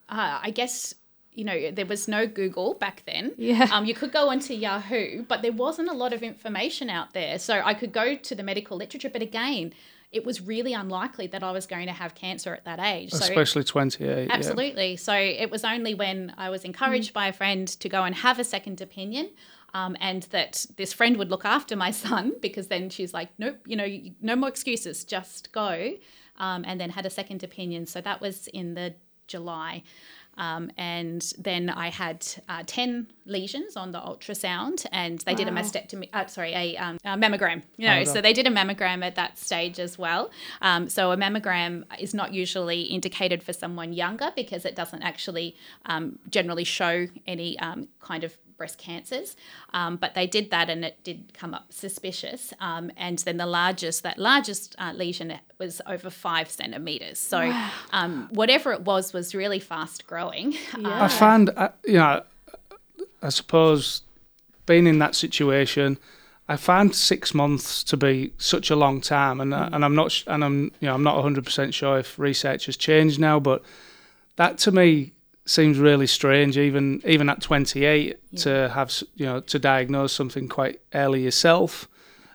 uh, 0.10 0.40
I 0.42 0.50
guess 0.50 0.96
you 1.34 1.46
know, 1.46 1.72
there 1.72 1.86
was 1.86 2.08
no 2.08 2.28
Google 2.28 2.74
back 2.74 3.04
then. 3.06 3.34
Yeah. 3.38 3.70
Um, 3.72 3.86
you 3.86 3.94
could 3.94 4.12
go 4.12 4.30
onto 4.30 4.54
Yahoo, 4.54 5.24
but 5.24 5.42
there 5.42 5.52
wasn't 5.52 5.90
a 5.90 5.94
lot 5.94 6.14
of 6.14 6.24
information 6.24 6.90
out 6.90 7.14
there. 7.14 7.40
So 7.40 7.62
I 7.64 7.74
could 7.74 7.94
go 7.94 8.16
to 8.16 8.36
the 8.36 8.44
medical 8.44 8.78
literature, 8.78 9.10
but 9.10 9.22
again, 9.22 9.74
it 10.12 10.26
was 10.26 10.42
really 10.42 10.74
unlikely 10.74 11.28
that 11.28 11.42
I 11.42 11.52
was 11.52 11.66
going 11.66 11.88
to 11.88 11.94
have 11.94 12.16
cancer 12.16 12.54
at 12.54 12.66
that 12.66 12.80
age. 12.80 13.14
Especially 13.14 13.62
so, 13.62 13.72
28. 13.72 14.30
Absolutely. 14.30 14.92
Yeah. 14.92 14.98
So 14.98 15.14
it 15.14 15.50
was 15.50 15.64
only 15.64 15.94
when 15.94 16.34
I 16.38 16.50
was 16.50 16.66
encouraged 16.66 17.12
mm. 17.12 17.14
by 17.14 17.28
a 17.28 17.34
friend 17.34 17.68
to 17.68 17.88
go 17.88 18.04
and 18.04 18.14
have 18.16 18.38
a 18.38 18.44
second 18.44 18.82
opinion. 18.82 19.30
Um, 19.74 19.96
and 20.02 20.24
that 20.32 20.66
this 20.76 20.92
friend 20.92 21.16
would 21.16 21.30
look 21.30 21.46
after 21.46 21.78
my 21.78 21.92
son 22.06 22.34
because 22.42 22.68
then 22.68 22.90
she's 22.90 23.14
like, 23.14 23.30
nope, 23.38 23.58
you 23.66 23.78
know, 23.78 23.88
no 24.22 24.36
more 24.36 24.50
excuses, 24.50 25.06
just 25.06 25.54
go. 25.54 25.94
Um, 26.36 26.66
and 26.68 26.82
then 26.82 26.90
had 26.90 27.06
a 27.06 27.10
second 27.10 27.42
opinion. 27.42 27.86
So 27.86 28.02
that 28.02 28.20
was 28.20 28.48
in 28.48 28.74
the 28.74 28.96
July. 29.28 29.84
Um, 30.38 30.72
and 30.78 31.22
then 31.38 31.70
I 31.70 31.90
had 31.90 32.26
uh, 32.48 32.64
10 32.66 33.08
lesions 33.26 33.76
on 33.76 33.92
the 33.92 34.00
ultrasound, 34.00 34.86
and 34.92 35.20
they 35.20 35.34
wow. 35.34 35.38
did 35.38 35.48
a 35.48 35.52
mastectomy, 35.52 36.10
uh, 36.14 36.26
sorry, 36.26 36.54
a, 36.54 36.78
um, 36.78 36.98
a, 37.04 37.18
mammogram. 37.18 37.64
You 37.78 37.88
know, 37.88 38.00
oh, 38.00 38.04
so 38.06 38.22
they 38.22 38.34
did 38.34 38.48
a 38.48 38.50
mammogram 38.50 39.04
at 39.06 39.16
that 39.16 39.38
stage 39.38 39.80
as 39.80 39.98
well. 39.98 40.32
Um, 40.62 40.90
so 40.90 41.12
a 41.12 41.18
mammogram 41.18 41.84
is 42.00 42.14
not 42.14 42.34
usually 42.34 42.84
indicated 42.84 43.44
for 43.44 43.54
someone 43.54 43.94
younger 43.94 44.32
because 44.36 44.66
it 44.66 44.76
doesn't 44.76 45.04
actually 45.04 45.56
um, 45.86 46.20
generally 46.30 46.64
show 46.64 47.08
any 47.28 47.60
um, 47.60 47.88
kind 48.00 48.24
of 48.24 48.38
breast 48.62 48.78
cancers. 48.78 49.36
Um, 49.74 49.98
but 49.98 50.14
they 50.14 50.28
did 50.28 50.52
that 50.52 50.70
and 50.70 50.86
it 50.86 51.04
did 51.04 51.34
come 51.34 51.56
up 51.56 51.74
suspicious. 51.74 52.54
Um, 52.60 52.92
and 52.96 53.18
then 53.20 53.38
the 53.38 53.48
largest, 53.48 54.04
that 54.04 54.20
largest 54.20 54.76
uh, 54.78 54.94
lesion 54.94 55.34
was 55.58 55.82
over 55.88 56.12
five 56.12 56.48
centimeters. 56.52 57.18
So 57.18 57.40
wow. 57.40 57.72
um, 57.92 58.30
whatever 58.32 58.72
it 58.72 58.82
was 58.82 59.14
was 59.14 59.34
really 59.34 59.60
fast 59.60 60.06
growing. 60.06 60.54
Yeah. 60.78 61.04
I 61.04 61.08
found, 61.08 61.50
uh, 61.58 61.70
you 61.86 61.96
know, 61.96 62.22
I 63.24 63.30
suppose 63.30 64.04
being 64.68 64.86
in 64.86 65.00
that 65.00 65.16
situation, 65.16 65.98
I 66.48 66.56
found 66.56 66.96
six 66.96 67.34
months 67.34 67.84
to 67.86 67.98
be 67.98 68.34
such 68.38 68.70
a 68.70 68.76
long 68.76 69.00
time, 69.02 69.40
and 69.40 69.54
uh, 69.54 69.70
mm. 69.70 69.74
and 69.74 69.86
I'm 69.86 69.96
not 69.96 70.24
and 70.28 70.44
I'm 70.44 70.64
you 70.82 70.88
know 70.88 70.94
I'm 70.94 71.04
not 71.04 71.16
100 71.16 71.46
percent 71.46 71.74
sure 71.74 72.00
if 72.00 72.20
research 72.20 72.66
has 72.66 72.76
changed 72.76 73.20
now, 73.20 73.40
but 73.40 73.64
that 74.36 74.58
to 74.60 74.72
me 74.72 75.14
seems 75.52 75.78
really 75.78 76.08
strange, 76.08 76.58
even 76.58 77.02
even 77.06 77.30
at 77.30 77.42
28, 77.42 78.20
yeah. 78.32 78.40
to 78.40 78.70
have 78.70 79.04
you 79.16 79.26
know 79.26 79.42
to 79.42 79.60
diagnose 79.60 80.14
something 80.14 80.48
quite 80.48 80.82
early 80.94 81.24
yourself, 81.24 81.88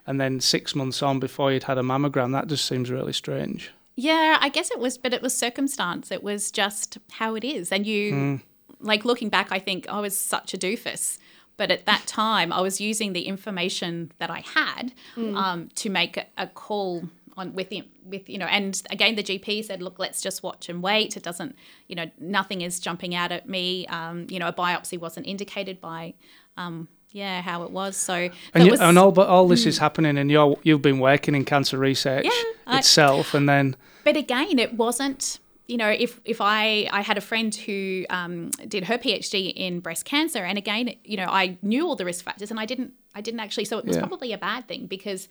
and 0.07 0.21
then 0.21 0.41
six 0.41 0.75
months 0.75 1.03
on 1.03 1.19
before 1.19 1.53
you'd 1.53 1.65
had 1.65 1.79
a 1.79 1.83
mammogram. 1.83 2.33
That 2.33 2.47
just 2.47 2.67
seems 2.67 2.91
really 2.91 3.13
strange. 3.13 3.73
Yeah, 3.97 4.37
I 4.41 4.51
guess 4.51 4.71
it 4.71 4.79
was, 4.79 4.99
but 4.99 5.15
it 5.15 5.23
was 5.23 5.37
circumstance. 5.37 6.13
It 6.13 6.23
was 6.23 6.51
just 6.51 6.99
how 7.13 7.35
it 7.35 7.45
is, 7.45 7.73
and 7.73 7.87
you 7.87 8.13
mm. 8.13 8.41
like 8.81 9.05
looking 9.05 9.31
back. 9.31 9.51
I 9.51 9.59
think 9.59 9.89
I 9.89 10.01
was 10.01 10.17
such 10.17 10.55
a 10.55 10.59
doofus. 10.59 11.19
But 11.59 11.71
at 11.71 11.87
that 11.87 12.07
time, 12.07 12.53
I 12.53 12.61
was 12.61 12.83
using 12.83 13.15
the 13.15 13.23
information 13.23 14.13
that 14.19 14.29
I 14.29 14.41
had 14.41 14.93
mm. 15.17 15.35
um, 15.35 15.71
to 15.77 15.89
make 15.89 16.19
a, 16.19 16.27
a 16.37 16.49
call 16.49 17.09
on 17.37 17.55
with 17.55 17.69
the, 17.69 17.83
with 18.05 18.29
you 18.29 18.39
know 18.39 18.47
and 18.47 18.83
again 18.91 19.15
the 19.15 19.23
GP 19.23 19.65
said 19.65 19.83
look 19.83 19.99
let's 19.99 20.21
just 20.21 20.43
watch 20.43 20.69
and 20.69 20.83
wait 20.83 21.17
it 21.17 21.23
doesn't 21.23 21.57
you 21.89 21.95
know 21.95 22.11
nothing 22.19 22.63
is 22.63 22.81
jumping 22.81 23.15
out 23.15 23.33
at 23.33 23.49
me 23.49 23.87
um, 23.89 24.27
you 24.31 24.39
know 24.39 24.49
a 24.49 24.53
biopsy 24.53 24.99
wasn't 24.99 25.27
indicated 25.27 25.81
by 25.81 26.15
um, 26.57 26.89
yeah 27.13 27.43
how 27.43 27.63
it 27.63 27.71
was 27.71 27.97
so 27.97 28.29
and, 28.55 28.65
you, 28.65 28.71
was, 28.71 28.81
and 28.81 28.99
all 28.99 29.13
but 29.13 29.29
all 29.29 29.47
this 29.49 29.65
mm, 29.65 29.69
is 29.69 29.79
happening 29.79 30.17
and 30.19 30.31
you're 30.31 30.59
you've 30.63 30.83
been 30.83 30.99
working 30.99 31.35
in 31.35 31.45
cancer 31.45 31.79
research 31.79 32.25
yeah, 32.25 32.79
itself 32.79 33.35
I, 33.35 33.39
and 33.39 33.49
then 33.49 33.77
but 34.05 34.17
again 34.17 34.59
it 34.59 34.75
wasn't 34.75 35.39
you 35.69 35.77
know, 35.77 35.89
if 35.89 36.21
if 36.25 36.41
I 36.41 36.89
I 36.93 37.01
had 37.01 37.19
a 37.19 37.21
friend 37.21 37.55
who 37.55 38.07
um, 38.09 38.51
did 38.69 38.85
her 38.85 38.99
PhD 38.99 39.53
in 39.55 39.81
breast 39.81 40.05
cancer, 40.05 40.45
and 40.45 40.57
again, 40.57 40.95
you 41.05 41.17
know, 41.17 41.27
I 41.27 41.59
knew 41.63 41.87
all 41.87 41.97
the 41.97 42.05
risk 42.05 42.25
factors, 42.25 42.51
and 42.51 42.61
I 42.61 42.67
didn't 42.67 42.93
I 43.15 43.21
didn't 43.21 43.41
actually. 43.41 43.65
So 43.65 43.79
it 43.79 43.85
was 43.85 43.97
yeah. 43.97 44.07
probably 44.07 44.33
a 44.33 44.39
bad 44.39 44.69
thing 44.69 44.87
because 44.87 45.29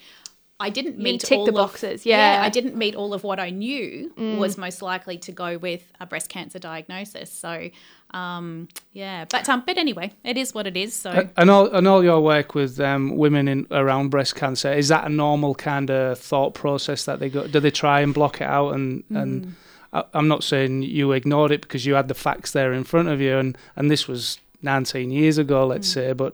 I 0.57 0.69
didn't 0.69 0.97
meet 0.97 1.19
tick 1.19 1.37
all 1.37 1.45
the 1.45 1.51
boxes. 1.51 2.01
Of, 2.01 2.05
yeah. 2.05 2.35
yeah. 2.35 2.43
I 2.43 2.49
didn't 2.49 2.77
meet 2.77 2.95
all 2.95 3.13
of 3.13 3.25
what 3.25 3.39
I 3.39 3.49
knew 3.49 4.13
mm. 4.17 4.37
was 4.37 4.57
most 4.57 4.81
likely 4.81 5.17
to 5.19 5.31
go 5.33 5.57
with 5.57 5.83
a 5.99 6.05
breast 6.05 6.29
cancer 6.29 6.59
diagnosis. 6.59 7.29
So, 7.29 7.69
um, 8.11 8.69
yeah, 8.93 9.25
but 9.25 9.49
um, 9.49 9.63
but 9.65 9.77
anyway, 9.77 10.13
it 10.23 10.37
is 10.37 10.53
what 10.53 10.65
it 10.65 10.77
is. 10.77 10.93
So, 10.93 11.27
and 11.35 11.49
all 11.49 11.67
and 11.67 11.87
all 11.87 12.03
your 12.03 12.21
work 12.21 12.55
with 12.55 12.79
um, 12.79 13.17
women 13.17 13.49
in 13.49 13.67
around 13.69 14.09
breast 14.09 14.35
cancer 14.35 14.71
is 14.71 14.87
that 14.87 15.05
a 15.05 15.09
normal 15.09 15.55
kind 15.55 15.91
of 15.91 16.17
thought 16.17 16.53
process 16.53 17.03
that 17.03 17.19
they 17.19 17.29
go? 17.29 17.47
Do 17.47 17.59
they 17.59 17.71
try 17.71 17.99
and 17.99 18.13
block 18.13 18.39
it 18.39 18.47
out? 18.47 18.75
And 18.75 19.03
mm. 19.09 19.21
and 19.21 19.55
I, 19.91 20.05
I'm 20.13 20.29
not 20.29 20.45
saying 20.45 20.83
you 20.83 21.11
ignored 21.11 21.51
it 21.51 21.63
because 21.63 21.85
you 21.85 21.95
had 21.95 22.07
the 22.07 22.13
facts 22.13 22.51
there 22.51 22.71
in 22.71 22.85
front 22.85 23.09
of 23.09 23.19
you, 23.19 23.37
and 23.37 23.57
and 23.75 23.91
this 23.91 24.07
was 24.07 24.39
19 24.61 25.11
years 25.11 25.37
ago, 25.37 25.67
let's 25.67 25.89
mm. 25.89 25.93
say, 25.93 26.13
but 26.13 26.33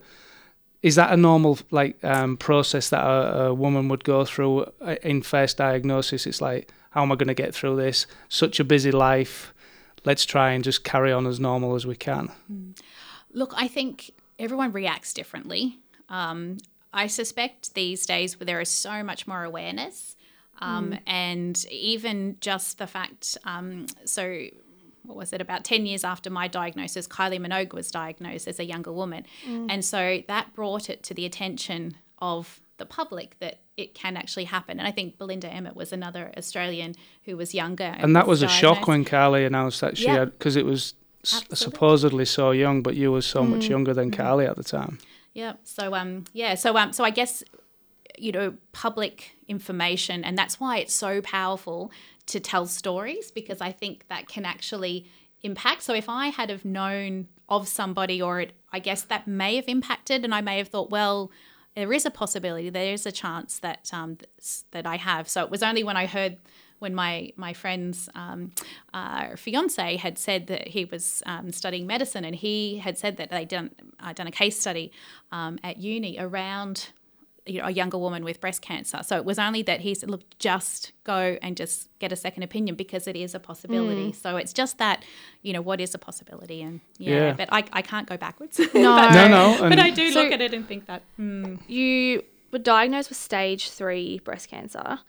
is 0.83 0.95
that 0.95 1.13
a 1.13 1.17
normal 1.17 1.59
like 1.69 2.03
um, 2.03 2.37
process 2.37 2.89
that 2.89 3.03
a, 3.03 3.45
a, 3.45 3.53
woman 3.53 3.87
would 3.89 4.03
go 4.03 4.25
through 4.25 4.65
uh, 4.81 4.95
in 5.03 5.21
first 5.21 5.57
diagnosis? 5.57 6.25
It's 6.25 6.41
like, 6.41 6.71
how 6.91 7.03
am 7.03 7.11
I 7.11 7.15
going 7.15 7.27
to 7.27 7.33
get 7.33 7.53
through 7.53 7.75
this? 7.75 8.07
Such 8.29 8.59
a 8.59 8.63
busy 8.63 8.91
life. 8.91 9.53
Let's 10.03 10.25
try 10.25 10.51
and 10.51 10.63
just 10.63 10.83
carry 10.83 11.11
on 11.11 11.27
as 11.27 11.39
normal 11.39 11.75
as 11.75 11.85
we 11.85 11.95
can. 11.95 12.27
Hmm. 12.47 12.71
Look, 13.33 13.53
I 13.55 13.67
think 13.67 14.11
everyone 14.39 14.71
reacts 14.71 15.13
differently. 15.13 15.79
Um, 16.09 16.57
I 16.93 17.07
suspect 17.07 17.73
these 17.75 18.05
days 18.05 18.39
where 18.39 18.45
there 18.45 18.59
is 18.59 18.69
so 18.69 19.03
much 19.03 19.27
more 19.27 19.43
awareness, 19.43 20.17
um, 20.59 20.91
mm. 20.91 20.99
and 21.07 21.65
even 21.71 22.35
just 22.41 22.77
the 22.77 22.87
fact. 22.87 23.37
Um, 23.45 23.85
so 24.03 24.47
what 25.03 25.17
was 25.17 25.33
it, 25.33 25.41
about 25.41 25.63
10 25.63 25.85
years 25.85 26.03
after 26.03 26.29
my 26.29 26.47
diagnosis, 26.47 27.07
Kylie 27.07 27.39
Minogue 27.39 27.73
was 27.73 27.91
diagnosed 27.91 28.47
as 28.47 28.59
a 28.59 28.65
younger 28.65 28.91
woman. 28.91 29.25
Mm. 29.47 29.67
And 29.69 29.85
so 29.85 30.21
that 30.27 30.53
brought 30.53 30.89
it 30.89 31.03
to 31.03 31.13
the 31.13 31.25
attention 31.25 31.95
of 32.19 32.61
the 32.77 32.85
public 32.85 33.37
that 33.39 33.59
it 33.77 33.93
can 33.93 34.17
actually 34.17 34.45
happen. 34.45 34.79
And 34.79 34.87
I 34.87 34.91
think 34.91 35.17
Belinda 35.17 35.47
Emmett 35.47 35.75
was 35.75 35.91
another 35.91 36.31
Australian 36.37 36.95
who 37.25 37.37
was 37.37 37.53
younger. 37.53 37.83
And, 37.83 38.03
and 38.03 38.15
that 38.15 38.27
was, 38.27 38.41
was 38.41 38.51
a 38.51 38.53
shock 38.53 38.87
when 38.87 39.05
Kylie 39.05 39.45
announced 39.45 39.81
that 39.81 39.97
she 39.97 40.05
yep. 40.05 40.17
had, 40.17 40.37
because 40.37 40.55
it 40.55 40.65
was 40.65 40.95
Absolutely. 41.23 41.55
supposedly 41.55 42.25
so 42.25 42.51
young, 42.51 42.81
but 42.81 42.95
you 42.95 43.11
were 43.11 43.21
so 43.21 43.43
mm. 43.43 43.49
much 43.49 43.67
younger 43.67 43.93
than 43.93 44.11
mm. 44.11 44.15
Kylie 44.15 44.49
at 44.49 44.55
the 44.55 44.63
time. 44.63 44.99
Yeah. 45.33 45.53
So, 45.63 45.95
um, 45.95 46.25
yeah. 46.33 46.55
So, 46.55 46.75
um, 46.77 46.91
so 46.93 47.03
I 47.03 47.09
guess, 47.09 47.43
you 48.17 48.31
know, 48.31 48.55
public 48.71 49.37
information, 49.47 50.23
and 50.23 50.37
that's 50.37 50.59
why 50.59 50.77
it's 50.77 50.93
so 50.93 51.21
powerful 51.21 51.91
to 52.27 52.39
tell 52.39 52.65
stories 52.65 53.31
because 53.31 53.61
I 53.61 53.71
think 53.71 54.07
that 54.09 54.27
can 54.27 54.45
actually 54.45 55.05
impact. 55.41 55.83
So 55.83 55.93
if 55.93 56.07
I 56.07 56.27
had 56.27 56.49
have 56.49 56.65
known 56.65 57.27
of 57.49 57.67
somebody, 57.67 58.21
or 58.21 58.41
it, 58.41 58.53
I 58.71 58.79
guess 58.79 59.01
that 59.03 59.27
may 59.27 59.55
have 59.57 59.67
impacted, 59.67 60.23
and 60.23 60.33
I 60.33 60.41
may 60.41 60.57
have 60.57 60.69
thought, 60.69 60.89
well, 60.89 61.31
there 61.75 61.91
is 61.91 62.05
a 62.05 62.11
possibility, 62.11 62.69
there 62.69 62.93
is 62.93 63.05
a 63.05 63.11
chance 63.11 63.59
that 63.59 63.89
um, 63.93 64.17
that 64.71 64.85
I 64.85 64.97
have. 64.97 65.27
So 65.29 65.43
it 65.43 65.49
was 65.49 65.63
only 65.63 65.83
when 65.83 65.97
I 65.97 66.05
heard 66.05 66.37
when 66.79 66.95
my 66.95 67.31
my 67.35 67.53
friend's 67.53 68.09
um, 68.15 68.51
uh, 68.93 69.35
fiance 69.35 69.97
had 69.97 70.17
said 70.17 70.47
that 70.47 70.69
he 70.69 70.85
was 70.85 71.21
um, 71.25 71.51
studying 71.51 71.87
medicine, 71.87 72.25
and 72.25 72.35
he 72.35 72.77
had 72.77 72.97
said 72.97 73.17
that 73.17 73.29
they 73.29 73.45
done 73.45 73.71
uh, 73.99 74.13
done 74.13 74.27
a 74.27 74.31
case 74.31 74.59
study 74.59 74.91
um, 75.31 75.59
at 75.63 75.77
uni 75.77 76.17
around 76.19 76.89
you 77.45 77.59
know, 77.59 77.67
a 77.67 77.71
younger 77.71 77.97
woman 77.97 78.23
with 78.23 78.39
breast 78.39 78.61
cancer. 78.61 79.01
So 79.03 79.17
it 79.17 79.25
was 79.25 79.39
only 79.39 79.63
that 79.63 79.81
he 79.81 79.95
said, 79.95 80.11
look, 80.11 80.21
just 80.37 80.91
go 81.03 81.37
and 81.41 81.57
just 81.57 81.89
get 81.99 82.11
a 82.11 82.15
second 82.15 82.43
opinion 82.43 82.75
because 82.75 83.07
it 83.07 83.15
is 83.15 83.33
a 83.33 83.39
possibility. 83.39 84.11
Mm. 84.11 84.15
So 84.15 84.37
it's 84.37 84.53
just 84.53 84.77
that, 84.77 85.03
you 85.41 85.51
know, 85.53 85.61
what 85.61 85.81
is 85.81 85.95
a 85.95 85.97
possibility? 85.97 86.61
And 86.61 86.81
yeah, 86.97 87.15
yeah. 87.15 87.33
but 87.33 87.49
I, 87.51 87.63
I 87.73 87.81
can't 87.81 88.07
go 88.07 88.17
backwards. 88.17 88.59
No, 88.73 88.95
but, 88.95 89.11
no, 89.13 89.27
no. 89.27 89.69
but 89.69 89.79
I 89.79 89.89
do 89.89 90.11
so 90.11 90.23
look 90.23 90.31
at 90.31 90.41
it 90.41 90.53
and 90.53 90.67
think 90.67 90.85
that. 90.85 91.03
Mm. 91.19 91.59
You 91.67 92.23
were 92.51 92.59
diagnosed 92.59 93.09
with 93.09 93.17
stage 93.17 93.69
three 93.69 94.19
breast 94.19 94.49
cancer. 94.49 94.99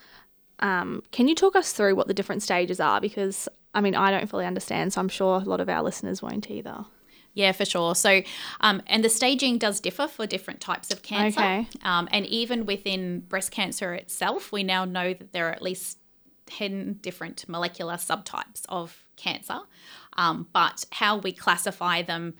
Um, 0.60 1.02
can 1.10 1.28
you 1.28 1.34
talk 1.34 1.56
us 1.56 1.72
through 1.72 1.96
what 1.96 2.06
the 2.06 2.14
different 2.14 2.42
stages 2.42 2.80
are? 2.80 3.00
Because, 3.00 3.48
I 3.74 3.80
mean, 3.80 3.94
I 3.94 4.10
don't 4.10 4.28
fully 4.28 4.46
understand, 4.46 4.92
so 4.92 5.00
I'm 5.00 5.08
sure 5.08 5.36
a 5.36 5.44
lot 5.44 5.60
of 5.60 5.68
our 5.68 5.82
listeners 5.82 6.22
won't 6.22 6.50
either. 6.50 6.84
Yeah, 7.34 7.52
for 7.52 7.64
sure. 7.64 7.94
So, 7.94 8.22
um, 8.60 8.82
and 8.86 9.02
the 9.02 9.08
staging 9.08 9.58
does 9.58 9.80
differ 9.80 10.06
for 10.06 10.26
different 10.26 10.60
types 10.60 10.92
of 10.92 11.02
cancer. 11.02 11.40
Okay. 11.40 11.66
Um, 11.82 12.08
and 12.12 12.26
even 12.26 12.66
within 12.66 13.20
breast 13.20 13.50
cancer 13.50 13.94
itself, 13.94 14.52
we 14.52 14.62
now 14.62 14.84
know 14.84 15.14
that 15.14 15.32
there 15.32 15.48
are 15.48 15.52
at 15.52 15.62
least 15.62 15.98
10 16.46 16.98
different 17.00 17.48
molecular 17.48 17.94
subtypes 17.94 18.62
of 18.68 19.04
cancer. 19.16 19.60
Um, 20.16 20.46
but 20.52 20.84
how 20.90 21.16
we 21.16 21.32
classify 21.32 22.02
them 22.02 22.34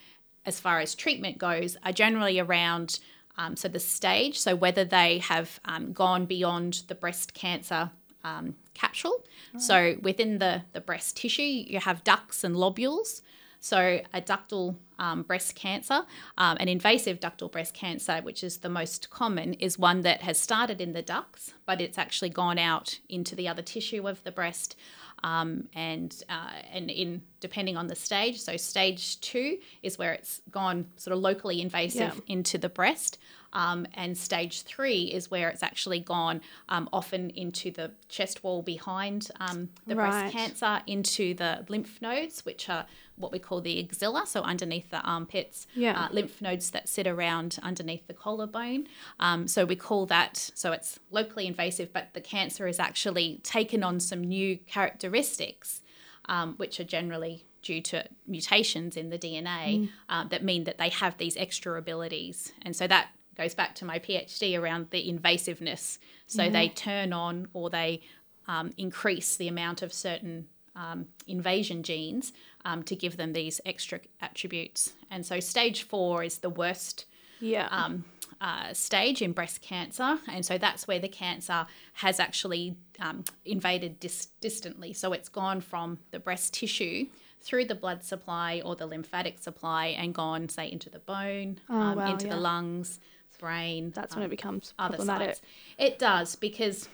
as 0.45 0.61
far 0.61 0.81
as 0.81 0.95
treatment 0.95 1.39
goes 1.39 1.77
are 1.85 1.93
generally 1.93 2.39
around 2.39 2.99
um, 3.39 3.57
so 3.57 3.69
the 3.69 3.81
stage, 3.81 4.39
so 4.39 4.55
whether 4.55 4.85
they 4.85 5.19
have 5.19 5.59
um, 5.65 5.93
gone 5.95 6.27
beyond 6.27 6.83
the 6.89 6.95
breast 6.95 7.33
cancer 7.33 7.91
um, 8.25 8.55
capsule. 8.75 9.25
So 9.59 9.97
within 10.01 10.39
the, 10.39 10.63
the 10.73 10.81
breast 10.81 11.17
tissue, 11.17 11.43
you 11.43 11.81
have 11.81 12.05
ducts 12.05 12.45
and 12.45 12.55
lobules. 12.55 13.23
So, 13.63 14.01
a 14.13 14.21
ductal 14.21 14.75
um, 14.99 15.23
breast 15.23 15.55
cancer, 15.55 16.03
um, 16.37 16.57
an 16.59 16.69
invasive 16.69 17.21
ductal 17.21 17.51
breast 17.51 17.75
cancer, 17.75 18.19
which 18.21 18.43
is 18.43 18.59
the 18.59 18.69
most 18.69 19.09
common, 19.09 19.55
is 19.55 19.79
one 19.79 20.01
that 20.01 20.23
has 20.23 20.37
started 20.37 20.81
in 20.81 20.95
the 20.95 21.01
ducts, 21.01 21.55
but 21.65 21.81
it's 21.81 21.97
actually 21.97 22.31
gone 22.31 22.59
out 22.59 22.99
into 23.09 23.37
the 23.37 23.47
other 23.47 23.63
tissue 23.63 24.09
of 24.09 24.23
the 24.25 24.33
breast. 24.33 24.75
Um, 25.23 25.69
and 25.75 26.13
uh, 26.29 26.51
and 26.73 26.91
in 26.91 27.23
depending 27.39 27.77
on 27.77 27.87
the 27.87 27.95
stage, 27.95 28.41
so 28.41 28.57
stage 28.57 29.21
two 29.21 29.59
is 29.81 29.97
where 29.97 30.13
it's 30.13 30.43
gone 30.51 30.87
sort 30.97 31.17
of 31.17 31.23
locally 31.23 31.61
invasive 31.61 32.01
yeah. 32.17 32.35
into 32.35 32.59
the 32.59 32.69
breast. 32.69 33.19
Um, 33.53 33.87
and 33.95 34.17
stage 34.17 34.63
three 34.63 35.05
is 35.05 35.31
where 35.31 35.51
it's 35.51 35.63
actually 35.63 36.01
gone 36.01 36.41
um, 36.69 36.89
often 36.93 37.31
into 37.31 37.71
the 37.71 37.91
chest 38.09 38.43
wall 38.43 38.63
behind 38.63 39.31
um, 39.41 39.69
the 39.87 39.95
right. 39.95 40.11
breast 40.11 40.35
cancer, 40.35 40.83
into 40.87 41.35
the 41.35 41.65
lymph 41.69 42.01
nodes, 42.01 42.45
which 42.47 42.69
are 42.69 42.87
what 43.23 43.33
we 43.33 43.39
call 43.39 43.61
the 43.61 43.83
axilla, 43.83 44.27
so 44.27 44.43
underneath 44.43 44.91
the 44.91 45.01
armpits, 45.01 45.67
yeah. 45.75 46.05
uh, 46.05 46.09
lymph 46.13 46.43
nodes 46.43 46.71
that 46.73 46.89
sit 46.89 47.07
around 47.07 47.59
underneath 47.63 48.07
the 48.07 48.15
collarbone. 48.15 48.89
Um, 49.21 49.49
so 49.49 49.65
we 49.65 49.77
call 49.77 50.07
that, 50.07 50.51
so 50.55 50.73
it's 50.73 50.99
locally 51.11 51.47
invasive, 51.47 51.93
but 51.93 52.13
the 52.13 52.21
cancer 52.21 52.67
is 52.67 52.79
actually 52.79 53.41
taken 53.43 53.83
on 53.83 54.01
some 54.01 54.23
new 54.23 54.59
characteristics, 54.59 55.81
um, 56.27 56.55
which 56.57 56.79
are 56.81 56.85
generally 56.85 57.47
due 57.63 57.81
to 57.81 58.05
mutations 58.27 58.97
in 58.97 59.11
the 59.11 59.19
DNA 59.19 59.79
mm. 59.79 59.89
uh, 60.09 60.25
that 60.25 60.43
mean 60.43 60.65
that 60.65 60.79
they 60.79 60.89
have 60.89 61.17
these 61.19 61.37
extra 61.37 61.79
abilities. 61.79 62.53
And 62.63 62.75
so 62.75 62.87
that 62.89 63.09
goes 63.37 63.55
back 63.55 63.75
to 63.77 63.85
my 63.85 63.99
PhD 63.99 64.61
around 64.61 64.91
the 64.91 65.11
invasiveness. 65.11 65.99
So 66.27 66.51
they 66.51 66.69
turn 66.69 67.13
on 67.13 67.49
or 67.53 67.71
they 67.71 68.03
um, 68.49 68.73
increase 68.77 69.37
the 69.37 69.49
amount 69.49 69.83
of 69.83 69.93
certain 69.93 70.49
um, 70.75 71.07
invasion 71.27 71.83
genes 71.83 72.33
um, 72.65 72.83
to 72.85 72.97
give 72.97 73.17
them 73.17 73.33
these 73.33 73.61
extra 73.65 74.01
attributes. 74.21 74.93
And 75.11 75.25
so 75.25 75.41
stage 75.41 75.83
four 75.85 76.23
is 76.23 76.39
the 76.39 76.51
worst 76.51 77.07
yeah. 77.41 77.67
Um, 77.73 78.05
uh, 78.41 78.73
stage 78.73 79.23
in 79.23 79.33
breast 79.33 79.63
cancer. 79.63 80.19
And 80.29 80.45
so 80.45 80.59
that's 80.59 80.87
where 80.89 80.99
the 80.99 81.09
cancer 81.09 81.67
has 81.95 82.19
actually 82.19 82.77
um, 83.01 83.25
invaded 83.45 84.01
dis- 84.01 84.29
distantly. 84.41 84.93
So 84.93 85.13
it's 85.13 85.29
gone 85.29 85.61
from 85.61 85.99
the 86.11 86.19
breast 86.19 86.55
tissue 86.55 87.07
through 87.41 87.67
the 87.67 87.75
blood 87.75 88.05
supply 88.05 88.63
or 88.65 88.77
the 88.77 88.87
lymphatic 88.87 89.39
supply 89.41 89.87
and 89.87 90.15
gone, 90.15 90.49
say, 90.49 90.71
into 90.71 90.91
the 90.91 91.01
bone, 91.01 91.59
oh, 91.69 91.75
um, 91.75 91.99
wow, 91.99 92.11
into 92.11 92.27
yeah. 92.27 92.35
the 92.35 92.41
lungs, 92.41 93.01
brain. 93.39 93.93
That's 93.95 94.15
when 94.15 94.23
it 94.23 94.27
um, 94.27 94.31
becomes 94.31 94.73
problematic. 94.79 95.29
Sites. 95.29 95.41
It 95.79 95.99
does 95.99 96.37
because 96.37 96.89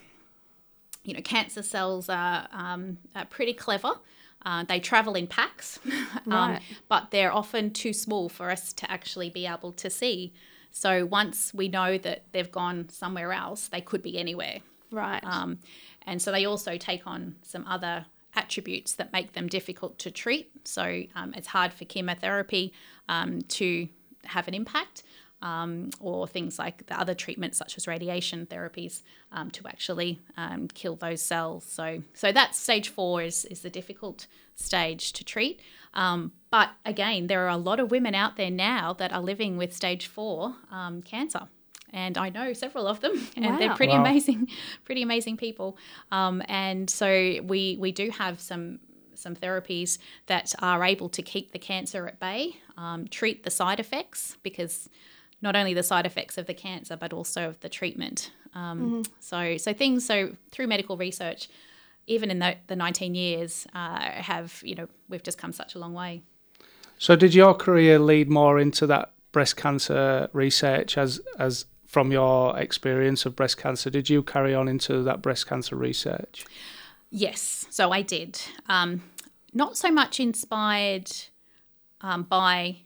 you 1.04 1.14
know 1.14 1.20
cancer 1.20 1.62
cells 1.62 2.08
are, 2.08 2.48
um, 2.52 2.98
are 3.14 3.26
pretty 3.26 3.52
clever. 3.52 3.92
Uh, 4.44 4.64
they 4.64 4.80
travel 4.80 5.14
in 5.14 5.26
packs, 5.26 5.78
um, 6.26 6.52
right. 6.52 6.60
but 6.88 7.10
they're 7.10 7.32
often 7.32 7.70
too 7.70 7.92
small 7.92 8.28
for 8.28 8.50
us 8.50 8.72
to 8.72 8.90
actually 8.90 9.28
be 9.30 9.46
able 9.46 9.72
to 9.72 9.90
see. 9.90 10.32
So 10.70 11.04
once 11.04 11.52
we 11.52 11.68
know 11.68 11.98
that 11.98 12.24
they've 12.32 12.50
gone 12.50 12.88
somewhere 12.88 13.32
else, 13.32 13.68
they 13.68 13.80
could 13.80 14.02
be 14.02 14.18
anywhere. 14.18 14.60
Right. 14.90 15.22
Um, 15.24 15.58
and 16.06 16.22
so 16.22 16.30
they 16.32 16.44
also 16.44 16.76
take 16.76 17.06
on 17.06 17.36
some 17.42 17.66
other 17.66 18.06
attributes 18.34 18.94
that 18.94 19.12
make 19.12 19.32
them 19.32 19.48
difficult 19.48 19.98
to 19.98 20.10
treat. 20.10 20.50
So 20.64 21.02
um, 21.14 21.34
it's 21.36 21.48
hard 21.48 21.72
for 21.72 21.84
chemotherapy 21.84 22.72
um, 23.08 23.42
to 23.42 23.88
have 24.24 24.48
an 24.48 24.54
impact 24.54 25.02
um, 25.42 25.90
or 26.00 26.26
things 26.26 26.58
like 26.58 26.86
the 26.86 26.98
other 26.98 27.14
treatments 27.14 27.58
such 27.58 27.76
as 27.76 27.86
radiation 27.86 28.46
therapies 28.46 29.02
um, 29.32 29.50
to 29.52 29.66
actually 29.68 30.20
um, 30.36 30.68
kill 30.68 30.96
those 30.96 31.22
cells. 31.22 31.64
So, 31.64 32.02
so 32.14 32.32
that 32.32 32.54
stage 32.54 32.88
four 32.88 33.22
is, 33.22 33.44
is 33.44 33.60
the 33.60 33.70
difficult 33.70 34.26
stage 34.54 35.12
to 35.12 35.24
treat. 35.24 35.60
Um, 35.94 36.32
but 36.50 36.70
again, 36.84 37.28
there 37.28 37.44
are 37.46 37.50
a 37.50 37.56
lot 37.56 37.80
of 37.80 37.90
women 37.90 38.14
out 38.14 38.36
there 38.36 38.50
now 38.50 38.92
that 38.94 39.12
are 39.12 39.22
living 39.22 39.56
with 39.56 39.74
stage 39.74 40.06
four 40.06 40.54
um, 40.70 41.02
cancer. 41.02 41.48
And 41.90 42.18
I 42.18 42.28
know 42.28 42.52
several 42.52 42.86
of 42.86 43.00
them, 43.00 43.28
and 43.36 43.46
wow. 43.46 43.58
they're 43.58 43.74
pretty 43.74 43.94
wow. 43.94 44.02
amazing, 44.02 44.48
pretty 44.84 45.02
amazing 45.02 45.36
people. 45.36 45.78
Um, 46.12 46.42
and 46.46 46.90
so 46.90 47.40
we 47.44 47.78
we 47.80 47.92
do 47.92 48.10
have 48.10 48.40
some 48.40 48.80
some 49.14 49.34
therapies 49.34 49.98
that 50.26 50.54
are 50.60 50.84
able 50.84 51.08
to 51.08 51.22
keep 51.22 51.52
the 51.52 51.58
cancer 51.58 52.06
at 52.06 52.20
bay, 52.20 52.56
um, 52.76 53.08
treat 53.08 53.42
the 53.42 53.50
side 53.50 53.80
effects 53.80 54.36
because 54.42 54.88
not 55.40 55.56
only 55.56 55.74
the 55.74 55.82
side 55.82 56.06
effects 56.06 56.38
of 56.38 56.46
the 56.46 56.54
cancer 56.54 56.96
but 56.96 57.12
also 57.12 57.48
of 57.48 57.60
the 57.60 57.68
treatment. 57.68 58.30
Um, 58.54 58.80
mm-hmm. 58.80 59.12
So 59.20 59.56
so 59.56 59.72
things 59.72 60.04
so 60.04 60.36
through 60.50 60.66
medical 60.66 60.96
research, 60.96 61.48
even 62.06 62.30
in 62.30 62.38
the, 62.38 62.56
the 62.66 62.76
19 62.76 63.14
years, 63.14 63.66
uh, 63.74 63.98
have 64.00 64.60
you 64.64 64.74
know 64.74 64.88
we've 65.08 65.22
just 65.22 65.38
come 65.38 65.52
such 65.52 65.74
a 65.74 65.78
long 65.78 65.94
way. 65.94 66.22
So 66.98 67.14
did 67.14 67.34
your 67.34 67.54
career 67.54 67.98
lead 67.98 68.28
more 68.28 68.58
into 68.58 68.86
that 68.86 69.12
breast 69.32 69.56
cancer 69.56 70.28
research 70.32 70.98
as 70.98 71.20
as 71.38 71.66
from 71.86 72.12
your 72.12 72.56
experience 72.58 73.24
of 73.24 73.34
breast 73.34 73.56
cancer? 73.56 73.90
Did 73.90 74.10
you 74.10 74.22
carry 74.22 74.54
on 74.54 74.68
into 74.68 75.02
that 75.02 75.22
breast 75.22 75.46
cancer 75.46 75.74
research? 75.74 76.44
Yes, 77.10 77.66
so 77.70 77.90
I 77.90 78.02
did. 78.02 78.40
Um, 78.68 79.02
not 79.54 79.78
so 79.78 79.90
much 79.90 80.20
inspired 80.20 81.10
um, 82.02 82.24
by 82.24 82.76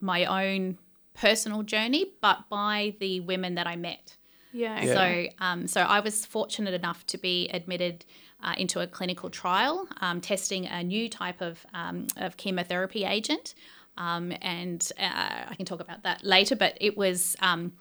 my 0.00 0.24
own 0.24 0.78
personal 1.20 1.62
journey, 1.62 2.06
but 2.20 2.48
by 2.48 2.94
the 3.00 3.20
women 3.20 3.56
that 3.56 3.66
I 3.66 3.76
met. 3.76 4.16
Yeah. 4.52 4.82
yeah. 4.82 4.94
So, 4.94 5.26
um, 5.44 5.66
so 5.66 5.82
I 5.82 6.00
was 6.00 6.24
fortunate 6.24 6.74
enough 6.74 7.06
to 7.08 7.18
be 7.18 7.48
admitted 7.48 8.04
uh, 8.42 8.54
into 8.56 8.80
a 8.80 8.86
clinical 8.86 9.28
trial 9.28 9.88
um, 10.00 10.20
testing 10.20 10.66
a 10.66 10.82
new 10.82 11.08
type 11.08 11.40
of, 11.40 11.66
um, 11.74 12.06
of 12.16 12.36
chemotherapy 12.36 13.04
agent. 13.04 13.54
Um, 13.96 14.32
and 14.40 14.90
uh, 14.98 15.46
I 15.48 15.54
can 15.56 15.66
talk 15.66 15.80
about 15.80 16.04
that 16.04 16.24
later, 16.24 16.54
but 16.54 16.78
it 16.80 16.96
was 16.96 17.36
um, 17.40 17.72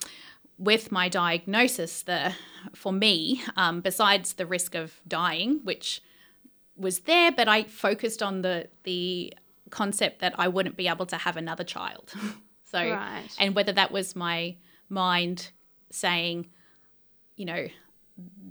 with 0.58 0.92
my 0.92 1.10
diagnosis, 1.10 2.02
the 2.02 2.34
for 2.74 2.92
me, 2.92 3.44
um, 3.56 3.82
besides 3.82 4.34
the 4.34 4.48
risk 4.48 4.74
of 4.74 5.00
dying, 5.08 5.62
which 5.64 6.02
was 6.76 7.02
there, 7.02 7.32
but 7.32 7.48
I 7.48 7.64
focused 7.64 8.24
on 8.24 8.42
the 8.42 8.68
the 8.82 9.34
concept 9.70 10.22
that 10.22 10.34
I 10.40 10.48
wouldn't 10.48 10.76
be 10.76 10.88
able 10.88 11.06
to 11.08 11.18
have 11.18 11.38
another 11.38 11.64
child. 11.64 12.14
So, 12.72 12.80
right. 12.80 13.28
and 13.40 13.56
whether 13.56 13.72
that 13.72 13.92
was 13.92 14.16
my 14.16 14.56
mind 14.90 15.52
saying, 15.90 16.48
you 17.36 17.46
know, 17.46 17.68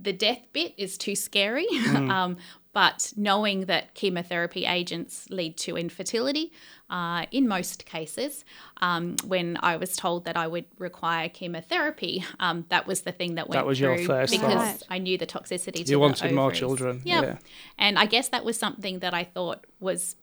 the 0.01 0.13
death 0.13 0.41
bit 0.53 0.73
is 0.77 0.97
too 0.97 1.15
scary, 1.15 1.67
mm. 1.71 2.09
um, 2.09 2.37
but 2.73 3.11
knowing 3.17 3.61
that 3.61 3.95
chemotherapy 3.95 4.65
agents 4.65 5.27
lead 5.29 5.57
to 5.57 5.75
infertility 5.75 6.51
uh, 6.89 7.25
in 7.31 7.47
most 7.47 7.85
cases, 7.85 8.45
um, 8.81 9.15
when 9.25 9.57
I 9.61 9.77
was 9.77 9.95
told 9.95 10.25
that 10.25 10.37
I 10.37 10.47
would 10.47 10.65
require 10.77 11.27
chemotherapy, 11.27 12.23
um, 12.39 12.65
that 12.69 12.87
was 12.87 13.01
the 13.01 13.11
thing 13.11 13.35
that 13.35 13.49
went 13.49 13.59
That 13.59 13.65
was 13.65 13.79
through 13.79 13.97
your 13.97 14.05
first 14.05 14.31
because 14.31 14.53
thought. 14.53 14.83
I 14.89 14.99
knew 14.99 15.17
the 15.17 15.25
toxicity. 15.25 15.83
To 15.85 15.91
you 15.91 15.99
wanted 15.99 16.31
more 16.33 16.51
children, 16.51 17.01
yep. 17.03 17.23
yeah. 17.23 17.37
And 17.77 17.97
I 17.99 18.05
guess 18.05 18.29
that 18.29 18.45
was 18.45 18.57
something 18.57 18.99
that 18.99 19.13
I 19.13 19.23
thought 19.23 19.65
was 19.79 20.15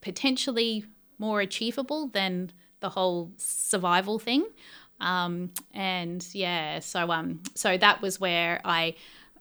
potentially 0.00 0.84
more 1.18 1.40
achievable 1.40 2.08
than 2.08 2.52
the 2.80 2.88
whole 2.90 3.30
survival 3.36 4.18
thing. 4.18 4.44
Um, 5.00 5.52
and 5.72 6.26
yeah, 6.32 6.80
so 6.80 7.10
um, 7.10 7.42
so 7.54 7.76
that 7.76 8.02
was 8.02 8.18
where 8.18 8.60
I 8.64 8.94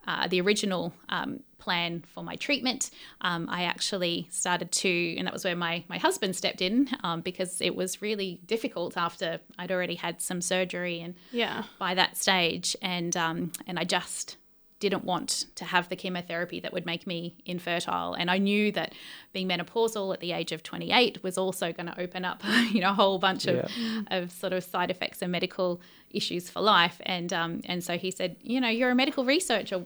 uh, 0.07 0.27
the 0.27 0.39
original 0.39 0.93
um, 1.09 1.41
plan 1.57 2.01
for 2.13 2.23
my 2.23 2.35
treatment, 2.35 2.91
um, 3.19 3.49
I 3.49 3.63
actually 3.63 4.27
started 4.31 4.71
to, 4.71 5.15
and 5.17 5.27
that 5.27 5.33
was 5.33 5.43
where 5.43 5.55
my, 5.55 5.83
my 5.89 5.97
husband 5.97 6.33
stepped 6.33 6.61
in 6.61 6.87
um, 7.03 7.19
because 7.19 7.59
it 7.59 7.75
was 7.75 8.01
really 8.01 8.39
difficult 8.45 8.95
after 8.95 9.39
I'd 9.59 9.69
already 9.69 9.95
had 9.95 10.21
some 10.21 10.39
surgery 10.39 11.01
and 11.01 11.15
Yeah. 11.31 11.63
by 11.77 11.93
that 11.95 12.15
stage, 12.15 12.77
and 12.81 13.17
um, 13.17 13.51
and 13.67 13.77
I 13.77 13.83
just 13.83 14.37
didn't 14.79 15.03
want 15.03 15.45
to 15.55 15.65
have 15.65 15.89
the 15.89 15.95
chemotherapy 15.95 16.59
that 16.59 16.71
would 16.71 16.85
make 16.85 17.07
me 17.07 17.35
infertile, 17.45 18.13
and 18.13 18.29
I 18.29 18.37
knew 18.37 18.71
that 18.73 18.93
being 19.33 19.47
menopausal 19.47 20.13
at 20.13 20.19
the 20.19 20.31
age 20.31 20.51
of 20.51 20.63
28 20.63 21.23
was 21.23 21.37
also 21.37 21.71
going 21.71 21.87
to 21.87 21.99
open 21.99 22.25
up, 22.25 22.43
you 22.71 22.81
know, 22.81 22.91
a 22.91 22.93
whole 22.93 23.19
bunch 23.19 23.47
of, 23.47 23.69
of 24.07 24.31
sort 24.31 24.53
of 24.53 24.63
side 24.63 24.91
effects 24.91 25.21
and 25.21 25.31
medical 25.31 25.81
issues 26.11 26.49
for 26.49 26.61
life, 26.61 27.01
and 27.05 27.33
um, 27.33 27.61
and 27.65 27.83
so 27.83 27.97
he 27.97 28.11
said, 28.11 28.35
you 28.41 28.61
know, 28.61 28.69
you're 28.69 28.91
a 28.91 28.95
medical 28.95 29.25
researcher, 29.25 29.85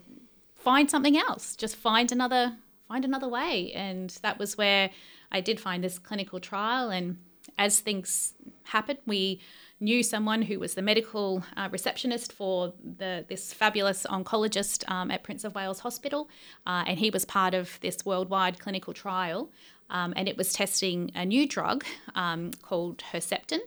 find 0.56 0.89
something 0.89 1.17
else, 1.17 1.56
just 1.56 1.75
find 1.75 2.12
another 2.12 2.58
find 2.88 3.06
another 3.06 3.30
way, 3.30 3.71
and 3.73 4.10
that 4.21 4.38
was 4.38 4.58
where 4.58 4.89
I 5.32 5.41
did 5.41 5.60
find 5.60 5.84
this 5.84 5.97
clinical 5.97 6.39
trial, 6.39 6.89
and 6.89 7.17
as 7.58 7.80
things 7.80 8.34
happened, 8.63 8.99
we 9.06 9.39
knew 9.81 10.03
someone 10.03 10.43
who 10.43 10.59
was 10.59 10.75
the 10.75 10.81
medical 10.81 11.43
uh, 11.57 11.67
receptionist 11.71 12.31
for 12.31 12.73
the 12.83 13.25
this 13.27 13.51
fabulous 13.53 14.05
oncologist 14.09 14.89
um, 14.89 15.11
at 15.11 15.23
Prince 15.23 15.43
of 15.43 15.55
Wales 15.55 15.79
Hospital, 15.79 16.29
uh, 16.65 16.83
and 16.87 16.99
he 16.99 17.09
was 17.09 17.25
part 17.25 17.53
of 17.53 17.79
this 17.81 18.05
worldwide 18.05 18.59
clinical 18.59 18.93
trial. 18.93 19.49
Um, 19.89 20.13
and 20.15 20.29
it 20.29 20.37
was 20.37 20.53
testing 20.53 21.11
a 21.15 21.25
new 21.25 21.45
drug 21.45 21.83
um, 22.15 22.51
called 22.61 23.03
Herceptin. 23.11 23.59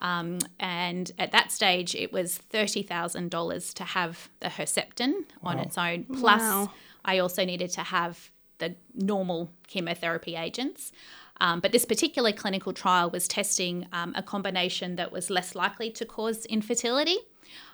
Um, 0.00 0.40
and 0.58 1.12
at 1.20 1.30
that 1.30 1.52
stage, 1.52 1.94
it 1.94 2.12
was 2.12 2.40
$30,000 2.52 3.74
to 3.74 3.84
have 3.84 4.28
the 4.40 4.48
Herceptin 4.48 5.12
on 5.40 5.60
its 5.60 5.78
own. 5.78 6.04
Plus, 6.04 6.40
Wow. 6.40 6.72
I 7.04 7.18
also 7.18 7.44
needed 7.44 7.70
to 7.70 7.82
have 7.82 8.32
the 8.58 8.74
normal 8.94 9.50
chemotherapy 9.66 10.36
agents. 10.36 10.92
Um, 11.40 11.60
but 11.60 11.72
this 11.72 11.84
particular 11.84 12.32
clinical 12.32 12.72
trial 12.72 13.10
was 13.10 13.28
testing 13.28 13.86
um, 13.92 14.12
a 14.16 14.22
combination 14.22 14.96
that 14.96 15.12
was 15.12 15.30
less 15.30 15.54
likely 15.54 15.90
to 15.92 16.04
cause 16.04 16.44
infertility. 16.46 17.18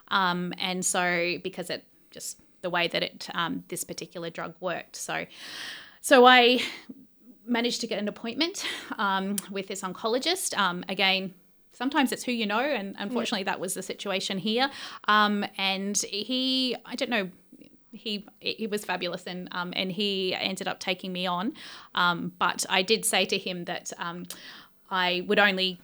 Um, 0.08 0.52
and 0.58 0.84
so, 0.84 1.38
because 1.42 1.70
it 1.70 1.86
just 2.10 2.38
the 2.60 2.70
way 2.70 2.88
that 2.88 3.02
it 3.02 3.28
um, 3.34 3.64
this 3.68 3.84
particular 3.84 4.30
drug 4.30 4.54
worked, 4.60 4.96
so 4.96 5.24
so 6.00 6.26
I 6.26 6.60
managed 7.46 7.80
to 7.80 7.86
get 7.86 7.98
an 7.98 8.08
appointment 8.08 8.66
um, 8.98 9.36
with 9.50 9.68
this 9.68 9.82
oncologist. 9.82 10.56
Um, 10.56 10.84
again, 10.88 11.34
sometimes 11.72 12.12
it's 12.12 12.24
who 12.24 12.32
you 12.32 12.46
know, 12.46 12.60
and 12.60 12.94
unfortunately, 12.98 13.44
that 13.44 13.60
was 13.60 13.74
the 13.74 13.82
situation 13.82 14.38
here. 14.38 14.70
Um, 15.08 15.44
and 15.58 15.96
he, 15.96 16.76
I 16.84 16.94
don't 16.94 17.10
know. 17.10 17.30
He 17.94 18.26
he 18.40 18.66
was 18.66 18.84
fabulous 18.84 19.24
and 19.26 19.48
um, 19.52 19.72
and 19.76 19.90
he 19.90 20.34
ended 20.34 20.68
up 20.68 20.80
taking 20.80 21.12
me 21.12 21.26
on, 21.26 21.54
um, 21.94 22.32
but 22.38 22.64
I 22.68 22.82
did 22.82 23.04
say 23.04 23.24
to 23.26 23.38
him 23.38 23.64
that 23.64 23.92
um, 23.98 24.26
I 24.90 25.24
would 25.26 25.38
only 25.38 25.80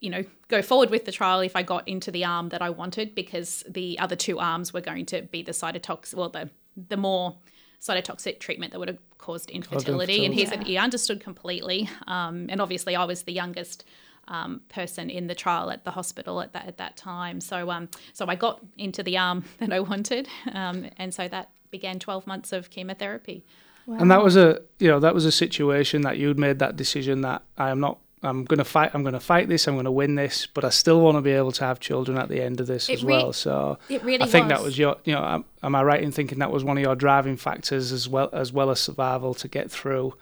you 0.00 0.10
know 0.10 0.22
go 0.48 0.62
forward 0.62 0.90
with 0.90 1.04
the 1.04 1.12
trial 1.12 1.40
if 1.40 1.56
I 1.56 1.62
got 1.62 1.88
into 1.88 2.10
the 2.10 2.24
arm 2.24 2.50
that 2.50 2.62
I 2.62 2.70
wanted 2.70 3.14
because 3.14 3.64
the 3.68 3.98
other 3.98 4.16
two 4.16 4.38
arms 4.38 4.72
were 4.72 4.82
going 4.82 5.06
to 5.06 5.22
be 5.22 5.42
the 5.42 5.52
cytotoxic 5.52 6.14
well 6.14 6.28
the 6.28 6.50
the 6.88 6.96
more 6.96 7.36
cytotoxic 7.80 8.40
treatment 8.40 8.72
that 8.72 8.78
would 8.78 8.88
have 8.88 8.98
caused 9.18 9.50
infertility. 9.50 10.24
And 10.24 10.34
he 10.34 10.46
said 10.46 10.66
he 10.66 10.78
understood 10.78 11.20
completely. 11.20 11.88
Um, 12.06 12.46
and 12.48 12.60
obviously, 12.60 12.96
I 12.96 13.04
was 13.04 13.22
the 13.22 13.32
youngest 13.32 13.84
um, 14.28 14.62
person 14.68 15.10
in 15.10 15.26
the 15.26 15.34
trial 15.34 15.70
at 15.70 15.84
the 15.84 15.90
hospital 15.92 16.40
at 16.40 16.52
that 16.52 16.66
at 16.66 16.78
that 16.78 16.96
time. 16.96 17.40
So 17.40 17.70
um, 17.70 17.88
so 18.12 18.26
I 18.26 18.34
got 18.34 18.60
into 18.76 19.02
the 19.02 19.16
arm 19.18 19.44
that 19.58 19.72
I 19.72 19.80
wanted, 19.80 20.28
um, 20.52 20.90
and 20.96 21.12
so 21.12 21.28
that 21.28 21.50
began 21.70 21.98
twelve 21.98 22.26
months 22.26 22.52
of 22.52 22.70
chemotherapy. 22.70 23.44
And 23.86 24.10
that 24.10 24.22
was 24.24 24.36
a 24.36 24.62
you 24.78 24.88
know 24.88 24.98
that 25.00 25.14
was 25.14 25.26
a 25.26 25.32
situation 25.32 26.02
that 26.02 26.16
you'd 26.16 26.38
made 26.38 26.58
that 26.60 26.76
decision 26.76 27.20
that 27.20 27.42
I 27.58 27.68
am 27.68 27.80
not 27.80 27.98
I'm 28.22 28.44
going 28.44 28.58
to 28.58 28.64
fight 28.64 28.90
I'm 28.94 29.02
going 29.02 29.12
to 29.12 29.20
fight 29.20 29.48
this 29.48 29.68
I'm 29.68 29.74
going 29.74 29.84
to 29.84 29.90
win 29.90 30.14
this 30.14 30.46
but 30.46 30.64
I 30.64 30.70
still 30.70 31.00
want 31.00 31.18
to 31.18 31.20
be 31.20 31.32
able 31.32 31.52
to 31.52 31.64
have 31.64 31.80
children 31.80 32.16
at 32.16 32.28
the 32.30 32.40
end 32.40 32.60
of 32.60 32.66
this 32.66 32.88
It 32.88 32.94
as 32.94 33.04
re- 33.04 33.12
well 33.12 33.32
so 33.32 33.78
it 33.90 34.02
really 34.02 34.22
I 34.22 34.26
think 34.26 34.48
that 34.48 34.60
was. 34.60 34.68
was 34.68 34.78
your 34.78 34.96
you 35.04 35.12
know 35.12 35.22
am, 35.22 35.44
am 35.62 35.74
I 35.74 35.82
right 35.82 36.02
in 36.02 36.12
thinking 36.12 36.38
that 36.38 36.50
was 36.50 36.64
one 36.64 36.78
of 36.78 36.82
your 36.82 36.96
driving 36.96 37.36
factors 37.36 37.92
as 37.92 38.08
well 38.08 38.30
as 38.32 38.52
well 38.52 38.70
as 38.70 38.80
survival 38.80 39.34
to 39.34 39.48
get 39.48 39.70
through 39.70 40.14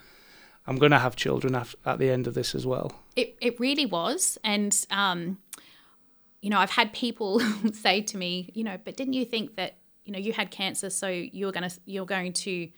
I'm 0.66 0.76
going 0.76 0.92
to 0.92 0.98
have 0.98 1.16
children 1.16 1.54
af- 1.54 1.74
at 1.84 1.98
the 1.98 2.08
end 2.10 2.26
of 2.26 2.34
this 2.34 2.54
as 2.54 2.64
well 2.66 2.92
It 3.16 3.36
it 3.40 3.58
really 3.60 3.86
was, 3.86 4.38
and 4.44 4.72
um, 4.90 5.38
you 6.40 6.50
know, 6.50 6.58
I've 6.58 6.70
had 6.70 6.92
people 6.92 7.40
say 7.72 8.00
to 8.02 8.16
me, 8.16 8.50
you 8.54 8.64
know, 8.64 8.76
but 8.84 8.96
didn't 8.96 9.14
you 9.14 9.24
think 9.24 9.56
that 9.56 9.74
you 10.04 10.12
know 10.12 10.18
you 10.18 10.32
had 10.32 10.50
cancer, 10.50 10.90
so 10.90 11.08
you're 11.08 11.52
gonna 11.52 11.70
you're 11.84 12.06
going 12.06 12.32
to 12.32 12.68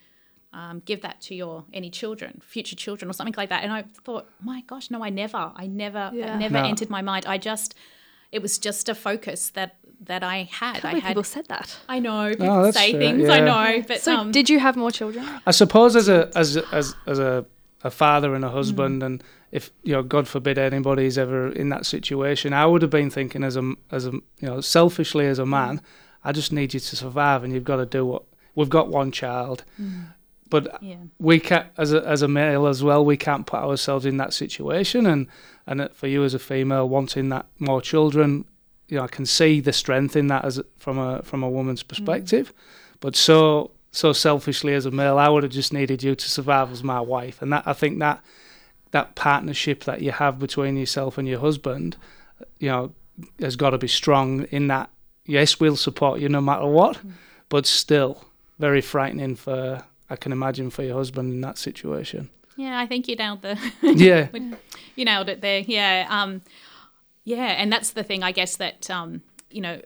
um, 0.52 0.82
give 0.84 1.00
that 1.02 1.20
to 1.22 1.34
your 1.34 1.64
any 1.72 1.90
children, 1.90 2.40
future 2.44 2.76
children, 2.76 3.08
or 3.10 3.12
something 3.12 3.34
like 3.36 3.48
that? 3.48 3.64
And 3.64 3.72
I 3.72 3.84
thought, 4.04 4.28
my 4.40 4.60
gosh, 4.66 4.90
no, 4.90 5.02
I 5.04 5.10
never, 5.10 5.52
I 5.56 5.66
never, 5.66 6.10
Yeah. 6.14 6.38
never 6.38 6.54
No. 6.54 6.64
entered 6.64 6.90
my 6.90 7.02
mind. 7.02 7.26
I 7.26 7.38
just, 7.38 7.74
it 8.30 8.40
was 8.42 8.56
just 8.58 8.88
a 8.88 8.94
focus 8.94 9.50
that 9.50 9.76
that 10.00 10.22
I 10.22 10.48
had. 10.60 10.78
How 10.78 10.90
I 10.90 10.92
had. 10.98 11.08
people 11.08 11.24
said 11.24 11.46
that? 11.48 11.76
I 11.88 11.98
know 11.98 12.30
people 12.30 12.50
Oh, 12.66 12.70
say 12.70 12.92
fair, 12.92 13.00
things. 13.00 13.28
I 13.28 13.40
know, 13.40 13.82
but 13.88 14.00
So, 14.00 14.14
um, 14.16 14.30
did 14.32 14.48
you 14.50 14.58
have 14.60 14.76
more 14.76 14.90
children? 14.90 15.24
I 15.46 15.50
suppose 15.52 15.96
as 15.96 16.08
a 16.08 16.30
as 16.36 16.56
a- 16.56 16.66
as 16.72 16.94
as 17.06 17.18
a 17.18 17.44
a 17.84 17.90
father 17.90 18.34
and 18.34 18.44
a 18.44 18.48
mm. 18.48 18.52
husband, 18.52 19.02
Mm. 19.02 19.06
and 19.06 19.24
if 19.52 19.70
you 19.84 19.92
know, 19.92 20.02
God 20.02 20.26
forbid, 20.26 20.58
anybody's 20.58 21.18
ever 21.18 21.52
in 21.52 21.68
that 21.68 21.86
situation, 21.86 22.52
I 22.52 22.66
would 22.66 22.82
have 22.82 22.90
been 22.90 23.10
thinking 23.10 23.44
as 23.44 23.56
a 23.56 23.74
as 23.92 24.06
a 24.06 24.12
you 24.12 24.22
know, 24.48 24.60
selfishly 24.60 25.26
as 25.26 25.38
a 25.38 25.44
mm. 25.44 25.50
man, 25.50 25.80
I 26.24 26.32
just 26.32 26.52
need 26.52 26.74
you 26.74 26.80
to 26.80 26.96
survive, 26.96 27.44
and 27.44 27.52
you've 27.52 27.64
got 27.64 27.76
to 27.76 27.86
do 27.86 28.04
what 28.04 28.24
we've 28.54 28.70
got 28.70 28.88
one 28.88 29.12
child, 29.12 29.64
mm. 29.80 30.06
but 30.48 30.82
yeah. 30.82 30.96
we 31.18 31.38
can't 31.38 31.66
as 31.76 31.92
a 31.92 32.02
as 32.08 32.22
a 32.22 32.28
male 32.28 32.66
as 32.66 32.82
well. 32.82 33.04
We 33.04 33.18
can't 33.18 33.46
put 33.46 33.60
ourselves 33.60 34.06
in 34.06 34.16
that 34.16 34.32
situation, 34.32 35.06
and 35.06 35.28
and 35.66 35.88
for 35.92 36.08
you 36.08 36.24
as 36.24 36.34
a 36.34 36.38
female 36.38 36.88
wanting 36.88 37.28
that 37.28 37.46
more 37.58 37.82
children, 37.82 38.46
you 38.88 38.96
know, 38.96 39.04
I 39.04 39.08
can 39.08 39.26
see 39.26 39.60
the 39.60 39.72
strength 39.72 40.16
in 40.16 40.28
that 40.28 40.44
as 40.44 40.60
from 40.78 40.98
a 40.98 41.22
from 41.22 41.42
a 41.42 41.50
woman's 41.50 41.82
perspective, 41.82 42.52
but 43.00 43.14
so 43.14 43.70
so 43.94 44.12
selfishly 44.12 44.74
as 44.74 44.86
a 44.86 44.90
male, 44.90 45.18
I 45.18 45.28
would 45.28 45.44
have 45.44 45.52
just 45.52 45.72
needed 45.72 46.02
you 46.02 46.16
to 46.16 46.30
survive 46.30 46.72
as 46.72 46.82
my 46.82 47.00
wife, 47.00 47.40
and 47.40 47.52
that 47.52 47.62
I 47.66 47.72
think 47.72 48.00
that 48.00 48.22
that 48.90 49.14
partnership 49.14 49.84
that 49.84 50.02
you 50.02 50.10
have 50.12 50.38
between 50.38 50.76
yourself 50.76 51.16
and 51.16 51.26
your 51.28 51.40
husband, 51.40 51.96
you 52.58 52.68
know, 52.68 52.92
has 53.40 53.56
got 53.56 53.70
to 53.70 53.78
be 53.78 53.88
strong. 53.88 54.44
In 54.50 54.66
that, 54.66 54.90
yes, 55.24 55.60
we'll 55.60 55.76
support 55.76 56.20
you 56.20 56.28
no 56.28 56.40
matter 56.40 56.66
what, 56.66 57.00
but 57.48 57.66
still 57.66 58.24
very 58.58 58.80
frightening 58.80 59.36
for 59.36 59.84
I 60.10 60.16
can 60.16 60.32
imagine 60.32 60.70
for 60.70 60.82
your 60.82 60.96
husband 60.96 61.32
in 61.32 61.40
that 61.42 61.56
situation. 61.56 62.30
Yeah, 62.56 62.78
I 62.78 62.86
think 62.86 63.08
you 63.08 63.16
nailed 63.16 63.42
the 63.42 63.58
Yeah, 63.82 64.28
you 64.96 65.04
nailed 65.04 65.28
it 65.28 65.40
there. 65.40 65.60
Yeah, 65.60 66.06
um, 66.10 66.42
yeah, 67.22 67.54
and 67.58 67.72
that's 67.72 67.90
the 67.90 68.02
thing. 68.02 68.22
I 68.24 68.32
guess 68.32 68.56
that 68.56 68.90
um, 68.90 69.22
you 69.50 69.60
know 69.60 69.80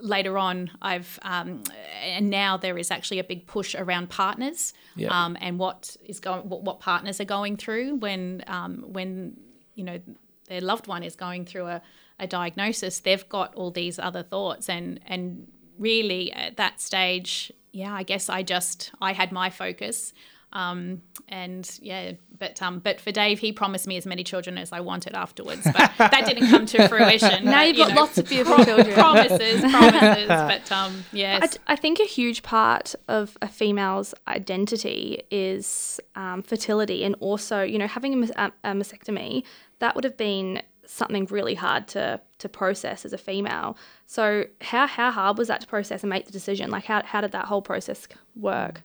later 0.00 0.38
on, 0.38 0.70
I've 0.82 1.18
um, 1.22 1.62
and 2.02 2.30
now 2.30 2.56
there 2.56 2.78
is 2.78 2.90
actually 2.90 3.18
a 3.18 3.24
big 3.24 3.46
push 3.46 3.74
around 3.74 4.10
partners 4.10 4.72
um, 5.24 5.36
and 5.40 5.58
what 5.58 5.96
is 6.04 6.20
going, 6.20 6.48
what, 6.48 6.62
what 6.62 6.80
partners 6.80 7.20
are 7.20 7.24
going 7.24 7.56
through 7.56 7.96
when 7.96 8.42
um, 8.46 8.84
when 8.88 9.36
you 9.74 9.84
know 9.84 10.00
their 10.48 10.60
loved 10.60 10.86
one 10.86 11.02
is 11.02 11.16
going 11.16 11.44
through 11.44 11.66
a, 11.66 11.82
a 12.18 12.26
diagnosis. 12.26 13.00
They've 13.00 13.28
got 13.28 13.54
all 13.54 13.70
these 13.70 13.98
other 13.98 14.22
thoughts, 14.22 14.68
and 14.68 15.00
and 15.06 15.46
really 15.78 16.32
at 16.32 16.56
that 16.56 16.80
stage, 16.80 17.52
yeah, 17.72 17.94
I 17.94 18.02
guess 18.02 18.28
I 18.28 18.42
just 18.42 18.92
I 19.00 19.12
had 19.12 19.32
my 19.32 19.50
focus. 19.50 20.12
Um, 20.52 21.02
and 21.28 21.78
yeah, 21.80 22.12
but 22.38 22.60
um, 22.60 22.80
but 22.80 23.00
for 23.00 23.12
Dave, 23.12 23.38
he 23.38 23.52
promised 23.52 23.86
me 23.86 23.96
as 23.96 24.04
many 24.04 24.24
children 24.24 24.58
as 24.58 24.72
I 24.72 24.80
wanted 24.80 25.14
afterwards, 25.14 25.62
but 25.64 25.92
that 25.98 26.24
didn't 26.26 26.48
come 26.48 26.66
to 26.66 26.88
fruition. 26.88 27.44
Now 27.44 27.60
but, 27.60 27.68
you've 27.68 27.76
you 27.76 27.84
got 27.84 27.94
know, 27.94 28.00
lots 28.00 28.18
of 28.18 28.28
beautiful 28.28 28.64
children. 28.64 28.92
promises, 28.94 29.60
promises, 29.60 30.28
but 30.28 30.72
um, 30.72 31.04
yes, 31.12 31.42
I, 31.42 31.46
d- 31.46 31.58
I 31.68 31.76
think 31.76 32.00
a 32.00 32.04
huge 32.04 32.42
part 32.42 32.94
of 33.06 33.38
a 33.42 33.48
female's 33.48 34.12
identity 34.26 35.22
is 35.30 36.00
um, 36.16 36.42
fertility 36.42 37.04
and 37.04 37.14
also, 37.20 37.62
you 37.62 37.78
know, 37.78 37.86
having 37.86 38.24
a, 38.24 38.26
a, 38.36 38.70
a 38.70 38.72
mastectomy, 38.72 39.44
that 39.78 39.94
would 39.94 40.04
have 40.04 40.16
been 40.16 40.62
something 40.84 41.26
really 41.26 41.54
hard 41.54 41.86
to, 41.86 42.20
to 42.38 42.48
process 42.48 43.04
as 43.04 43.12
a 43.12 43.18
female. 43.18 43.76
So 44.06 44.46
how, 44.60 44.88
how 44.88 45.12
hard 45.12 45.38
was 45.38 45.46
that 45.46 45.60
to 45.60 45.66
process 45.68 46.02
and 46.02 46.10
make 46.10 46.26
the 46.26 46.32
decision? 46.32 46.70
Like 46.70 46.84
how, 46.84 47.02
how 47.04 47.20
did 47.20 47.30
that 47.32 47.44
whole 47.44 47.62
process 47.62 48.08
work? 48.34 48.82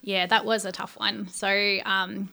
Yeah, 0.00 0.26
that 0.26 0.44
was 0.44 0.64
a 0.64 0.72
tough 0.72 0.98
one. 0.98 1.28
So, 1.28 1.78
um, 1.84 2.30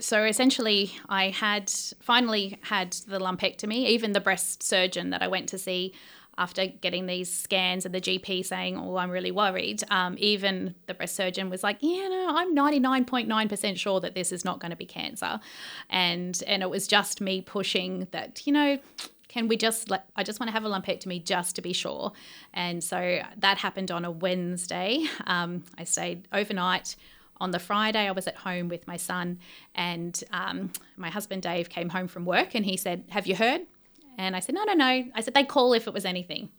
so 0.00 0.24
essentially, 0.24 0.92
I 1.08 1.30
had 1.30 1.70
finally 2.00 2.58
had 2.62 2.92
the 3.06 3.18
lumpectomy. 3.18 3.86
Even 3.86 4.12
the 4.12 4.20
breast 4.20 4.62
surgeon 4.62 5.10
that 5.10 5.22
I 5.22 5.28
went 5.28 5.48
to 5.50 5.58
see 5.58 5.94
after 6.38 6.66
getting 6.66 7.06
these 7.06 7.30
scans 7.32 7.84
and 7.84 7.94
the 7.94 8.00
GP 8.00 8.44
saying, 8.44 8.78
"Oh, 8.78 8.96
I'm 8.96 9.10
really 9.10 9.30
worried," 9.30 9.82
um, 9.90 10.16
even 10.18 10.74
the 10.86 10.94
breast 10.94 11.14
surgeon 11.14 11.50
was 11.50 11.62
like, 11.62 11.78
"Yeah, 11.80 12.08
no, 12.08 12.28
I'm 12.30 12.54
99.9% 12.54 13.78
sure 13.78 14.00
that 14.00 14.14
this 14.14 14.32
is 14.32 14.44
not 14.44 14.58
going 14.58 14.70
to 14.70 14.76
be 14.76 14.86
cancer," 14.86 15.40
and 15.88 16.42
and 16.46 16.62
it 16.62 16.70
was 16.70 16.86
just 16.86 17.20
me 17.20 17.42
pushing 17.42 18.08
that, 18.12 18.46
you 18.46 18.52
know. 18.52 18.78
Can 19.30 19.46
we 19.46 19.56
just 19.56 19.88
let, 19.88 20.10
I 20.16 20.24
just 20.24 20.40
want 20.40 20.48
to 20.48 20.52
have 20.52 20.64
a 20.64 20.68
lumpectomy 20.68 21.24
just 21.24 21.54
to 21.54 21.62
be 21.62 21.72
sure. 21.72 22.10
And 22.52 22.82
so 22.82 23.20
that 23.36 23.58
happened 23.58 23.92
on 23.92 24.04
a 24.04 24.10
Wednesday. 24.10 25.06
Um, 25.26 25.62
I 25.78 25.84
stayed 25.84 26.26
overnight. 26.32 26.96
On 27.40 27.52
the 27.52 27.60
Friday, 27.60 28.08
I 28.08 28.10
was 28.10 28.26
at 28.26 28.36
home 28.36 28.68
with 28.68 28.86
my 28.88 28.96
son, 28.96 29.38
and 29.74 30.22
um, 30.32 30.72
my 30.96 31.08
husband 31.08 31.42
Dave 31.42 31.70
came 31.70 31.88
home 31.88 32.08
from 32.08 32.24
work 32.26 32.54
and 32.54 32.66
he 32.66 32.76
said, 32.76 33.04
Have 33.10 33.26
you 33.26 33.36
heard? 33.36 33.62
And 34.18 34.34
I 34.36 34.40
said, 34.40 34.56
No, 34.56 34.64
no, 34.64 34.74
no. 34.74 35.04
I 35.14 35.20
said, 35.20 35.32
They'd 35.32 35.48
call 35.48 35.72
if 35.72 35.86
it 35.86 35.94
was 35.94 36.04
anything. 36.04 36.50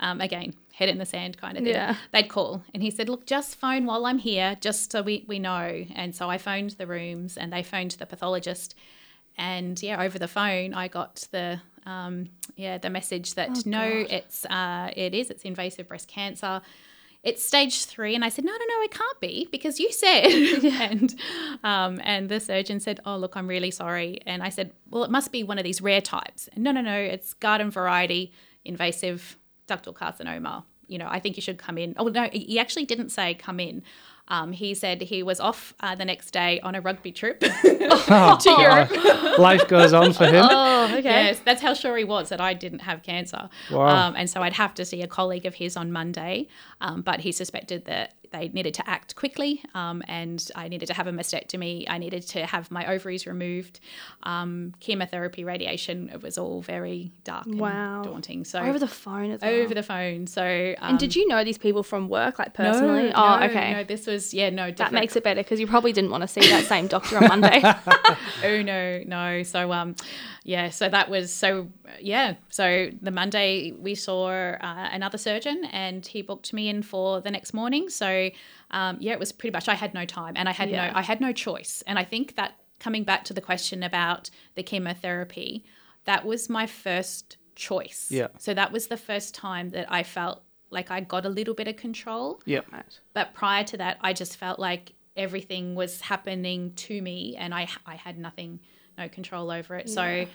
Um, 0.00 0.20
again, 0.20 0.52
head 0.72 0.88
in 0.88 0.98
the 0.98 1.06
sand 1.06 1.38
kind 1.38 1.56
of 1.56 1.64
thing. 1.64 1.72
Yeah. 1.72 1.96
They'd 2.12 2.28
call. 2.28 2.64
And 2.74 2.82
he 2.82 2.90
said, 2.90 3.08
Look, 3.08 3.24
just 3.24 3.54
phone 3.56 3.86
while 3.86 4.04
I'm 4.04 4.18
here, 4.18 4.58
just 4.60 4.90
so 4.92 5.00
we, 5.00 5.24
we 5.28 5.38
know. 5.38 5.84
And 5.94 6.14
so 6.14 6.28
I 6.28 6.36
phoned 6.38 6.72
the 6.72 6.86
rooms 6.88 7.38
and 7.38 7.52
they 7.52 7.62
phoned 7.62 7.92
the 7.92 8.04
pathologist. 8.04 8.74
And 9.38 9.80
yeah, 9.80 10.02
over 10.02 10.18
the 10.18 10.28
phone, 10.28 10.74
I 10.74 10.88
got 10.88 11.28
the 11.30 11.60
um, 11.86 12.28
yeah 12.56 12.78
the 12.78 12.90
message 12.90 13.34
that 13.34 13.50
Oh, 13.50 13.62
no, 13.64 13.84
it's 13.84 14.44
uh, 14.46 14.90
it 14.96 15.14
is 15.14 15.30
it's 15.30 15.44
invasive 15.44 15.88
breast 15.88 16.08
cancer. 16.08 16.60
It's 17.22 17.44
stage 17.44 17.86
three, 17.86 18.14
and 18.14 18.24
I 18.24 18.28
said, 18.28 18.44
no, 18.44 18.52
no, 18.52 18.58
no, 18.58 18.82
it 18.82 18.92
can't 18.92 19.20
be 19.20 19.48
because 19.50 19.80
you 19.80 19.90
said. 19.90 20.26
and 20.80 21.14
um, 21.64 22.00
and 22.04 22.28
the 22.28 22.38
surgeon 22.38 22.78
said, 22.78 23.00
oh, 23.04 23.16
look, 23.16 23.36
I'm 23.36 23.48
really 23.48 23.72
sorry. 23.72 24.20
And 24.26 24.44
I 24.44 24.48
said, 24.48 24.70
well, 24.90 25.02
it 25.02 25.10
must 25.10 25.32
be 25.32 25.42
one 25.42 25.58
of 25.58 25.64
these 25.64 25.82
rare 25.82 26.00
types. 26.00 26.48
And 26.52 26.62
no, 26.62 26.70
no, 26.70 26.82
no, 26.82 26.96
it's 26.96 27.34
garden 27.34 27.70
variety 27.70 28.32
invasive 28.64 29.38
ductal 29.66 29.92
carcinoma. 29.92 30.64
You 30.86 30.98
know, 30.98 31.08
I 31.10 31.18
think 31.18 31.36
you 31.36 31.42
should 31.42 31.58
come 31.58 31.78
in. 31.78 31.94
Oh 31.96 32.06
no, 32.06 32.28
he 32.32 32.60
actually 32.60 32.84
didn't 32.84 33.08
say 33.08 33.34
come 33.34 33.58
in. 33.58 33.82
Um, 34.28 34.52
he 34.52 34.74
said 34.74 35.02
he 35.02 35.22
was 35.22 35.38
off 35.38 35.72
uh, 35.80 35.94
the 35.94 36.04
next 36.04 36.32
day 36.32 36.60
on 36.60 36.74
a 36.74 36.80
rugby 36.80 37.12
trip 37.12 37.40
to 37.40 38.56
Europe. 38.58 39.38
Life 39.38 39.68
goes 39.68 39.92
on 39.92 40.12
for 40.12 40.26
him. 40.26 40.46
Oh, 40.58 40.84
okay. 40.98 41.02
Yes, 41.02 41.40
that's 41.44 41.60
how 41.62 41.74
sure 41.74 41.96
he 41.96 42.04
was 42.04 42.28
that 42.28 42.40
I 42.40 42.54
didn't 42.54 42.80
have 42.80 43.02
cancer. 43.02 43.48
Wow. 43.70 44.08
Um, 44.08 44.14
and 44.16 44.28
so 44.28 44.42
I'd 44.42 44.52
have 44.54 44.74
to 44.74 44.84
see 44.84 45.02
a 45.02 45.06
colleague 45.06 45.44
of 45.44 45.54
his 45.54 45.76
on 45.76 45.90
Monday, 45.90 46.48
um, 46.80 47.02
but 47.02 47.20
he 47.20 47.32
suspected 47.32 47.84
that 47.86 48.14
they 48.38 48.48
needed 48.48 48.74
to 48.74 48.88
act 48.88 49.16
quickly 49.16 49.62
um, 49.74 50.02
and 50.08 50.50
I 50.54 50.68
needed 50.68 50.86
to 50.86 50.94
have 50.94 51.06
a 51.06 51.12
mastectomy. 51.12 51.86
I 51.88 51.98
needed 51.98 52.22
to 52.28 52.46
have 52.46 52.70
my 52.70 52.86
ovaries 52.92 53.26
removed. 53.26 53.80
Um, 54.22 54.74
chemotherapy, 54.80 55.44
radiation, 55.44 56.10
it 56.12 56.22
was 56.22 56.38
all 56.38 56.60
very 56.62 57.12
dark 57.24 57.46
and 57.46 57.58
Wow. 57.60 58.02
daunting. 58.04 58.44
So 58.44 58.60
Over 58.60 58.78
the 58.78 58.88
phone 58.88 59.30
as 59.30 59.40
well. 59.40 59.50
over 59.50 59.74
the 59.74 59.82
phone. 59.82 60.26
So 60.26 60.74
um, 60.78 60.90
and 60.90 60.98
did 60.98 61.16
you 61.16 61.26
know 61.28 61.44
these 61.44 61.58
people 61.58 61.82
from 61.82 62.08
work, 62.08 62.38
like 62.38 62.54
personally? 62.54 63.10
no, 63.10 63.12
oh, 63.14 63.44
okay. 63.44 63.72
No, 63.72 63.84
this 63.84 64.06
was 64.06 64.34
yeah, 64.34 64.50
no. 64.50 64.70
that 64.72 64.92
makes 64.92 65.16
it 65.16 65.24
better 65.24 65.40
because 65.42 65.60
you 65.60 65.66
probably 65.66 65.92
didn't 65.92 66.10
want 66.10 66.22
to 66.22 66.28
see 66.28 66.40
that 66.40 66.64
same 66.64 66.86
doctor 66.86 67.16
on 67.18 67.28
Monday. 67.28 67.62
oh 68.44 68.62
no 68.62 69.02
no 69.06 69.42
so 69.42 69.72
um 69.72 69.94
yeah 70.54 70.70
so 70.70 70.88
that 70.88 71.10
was 71.10 71.32
so 71.34 71.68
yeah 72.00 72.34
so 72.50 72.88
the 73.02 73.10
monday 73.10 73.72
we 73.72 73.94
saw 73.94 74.28
uh, 74.28 74.88
another 74.92 75.18
surgeon 75.18 75.64
and 75.72 76.06
he 76.06 76.22
booked 76.22 76.52
me 76.52 76.68
in 76.68 76.82
for 76.82 77.20
the 77.20 77.30
next 77.30 77.52
morning 77.52 77.88
so 77.90 78.30
um, 78.70 78.96
yeah 79.00 79.12
it 79.12 79.18
was 79.18 79.32
pretty 79.32 79.52
much 79.52 79.68
i 79.68 79.74
had 79.74 79.92
no 79.92 80.04
time 80.04 80.34
and 80.36 80.48
i 80.48 80.52
had 80.52 80.70
Yeah. 80.70 80.86
no 80.86 80.92
i 80.94 81.02
had 81.02 81.20
no 81.20 81.32
choice 81.32 81.82
and 81.88 81.98
i 81.98 82.04
think 82.04 82.36
that 82.36 82.52
coming 82.78 83.04
back 83.04 83.24
to 83.24 83.34
the 83.34 83.40
question 83.40 83.82
about 83.82 84.30
the 84.54 84.62
chemotherapy 84.62 85.64
that 86.04 86.24
was 86.24 86.48
my 86.48 86.66
first 86.66 87.36
choice 87.56 88.06
Yeah. 88.10 88.28
so 88.38 88.54
that 88.54 88.70
was 88.72 88.86
the 88.86 88.96
first 89.08 89.34
time 89.34 89.70
that 89.70 89.86
i 89.90 90.02
felt 90.02 90.42
like 90.70 90.90
i 90.90 91.00
got 91.00 91.24
a 91.26 91.28
little 91.28 91.54
bit 91.54 91.68
of 91.68 91.76
control 91.76 92.40
Yeah. 92.44 92.60
but 93.14 93.34
prior 93.34 93.64
to 93.64 93.76
that, 93.78 93.98
I 94.00 94.12
just 94.12 94.36
felt 94.36 94.58
like 94.58 94.92
everything 95.16 95.74
was 95.74 96.00
happening 96.02 96.74
to 96.74 97.00
me 97.00 97.34
and 97.38 97.54
I, 97.54 97.68
I 97.86 97.94
had 97.96 98.18
nothing, 98.18 98.60
no 98.98 99.08
control 99.08 99.50
over 99.50 99.76
it. 99.76 99.88
So, 99.88 100.26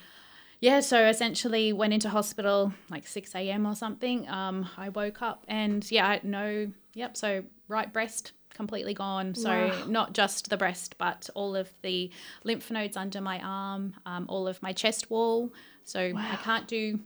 yeah, 0.60 0.80
so 0.80 1.06
essentially 1.06 1.72
went 1.72 1.92
into 1.92 2.08
hospital 2.08 2.72
like 2.90 3.06
6 3.06 3.34
a.m. 3.34 3.66
or 3.66 3.74
something. 3.74 4.28
Um, 4.28 4.68
I 4.76 4.90
woke 4.90 5.22
up 5.22 5.44
and 5.48 5.88
yeah, 5.90 6.06
I 6.06 6.20
no, 6.22 6.70
yep. 6.94 7.16
So, 7.16 7.44
right 7.68 7.92
breast 7.92 8.32
completely 8.54 8.94
gone. 8.94 9.34
So, 9.34 9.50
Wow. 9.50 9.84
not 9.88 10.12
just 10.12 10.50
the 10.50 10.56
breast, 10.56 10.96
but 10.98 11.28
all 11.34 11.56
of 11.56 11.72
the 11.82 12.10
lymph 12.44 12.70
nodes 12.70 12.96
under 12.96 13.20
my 13.20 13.40
arm, 13.42 13.94
um, 14.06 14.26
all 14.28 14.46
of 14.46 14.62
my 14.62 14.72
chest 14.72 15.10
wall. 15.10 15.50
So, 15.84 16.00
I 16.00 16.36
can't 16.44 16.68
do 16.68 17.00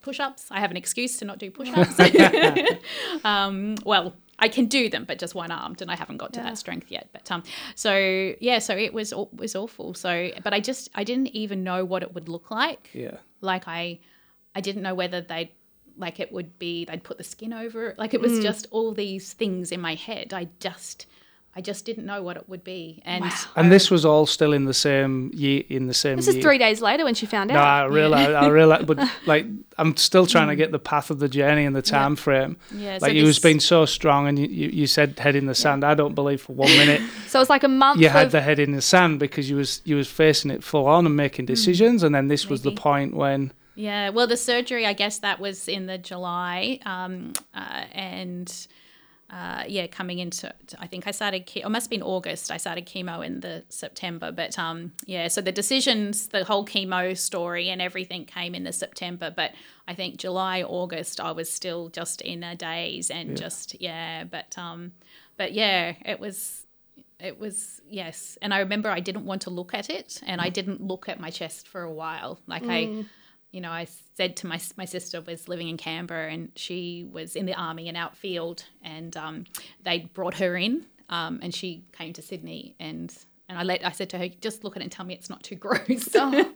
push 0.00 0.20
ups. 0.20 0.46
I 0.50 0.60
have 0.60 0.70
an 0.70 0.76
excuse 0.76 1.18
to 1.18 1.24
not 1.24 1.38
do 1.38 1.50
push 1.58 1.68
ups. 1.72 1.98
um, 3.24 3.76
well, 3.84 4.14
I 4.38 4.48
can 4.48 4.66
do 4.66 4.88
them, 4.90 5.04
but 5.04 5.18
just 5.18 5.34
one 5.34 5.50
armed, 5.50 5.80
and 5.80 5.90
I 5.90 5.96
haven't 5.96 6.18
got 6.18 6.32
to 6.34 6.40
Yeah. 6.40 6.46
that 6.50 6.58
strength 6.58 6.90
yet. 6.90 7.08
But 7.12 7.30
um, 7.30 7.42
so 7.74 8.34
yeah, 8.40 8.58
so 8.58 8.76
it 8.76 8.92
was 8.92 9.12
aw- 9.12 9.28
was 9.32 9.56
awful. 9.56 9.94
So, 9.94 10.30
but 10.44 10.52
I 10.52 10.60
just 10.60 10.88
I 10.94 11.04
didn't 11.04 11.28
even 11.28 11.64
know 11.64 11.84
what 11.84 12.02
it 12.02 12.12
would 12.14 12.28
look 12.28 12.50
like. 12.50 12.90
Yeah. 12.92 13.16
Like 13.40 13.66
I, 13.66 14.00
I 14.54 14.60
didn't 14.60 14.82
know 14.82 14.94
whether 14.94 15.20
they'd 15.20 15.50
like 15.98 16.20
it 16.20 16.30
would 16.32 16.58
be 16.58 16.84
they'd 16.84 17.02
put 17.02 17.16
the 17.16 17.24
skin 17.24 17.52
over 17.54 17.88
it. 17.88 17.98
Like 17.98 18.12
it 18.12 18.20
was 18.20 18.32
Mm. 18.32 18.42
just 18.42 18.66
all 18.70 18.92
these 18.92 19.32
things 19.32 19.72
in 19.72 19.80
my 19.80 19.94
head. 19.94 20.34
I 20.34 20.48
just 20.60 21.06
I 21.56 21.62
just 21.62 21.86
didn't 21.86 22.04
know 22.04 22.22
what 22.22 22.36
it 22.36 22.46
would 22.50 22.62
be. 22.62 23.00
And 23.06 23.24
And 23.56 23.72
this 23.72 23.90
was 23.90 24.04
all 24.04 24.26
still 24.26 24.52
in 24.52 24.66
the 24.66 24.74
same 24.74 25.30
year. 25.32 25.62
In 25.70 25.86
the 25.86 25.94
same. 25.94 26.16
this 26.16 26.28
is 26.28 26.36
three 26.36 26.58
days 26.58 26.82
later 26.82 27.04
when 27.04 27.14
she 27.14 27.24
found 27.24 27.50
out. 27.50 27.54
No, 27.54 27.60
I 27.60 27.80
out. 27.80 27.92
realize, 27.92 28.28
I 28.28 28.48
realize, 28.48 28.84
but 28.86 28.98
like, 29.24 29.46
I'm 29.78 29.96
still 29.96 30.26
trying 30.26 30.48
to 30.48 30.56
get 30.56 30.70
the 30.70 30.78
path 30.78 31.08
of 31.08 31.18
the 31.18 31.30
journey 31.30 31.64
and 31.64 31.74
the 31.74 31.80
time 31.80 32.14
frame. 32.14 32.58
yeah, 32.74 32.98
so 32.98 33.06
Like, 33.06 33.14
you 33.14 33.24
was 33.24 33.38
being 33.38 33.60
so 33.60 33.86
strong, 33.86 34.28
and 34.28 34.38
you, 34.38 34.46
you, 34.48 34.68
you 34.68 34.86
said 34.86 35.18
head 35.18 35.34
in 35.34 35.46
the 35.46 35.54
sand. 35.54 35.82
I 35.82 35.94
don't 35.94 36.14
believe 36.14 36.42
for 36.42 36.52
one 36.52 36.68
minute 36.68 37.00
So 37.26 37.40
it's 37.40 37.48
like 37.48 37.64
a 37.64 37.68
month 37.68 38.02
you 38.02 38.10
had 38.10 38.32
the 38.32 38.42
head 38.42 38.58
in 38.58 38.72
the 38.72 38.82
sand 38.82 39.18
because 39.18 39.48
you 39.48 39.56
was 39.56 39.80
you 39.84 39.96
was 39.96 40.08
facing 40.08 40.50
it 40.50 40.62
full 40.62 40.86
on 40.86 41.06
and 41.06 41.16
making 41.16 41.46
decisions, 41.46 42.02
and 42.02 42.14
then 42.14 42.28
this 42.28 42.48
was 42.48 42.62
the 42.62 42.72
point 42.72 43.14
when 43.14 43.52
Yeah, 43.74 44.10
well, 44.10 44.26
the 44.26 44.36
surgery, 44.36 44.84
I 44.84 44.92
guess 44.92 45.20
that 45.20 45.40
was 45.40 45.68
in 45.68 45.86
the 45.86 45.96
July, 45.96 46.80
um, 46.84 47.32
uh, 47.54 47.84
and 47.92 48.66
uh, 49.30 49.64
yeah, 49.66 49.86
coming 49.88 50.18
into, 50.20 50.54
I 50.78 50.86
think 50.86 51.06
I 51.06 51.10
started, 51.10 51.46
ke- 51.46 51.56
it 51.56 51.68
must 51.68 51.86
have 51.86 51.90
been 51.90 52.02
August. 52.02 52.50
I 52.50 52.58
started 52.58 52.86
chemo 52.86 53.26
in 53.26 53.40
the 53.40 53.64
September, 53.68 54.30
but 54.30 54.58
um, 54.58 54.92
yeah, 55.04 55.26
so 55.28 55.40
the 55.40 55.52
decisions, 55.52 56.28
the 56.28 56.44
whole 56.44 56.64
chemo 56.64 57.16
story 57.16 57.68
and 57.68 57.82
everything 57.82 58.24
came 58.24 58.54
in 58.54 58.62
the 58.64 58.72
September, 58.72 59.32
but 59.34 59.52
I 59.88 59.94
think 59.94 60.18
July, 60.18 60.62
August, 60.62 61.20
I 61.20 61.32
was 61.32 61.50
still 61.50 61.88
just 61.88 62.20
in 62.20 62.44
a 62.44 62.54
daze 62.54 63.10
and 63.10 63.36
just 63.36 63.80
yeah, 63.80 64.24
but 64.24 64.56
um, 64.56 64.92
but 65.36 65.52
yeah, 65.52 65.94
it 66.04 66.20
was 66.20 66.62
it 67.18 67.40
was 67.40 67.80
yes 67.88 68.36
and 68.42 68.52
i 68.52 68.58
remember 68.58 68.90
i 68.90 69.00
didn't 69.00 69.24
want 69.24 69.40
to 69.40 69.48
look 69.48 69.72
at 69.72 69.88
it 69.88 70.20
and 70.26 70.38
i 70.38 70.50
didn't 70.50 70.82
look 70.82 71.08
at 71.08 71.18
my 71.18 71.30
chest 71.30 71.66
for 71.66 71.80
a 71.80 71.90
while 71.90 72.38
like 72.46 72.62
i 72.64 73.04
you 73.56 73.62
know 73.62 73.70
i 73.70 73.86
said 74.16 74.36
to 74.36 74.46
my 74.46 74.60
my 74.76 74.84
sister 74.84 75.22
was 75.22 75.48
living 75.48 75.68
in 75.68 75.78
canberra 75.78 76.30
and 76.30 76.50
she 76.54 77.08
was 77.10 77.34
in 77.34 77.46
the 77.46 77.54
army 77.54 77.88
and 77.88 77.96
outfield 77.96 78.66
and 78.82 79.16
um, 79.16 79.44
they 79.82 80.00
brought 80.12 80.34
her 80.34 80.58
in 80.58 80.84
um, 81.08 81.40
and 81.42 81.54
she 81.54 81.82
came 81.92 82.12
to 82.12 82.20
sydney 82.20 82.74
and 82.78 83.16
and 83.48 83.58
i 83.58 83.62
let 83.62 83.82
i 83.84 83.90
said 83.90 84.10
to 84.10 84.18
her 84.18 84.28
just 84.28 84.62
look 84.62 84.76
at 84.76 84.82
it 84.82 84.84
and 84.84 84.92
tell 84.92 85.06
me 85.06 85.14
it's 85.14 85.30
not 85.30 85.42
too 85.42 85.54
gross. 85.66 86.14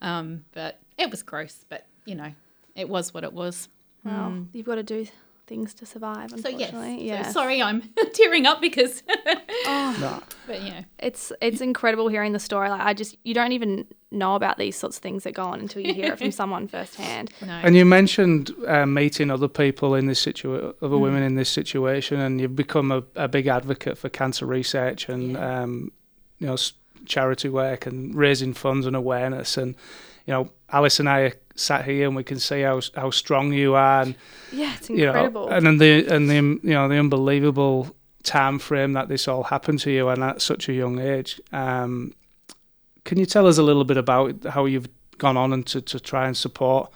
Um, 0.00 0.44
but 0.52 0.78
it 0.96 1.10
was 1.10 1.24
gross 1.24 1.64
but 1.68 1.84
you 2.04 2.14
know 2.14 2.32
it 2.76 2.88
was 2.88 3.12
what 3.12 3.24
it 3.24 3.32
was. 3.32 3.68
Well, 4.04 4.46
you've 4.52 4.64
got 4.64 4.76
to 4.76 4.84
do 4.84 5.08
things 5.48 5.74
to 5.74 5.84
survive. 5.86 6.30
so 6.30 6.36
yes 6.48 6.70
Unfortunately, 6.72 6.98
so 6.98 7.04
yeah. 7.04 7.30
sorry 7.32 7.60
i'm 7.62 7.82
tearing 8.12 8.46
up 8.46 8.60
because 8.60 9.02
oh. 9.66 9.96
no, 10.00 10.22
but 10.46 10.62
yeah 10.62 10.82
It's 10.98 11.32
it's 11.40 11.60
incredible 11.60 12.08
hearing 12.08 12.32
the 12.32 12.38
story. 12.38 12.68
Like 12.70 12.82
I 12.82 12.92
just 12.94 13.16
you 13.24 13.34
don't 13.34 13.52
even 13.52 13.86
know 14.10 14.34
about 14.34 14.56
these 14.58 14.76
sorts 14.76 14.96
of 14.98 15.02
things 15.02 15.24
that 15.24 15.32
go 15.34 15.42
on 15.44 15.60
until 15.60 15.82
you 15.86 15.92
hear 15.94 16.12
it 16.12 16.18
from 16.18 16.30
someone 16.40 16.66
firsthand. 16.68 17.30
no 17.44 17.52
And 17.64 17.74
you 17.76 17.84
mentioned 17.84 18.50
uh, 18.66 18.86
meeting 18.86 19.30
other 19.30 19.48
people 19.48 19.94
in 19.98 20.06
this 20.06 20.20
situation, 20.20 20.72
other 20.82 20.96
Mm. 20.96 21.00
women 21.06 21.22
in 21.22 21.34
this 21.34 21.50
situation, 21.50 22.20
and 22.20 22.40
you've 22.40 22.56
become 22.56 22.90
a, 22.92 23.02
a 23.16 23.28
big 23.28 23.46
advocate 23.46 23.96
for 23.98 24.08
cancer 24.08 24.46
research 24.46 25.08
and 25.08 25.32
Yeah. 25.32 25.62
um, 25.62 25.92
you 26.40 26.46
know 26.46 26.56
charity 27.06 27.48
work 27.48 27.86
and 27.86 28.14
raising 28.14 28.52
funds 28.54 28.86
and 28.86 28.94
awareness. 28.96 29.56
And 29.56 29.74
you 30.28 30.34
know, 30.34 30.50
Alice 30.70 31.00
and 31.00 31.08
I 31.08 31.20
are 31.20 31.32
sat 31.54 31.86
here 31.86 32.06
and 32.06 32.14
we 32.14 32.22
can 32.22 32.38
see 32.38 32.60
how 32.60 32.80
how 32.94 33.10
strong 33.10 33.54
you 33.54 33.74
are, 33.74 34.02
and 34.02 34.14
Yeah, 34.52 34.74
it's 34.76 34.90
you 34.90 35.06
incredible. 35.06 35.46
know, 35.48 35.56
and 35.56 35.66
then 35.66 35.78
the 35.78 36.06
and 36.14 36.28
the 36.28 36.34
you 36.34 36.74
know 36.74 36.86
the 36.86 36.98
unbelievable 36.98 37.88
time 38.24 38.58
frame 38.58 38.92
that 38.92 39.08
this 39.08 39.26
all 39.26 39.44
happened 39.44 39.80
to 39.80 39.90
you 39.90 40.08
and 40.10 40.22
at 40.22 40.42
such 40.42 40.68
a 40.68 40.74
young 40.74 40.98
age. 40.98 41.40
Um, 41.50 42.12
can 43.04 43.18
you 43.18 43.24
tell 43.24 43.46
us 43.46 43.56
a 43.56 43.62
little 43.62 43.84
bit 43.84 43.96
about 43.96 44.44
how 44.44 44.66
you've 44.66 44.88
gone 45.16 45.38
on 45.38 45.52
and 45.54 45.66
to, 45.68 45.80
to 45.80 45.98
try 45.98 46.26
and 46.26 46.36
support 46.36 46.90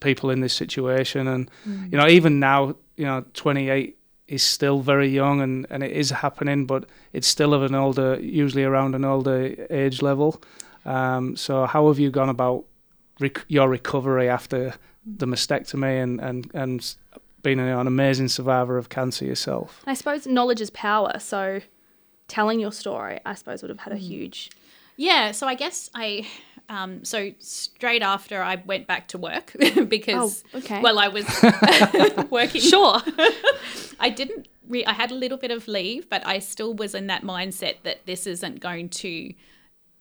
people 0.00 0.30
in 0.30 0.40
this 0.40 0.54
situation? 0.54 1.28
And 1.28 1.50
you 1.66 1.98
know, 1.98 2.08
even 2.08 2.40
now, 2.40 2.74
you 2.96 3.04
know, 3.04 3.22
28 3.34 3.98
is 4.28 4.42
still 4.42 4.80
very 4.80 5.08
young 5.08 5.42
and, 5.42 5.66
and 5.68 5.82
it 5.82 5.92
is 5.92 6.08
happening, 6.10 6.64
but 6.64 6.86
it's 7.12 7.26
still 7.28 7.52
of 7.52 7.62
an 7.62 7.74
older, 7.74 8.18
usually 8.18 8.64
around 8.64 8.94
an 8.94 9.04
older 9.04 9.54
age 9.68 10.00
level. 10.00 10.40
Um, 10.86 11.36
so 11.36 11.66
how 11.66 11.88
have 11.88 11.98
you 11.98 12.10
gone 12.10 12.28
about 12.28 12.64
rec- 13.20 13.44
your 13.48 13.68
recovery 13.68 14.28
after 14.28 14.74
the 15.04 15.26
mastectomy 15.26 16.02
and 16.02 16.20
and 16.20 16.50
and 16.54 16.94
being 17.42 17.58
an, 17.60 17.68
an 17.68 17.86
amazing 17.86 18.28
survivor 18.28 18.78
of 18.78 18.88
cancer 18.88 19.24
yourself? 19.24 19.82
I 19.86 19.94
suppose 19.94 20.26
knowledge 20.26 20.60
is 20.60 20.70
power. 20.70 21.18
So 21.18 21.60
telling 22.28 22.58
your 22.60 22.72
story, 22.72 23.20
I 23.26 23.34
suppose, 23.34 23.62
would 23.62 23.70
have 23.70 23.80
had 23.80 23.92
a 23.92 23.98
huge. 23.98 24.50
Yeah, 24.96 25.32
so 25.32 25.46
I 25.46 25.54
guess 25.54 25.90
I 25.94 26.26
um, 26.68 27.04
so 27.04 27.30
straight 27.38 28.02
after 28.02 28.42
I 28.42 28.56
went 28.66 28.86
back 28.86 29.08
to 29.08 29.18
work 29.18 29.52
because, 29.88 30.42
Oh, 30.54 30.58
okay. 30.58 30.80
well, 30.80 30.98
I 30.98 31.08
was 31.08 31.26
working. 32.30 32.60
Sure. 32.60 33.00
I 34.00 34.08
didn't. 34.10 34.48
Re- 34.68 34.84
I 34.84 34.92
had 34.94 35.10
a 35.12 35.14
little 35.14 35.38
bit 35.38 35.50
of 35.52 35.68
leave, 35.68 36.08
but 36.10 36.26
I 36.26 36.40
still 36.40 36.74
was 36.74 36.94
in 36.94 37.06
that 37.06 37.22
mindset 37.22 37.76
that 37.84 38.06
this 38.06 38.26
isn't 38.26 38.58
going 38.60 38.88
to 38.88 39.32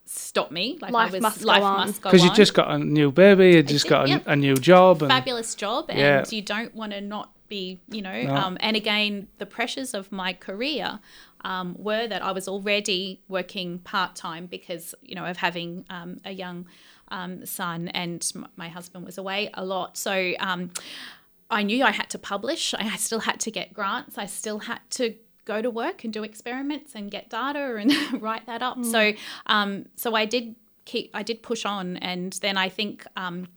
stop 0.06 0.51
me. 0.51 0.78
Like 0.82 0.91
Life 0.91 1.12
I 1.12 1.14
was, 1.14 1.22
must 1.22 1.41
go 1.41 1.47
life 1.47 1.64
on. 1.64 1.91
Because 1.91 2.24
you 2.24 2.30
on. 2.30 2.36
just 2.36 2.53
got 2.53 2.72
a 2.72 2.78
new 2.78 3.12
baby, 3.12 3.51
you 3.56 3.64
just 3.64 3.88
got 3.88 4.06
a, 4.06 4.10
yep. 4.10 4.24
a 4.26 4.36
new 4.36 4.56
job, 4.56 5.01
and 5.01 5.12
fabulous 5.12 5.56
job, 5.56 5.86
and 5.89 5.99
Yeah. 5.99 6.24
you 6.30 6.41
don't 6.41 6.74
want 6.76 6.91
to 6.93 7.01
not 7.01 7.32
be, 7.47 7.80
you 7.89 8.01
know. 8.01 8.24
No. 8.24 8.34
Um, 8.36 8.58
and 8.60 8.76
again, 8.76 9.28
the 9.38 9.45
pressures 9.45 9.93
of 9.93 10.12
my 10.12 10.34
career 10.34 10.99
um, 11.41 11.76
were 11.78 12.08
that 12.08 12.24
I 12.24 12.32
was 12.32 12.47
already 12.47 13.22
working 13.28 13.80
part 13.80 14.16
time 14.16 14.47
because, 14.47 14.95
you 15.01 15.16
know, 15.16 15.26
of 15.26 15.38
having 15.38 15.86
um, 15.89 16.18
a 16.26 16.32
young 16.32 16.66
um, 17.10 17.45
son, 17.45 17.88
and 17.89 18.26
m- 18.36 18.47
my 18.56 18.68
husband 18.68 19.06
was 19.06 19.18
away 19.18 19.49
a 19.53 19.64
lot. 19.66 19.97
So. 19.97 20.34
Um, 20.39 20.72
I 21.47 21.62
knew 21.62 21.84
I 21.84 21.91
had 21.91 22.10
to 22.10 22.18
publish. 22.18 22.74
I 22.74 22.95
still 22.95 23.20
had 23.20 23.39
to 23.41 23.51
get 23.51 23.72
grants. 23.72 24.18
I 24.18 24.26
still 24.26 24.58
had 24.58 24.80
to 24.91 25.14
go 25.45 25.61
to 25.61 25.69
work 25.69 26.03
and 26.03 26.11
do 26.11 26.23
experiments 26.23 26.93
and 26.95 27.09
get 27.09 27.29
data 27.29 27.75
and 27.75 27.93
write 28.21 28.45
that 28.47 28.61
up. 28.61 28.83
So, 28.83 29.13
um, 29.45 29.85
so 29.95 30.15
I 30.15 30.25
did 30.25 30.55
keep. 30.85 31.11
I 31.13 31.23
did 31.23 31.41
push 31.41 31.65
on, 31.65 31.97
and 31.97 32.33
then 32.41 32.57
I 32.57 32.69
think 32.69 33.05
um, 33.15 33.47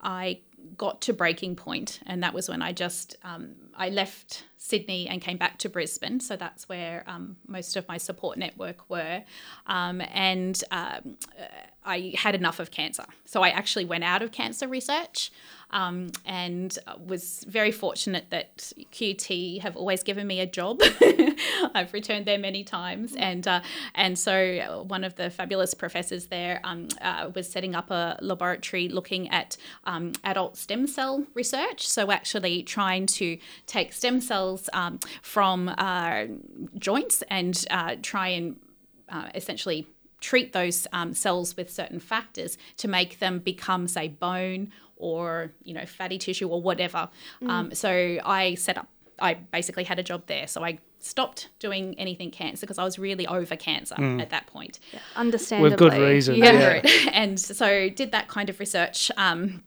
I 0.00 0.40
got 0.76 1.00
to 1.02 1.12
breaking 1.12 1.56
point, 1.56 2.00
and 2.06 2.22
that 2.22 2.34
was 2.34 2.48
when 2.48 2.62
I 2.62 2.72
just 2.72 3.16
um, 3.24 3.54
I 3.74 3.88
left 3.88 4.44
Sydney 4.56 5.08
and 5.08 5.22
came 5.22 5.38
back 5.38 5.58
to 5.58 5.68
Brisbane. 5.68 6.20
So 6.20 6.36
that's 6.36 6.68
where 6.68 7.04
um, 7.06 7.36
most 7.46 7.76
of 7.76 7.86
my 7.88 7.96
support 7.96 8.38
network 8.38 8.88
were, 8.90 9.22
um, 9.66 10.02
and 10.12 10.62
um, 10.70 11.16
uh, 11.38 11.44
I 11.88 12.12
had 12.16 12.34
enough 12.34 12.60
of 12.60 12.70
cancer. 12.70 13.06
So 13.24 13.42
I 13.42 13.48
actually 13.48 13.86
went 13.86 14.04
out 14.04 14.22
of 14.22 14.30
cancer 14.30 14.68
research. 14.68 15.32
Um, 15.70 16.12
and 16.24 16.78
was 16.98 17.44
very 17.46 17.72
fortunate 17.72 18.30
that 18.30 18.72
QUT 18.90 19.60
have 19.60 19.76
always 19.76 20.02
given 20.02 20.26
me 20.26 20.40
a 20.40 20.46
job. 20.46 20.80
I've 21.74 21.92
returned 21.92 22.24
there 22.24 22.38
many 22.38 22.64
times, 22.64 23.14
and 23.14 23.46
uh, 23.46 23.60
and 23.94 24.18
so 24.18 24.86
one 24.88 25.04
of 25.04 25.16
the 25.16 25.28
fabulous 25.28 25.74
professors 25.74 26.28
there 26.28 26.62
um, 26.64 26.88
uh, 27.02 27.30
was 27.34 27.50
setting 27.50 27.74
up 27.74 27.90
a 27.90 28.16
laboratory 28.22 28.88
looking 28.88 29.28
at 29.28 29.58
um, 29.84 30.12
adult 30.24 30.56
stem 30.56 30.86
cell 30.86 31.26
research. 31.34 31.86
So 31.86 32.10
actually 32.10 32.62
trying 32.62 33.04
to 33.18 33.36
take 33.66 33.92
stem 33.92 34.22
cells 34.22 34.70
um, 34.72 35.00
from 35.20 35.68
uh, 35.76 36.24
joints 36.78 37.22
and 37.28 37.62
uh, 37.70 37.96
try 38.00 38.28
and 38.28 38.56
uh, 39.10 39.28
essentially 39.34 39.86
treat 40.20 40.52
those 40.52 40.86
um, 40.92 41.14
cells 41.14 41.56
with 41.56 41.70
certain 41.70 42.00
factors 42.00 42.58
to 42.78 42.88
make 42.88 43.18
them 43.18 43.38
become, 43.38 43.86
say, 43.88 44.08
bone 44.08 44.70
or 44.96 45.52
you 45.62 45.72
know 45.72 45.86
fatty 45.86 46.18
tissue 46.18 46.48
or 46.48 46.60
whatever. 46.60 47.08
Um, 47.46 47.72
so 47.74 48.18
I 48.24 48.54
set 48.54 48.78
up. 48.78 48.88
I 49.20 49.34
basically 49.34 49.84
had 49.84 49.98
a 49.98 50.02
job 50.02 50.24
there. 50.26 50.46
So 50.46 50.64
I 50.64 50.78
stopped 51.00 51.48
doing 51.58 51.94
anything 51.98 52.30
cancer 52.30 52.66
because 52.66 52.78
I 52.78 52.84
was 52.84 52.98
really 52.98 53.26
over 53.26 53.56
cancer 53.56 53.96
at 54.20 54.30
that 54.30 54.46
point. 54.46 54.78
Understandably. 55.16 55.70
with 55.70 55.78
good 55.78 55.92
reason. 55.94 56.36
Yeah. 56.36 56.80
Yeah. 56.84 57.10
And 57.12 57.38
so 57.38 57.88
did 57.88 58.12
that 58.12 58.28
kind 58.28 58.48
of 58.48 58.60
research. 58.60 59.10
Um, 59.16 59.62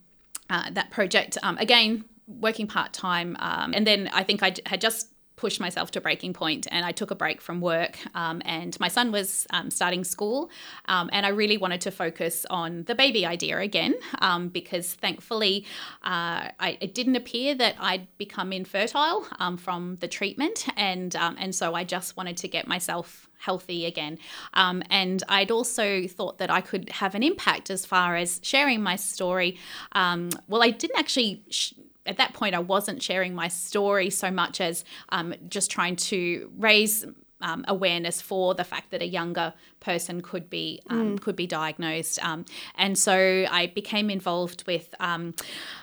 uh, 0.49 0.70
that 0.72 0.91
project 0.91 1.38
um, 1.43 1.58
again 1.58 2.04
working 2.28 2.68
part 2.68 2.91
time, 2.91 3.38
um, 3.39 3.74
and 3.74 3.88
then 3.88 4.10
I 4.14 4.24
think 4.24 4.43
I 4.43 4.54
had 4.66 4.82
just 4.82 5.08
pushed 5.42 5.60
myself 5.60 5.89
to 5.92 6.00
breaking 6.00 6.34
point 6.34 6.68
and 6.70 6.86
I 6.86 6.92
took 6.92 7.10
a 7.10 7.16
break 7.16 7.42
from 7.42 7.62
work 7.62 7.98
um, 8.14 8.44
and 8.46 8.80
my 8.80 8.88
son 8.88 9.12
was 9.12 9.48
um, 9.50 9.72
starting 9.72 10.04
school 10.04 10.52
um, 10.86 11.10
and 11.12 11.26
I 11.26 11.30
really 11.30 11.58
wanted 11.58 11.82
to 11.82 11.92
focus 11.92 12.46
on 12.52 12.84
the 12.84 12.94
baby 12.94 13.26
idea 13.26 13.58
again 13.58 13.96
um, 14.20 14.50
because 14.50 14.94
thankfully 14.94 15.66
uh, 16.04 16.54
I, 16.60 16.78
it 16.80 16.94
didn't 16.94 17.16
appear 17.16 17.56
that 17.56 17.76
I'd 17.80 18.06
become 18.20 18.54
infertile 18.54 19.26
um, 19.39 19.58
from 19.58 19.96
the 19.96 20.08
treatment 20.08 20.68
and 20.78 21.16
and 21.16 21.56
so 21.56 21.74
I 21.74 21.84
just 21.84 22.18
wanted 22.18 22.38
to 22.38 22.48
get 22.48 22.68
myself 22.68 23.28
healthy 23.42 23.86
again. 23.86 24.20
Um, 24.54 24.84
and 24.89 25.24
I'd 25.28 25.52
also 25.52 26.08
thought 26.08 26.38
that 26.38 26.52
I 26.52 26.62
could 26.62 26.89
have 26.89 27.16
an 27.16 27.24
impact 27.24 27.70
as 27.70 27.86
far 27.86 28.16
as 28.16 28.39
sharing 28.44 28.82
my 28.82 28.96
story. 28.96 29.58
Um, 29.94 30.30
well, 30.48 30.64
I 30.64 30.70
didn't 30.70 31.00
actually. 31.00 31.44
Sh- 31.50 31.74
at 32.06 32.18
that 32.18 32.34
point, 32.34 32.56
I 32.56 32.60
wasn't 32.60 33.02
sharing 33.02 33.36
my 33.36 33.47
story 33.47 34.10
so 34.10 34.32
much 34.32 34.60
as 34.60 34.84
um, 35.10 35.34
just 35.47 35.70
trying 35.70 35.95
to 35.97 36.52
raise 36.58 37.06
um, 37.41 37.66
awareness 37.68 38.22
for 38.22 38.54
the 38.54 38.64
fact 38.64 38.91
that 38.91 39.02
a 39.02 39.08
younger 39.08 39.54
person 39.80 40.22
could 40.22 40.49
be 40.49 40.80
um, 40.89 41.18
could 41.18 41.36
be 41.36 41.47
diagnosed, 41.47 42.24
um, 42.24 42.45
and 42.76 42.97
so 42.97 43.45
I 43.49 43.68
became 43.68 44.10
involved 44.10 44.66
with. 44.68 44.93
Um, 44.99 45.34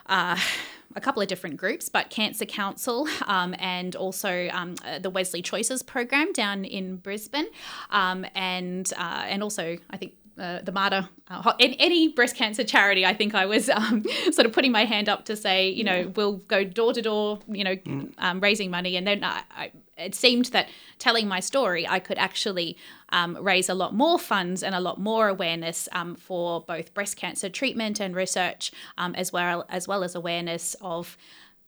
uh, 0.06 0.38
a 0.96 1.00
couple 1.00 1.20
of 1.20 1.28
different 1.28 1.58
groups, 1.58 1.88
but 1.88 2.10
Cancer 2.10 2.46
Council 2.46 3.06
um, 3.26 3.54
and 3.58 3.94
also 3.94 4.48
um, 4.52 4.74
uh, 4.84 4.98
the 4.98 5.10
Wesley 5.10 5.42
Choices 5.42 5.82
program 5.82 6.32
down 6.32 6.64
in 6.64 6.96
Brisbane, 6.96 7.46
um, 7.90 8.26
and 8.34 8.90
uh, 8.96 9.24
and 9.26 9.42
also 9.42 9.76
I 9.90 9.96
think 9.96 10.14
uh, 10.38 10.60
the 10.62 10.72
MARTA, 10.72 11.08
uh, 11.28 11.42
ho- 11.42 11.54
any, 11.58 12.08
breast 12.08 12.36
cancer 12.36 12.64
charity, 12.64 13.04
I 13.04 13.14
think 13.14 13.34
I 13.34 13.46
was 13.46 13.68
um, 13.80 14.04
sort 14.30 14.46
of 14.46 14.52
putting 14.52 14.72
my 14.72 14.84
hand 14.84 15.08
up 15.08 15.24
to 15.26 15.36
say, 15.36 15.68
you 15.68 15.84
know, 15.84 16.12
we'll 16.16 16.36
go 16.36 16.64
door 16.64 16.92
to 16.92 17.02
door, 17.02 17.40
you 17.48 17.64
know, 17.64 17.76
um, 18.18 18.40
raising 18.40 18.70
money. 18.70 18.96
And 18.96 19.06
then 19.06 19.24
I, 19.24 19.42
I, 19.56 19.72
it 19.96 20.14
seemed 20.14 20.46
that 20.46 20.68
telling 20.98 21.28
my 21.28 21.40
story, 21.40 21.86
I 21.86 21.98
could 21.98 22.18
actually 22.18 22.76
um, 23.10 23.36
raise 23.40 23.68
a 23.68 23.74
lot 23.74 23.94
more 23.94 24.18
funds 24.18 24.62
and 24.62 24.74
a 24.74 24.80
lot 24.80 25.00
more 25.00 25.28
awareness 25.28 25.88
um, 25.92 26.14
for 26.14 26.60
both 26.60 26.94
breast 26.94 27.16
cancer 27.16 27.48
treatment 27.48 28.00
and 28.00 28.14
research, 28.14 28.72
um, 28.96 29.14
as 29.14 29.32
well 29.32 29.66
as 29.68 29.88
well 29.88 30.04
as 30.04 30.14
awareness 30.14 30.76
of 30.80 31.16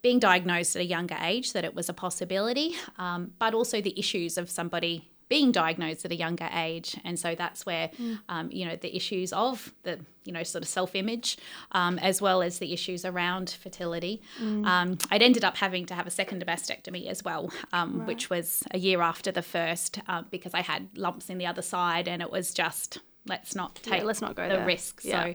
being 0.02 0.18
diagnosed 0.18 0.76
at 0.76 0.82
a 0.82 0.84
younger 0.84 1.16
age, 1.20 1.52
that 1.52 1.64
it 1.64 1.74
was 1.74 1.88
a 1.88 1.92
possibility, 1.92 2.74
um, 2.96 3.32
but 3.38 3.52
also 3.52 3.82
the 3.82 3.98
issues 3.98 4.38
of 4.38 4.48
somebody 4.48 5.09
being 5.30 5.52
diagnosed 5.52 6.04
at 6.04 6.12
a 6.12 6.16
younger 6.16 6.50
age, 6.52 6.98
and 7.04 7.18
so 7.18 7.34
that's 7.34 7.64
where 7.64 7.90
um, 8.28 8.50
you 8.50 8.66
know 8.66 8.76
the 8.76 8.94
issues 8.94 9.32
of 9.32 9.72
the 9.84 9.98
you 10.24 10.32
know 10.32 10.42
sort 10.42 10.62
of 10.62 10.68
self-image, 10.68 11.38
um, 11.72 11.98
as 12.00 12.20
well 12.20 12.42
as 12.42 12.58
the 12.58 12.74
issues 12.74 13.06
around 13.06 13.56
fertility. 13.62 14.20
Um, 14.40 14.98
I'd 15.10 15.22
ended 15.22 15.44
up 15.44 15.56
having 15.56 15.86
to 15.86 15.94
have 15.94 16.06
a 16.06 16.10
second 16.10 16.44
mastectomy 16.44 17.06
as 17.06 17.24
well, 17.24 17.50
um, 17.72 18.04
which 18.06 18.28
was 18.28 18.62
a 18.72 18.78
year 18.78 19.00
after 19.00 19.32
the 19.32 19.42
first 19.42 20.00
uh, 20.08 20.22
because 20.30 20.52
I 20.52 20.60
had 20.60 20.88
lumps 20.98 21.30
in 21.30 21.38
the 21.38 21.46
other 21.46 21.62
side, 21.62 22.08
and 22.08 22.20
it 22.20 22.30
was 22.30 22.52
just 22.52 22.98
let's 23.26 23.54
not 23.54 23.76
take 23.76 24.02
let's 24.02 24.20
not 24.20 24.34
go 24.34 24.48
the 24.48 24.56
there. 24.56 24.66
risk. 24.66 25.02
Yeah. 25.04 25.26
So, 25.26 25.34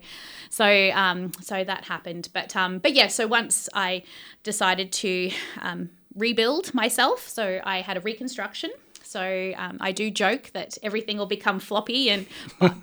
so 0.50 0.92
um, 0.92 1.32
so 1.42 1.64
that 1.64 1.86
happened. 1.86 2.30
But 2.34 2.56
um, 2.56 2.80
but 2.80 2.94
yeah. 2.94 3.08
So 3.08 3.28
once 3.28 3.70
I 3.74 4.04
decided 4.44 4.92
to 4.92 5.32
um, 5.62 5.90
rebuild 6.14 6.74
myself, 6.74 7.28
so 7.28 7.62
I 7.64 7.82
had 7.82 7.98
a 7.98 8.02
reconstruction. 8.02 8.72
So 9.06 9.54
um, 9.58 9.78
I 9.80 9.92
do 9.92 10.10
joke 10.12 10.52
that 10.54 10.78
everything 10.84 11.18
will 11.18 11.26
become 11.26 11.60
floppy 11.60 12.10
and 12.10 12.26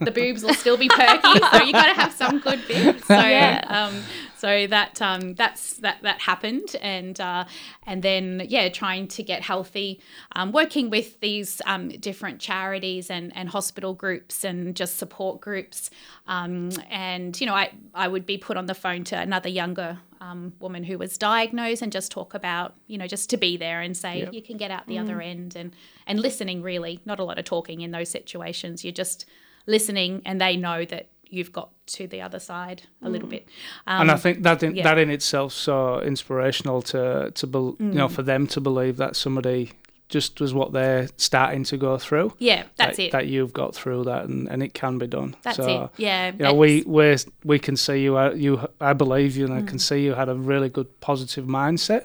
the 0.00 0.10
boobs 0.10 0.42
will 0.42 0.54
still 0.54 0.76
be 0.76 0.88
perky. 0.88 1.40
So 1.50 1.62
you 1.62 1.72
got 1.72 1.86
to 1.86 1.94
have 1.94 2.12
some 2.12 2.38
good 2.38 2.66
bits. 2.66 3.06
So 3.06 3.14
Yeah. 3.32 3.64
um, 3.68 4.02
so 4.42 4.66
that 4.66 5.00
um, 5.00 5.34
that's 5.34 5.74
that 5.74 6.02
that 6.02 6.20
happened, 6.20 6.74
and 6.82 7.20
uh, 7.20 7.44
and 7.86 8.02
then 8.02 8.44
yeah, 8.48 8.68
trying 8.70 9.06
to 9.08 9.22
get 9.22 9.40
healthy, 9.40 10.00
um, 10.34 10.50
working 10.50 10.90
with 10.90 11.20
these 11.20 11.62
um, 11.64 11.90
different 11.90 12.40
charities 12.40 13.08
and 13.08 13.30
and 13.36 13.48
hospital 13.48 13.94
groups 13.94 14.42
and 14.42 14.74
just 14.74 14.98
support 14.98 15.40
groups, 15.40 15.90
um, 16.26 16.70
and 16.90 17.40
you 17.40 17.46
know 17.46 17.54
I 17.54 17.70
I 17.94 18.08
would 18.08 18.26
be 18.26 18.36
put 18.36 18.56
on 18.56 18.66
the 18.66 18.74
phone 18.74 19.04
to 19.04 19.16
another 19.16 19.48
younger 19.48 20.00
um, 20.26 20.52
woman 20.60 20.82
who 20.84 20.96
was 20.98 21.12
diagnosed 21.18 21.82
and 21.82 21.90
just 21.98 22.08
talk 22.12 22.32
about 22.40 22.68
you 22.86 22.96
know 22.98 23.08
just 23.08 23.28
to 23.30 23.36
be 23.36 23.56
there 23.56 23.80
and 23.86 23.96
say 23.96 24.14
Yep. 24.20 24.32
you 24.36 24.42
can 24.48 24.56
get 24.56 24.70
out 24.70 24.86
the 24.86 24.98
other 25.02 25.20
end 25.20 25.56
and 25.56 25.68
and 26.06 26.20
listening 26.20 26.62
really 26.62 26.94
not 27.04 27.18
a 27.18 27.24
lot 27.24 27.38
of 27.40 27.44
talking 27.44 27.80
in 27.80 27.90
those 27.90 28.08
situations 28.18 28.84
you're 28.84 28.92
just 29.04 29.26
listening 29.66 30.22
and 30.24 30.40
they 30.40 30.56
know 30.56 30.84
that 30.84 31.08
you've 31.34 31.52
got 31.52 31.70
to 31.86 32.06
the 32.06 32.20
other 32.20 32.38
side 32.38 32.82
a 33.02 33.08
little 33.08 33.28
bit 33.28 33.48
um, 33.86 34.02
and 34.02 34.10
I 34.10 34.16
think 34.16 34.42
that 34.42 34.62
in, 34.62 34.76
yeah. 34.76 34.84
that 34.84 34.98
in 34.98 35.10
itself 35.10 35.52
so 35.52 36.00
inspirational 36.02 36.82
to 36.92 37.30
to 37.34 37.46
bel 37.46 37.76
you 37.78 37.86
Mm. 37.86 37.94
know 37.94 38.08
for 38.08 38.22
them 38.22 38.46
to 38.48 38.60
believe 38.60 38.96
that 38.98 39.16
somebody 39.16 39.72
just 40.12 40.40
was 40.40 40.52
what 40.54 40.72
they're 40.72 41.08
starting 41.16 41.64
to 41.64 41.76
go 41.76 41.98
through. 41.98 42.28
yeah 42.38 42.62
that's 42.76 42.96
that, 42.98 43.02
it 43.06 43.12
That 43.12 43.26
you've 43.26 43.52
got 43.52 43.74
through 43.74 44.04
that 44.04 44.22
and, 44.28 44.48
and 44.52 44.62
it 44.62 44.72
can 44.74 44.98
be 44.98 45.06
done. 45.08 45.34
that's 45.42 45.56
so, 45.56 45.66
it 45.84 45.90
yeah 45.96 46.30
You 46.38 46.44
know, 46.44 46.54
we 46.54 46.82
we 46.86 47.16
we 47.52 47.58
can 47.58 47.76
see 47.76 47.98
you. 48.04 48.16
uh, 48.16 48.30
You, 48.44 48.52
I 48.80 48.92
believe 48.92 49.30
you, 49.38 49.44
and 49.48 49.54
I 49.54 49.62
Mm. 49.62 49.68
can 49.72 49.78
see 49.88 49.98
you 50.06 50.14
had 50.14 50.28
a 50.28 50.34
really 50.52 50.68
good 50.68 50.88
positive 51.00 51.46
mindset. 51.60 52.04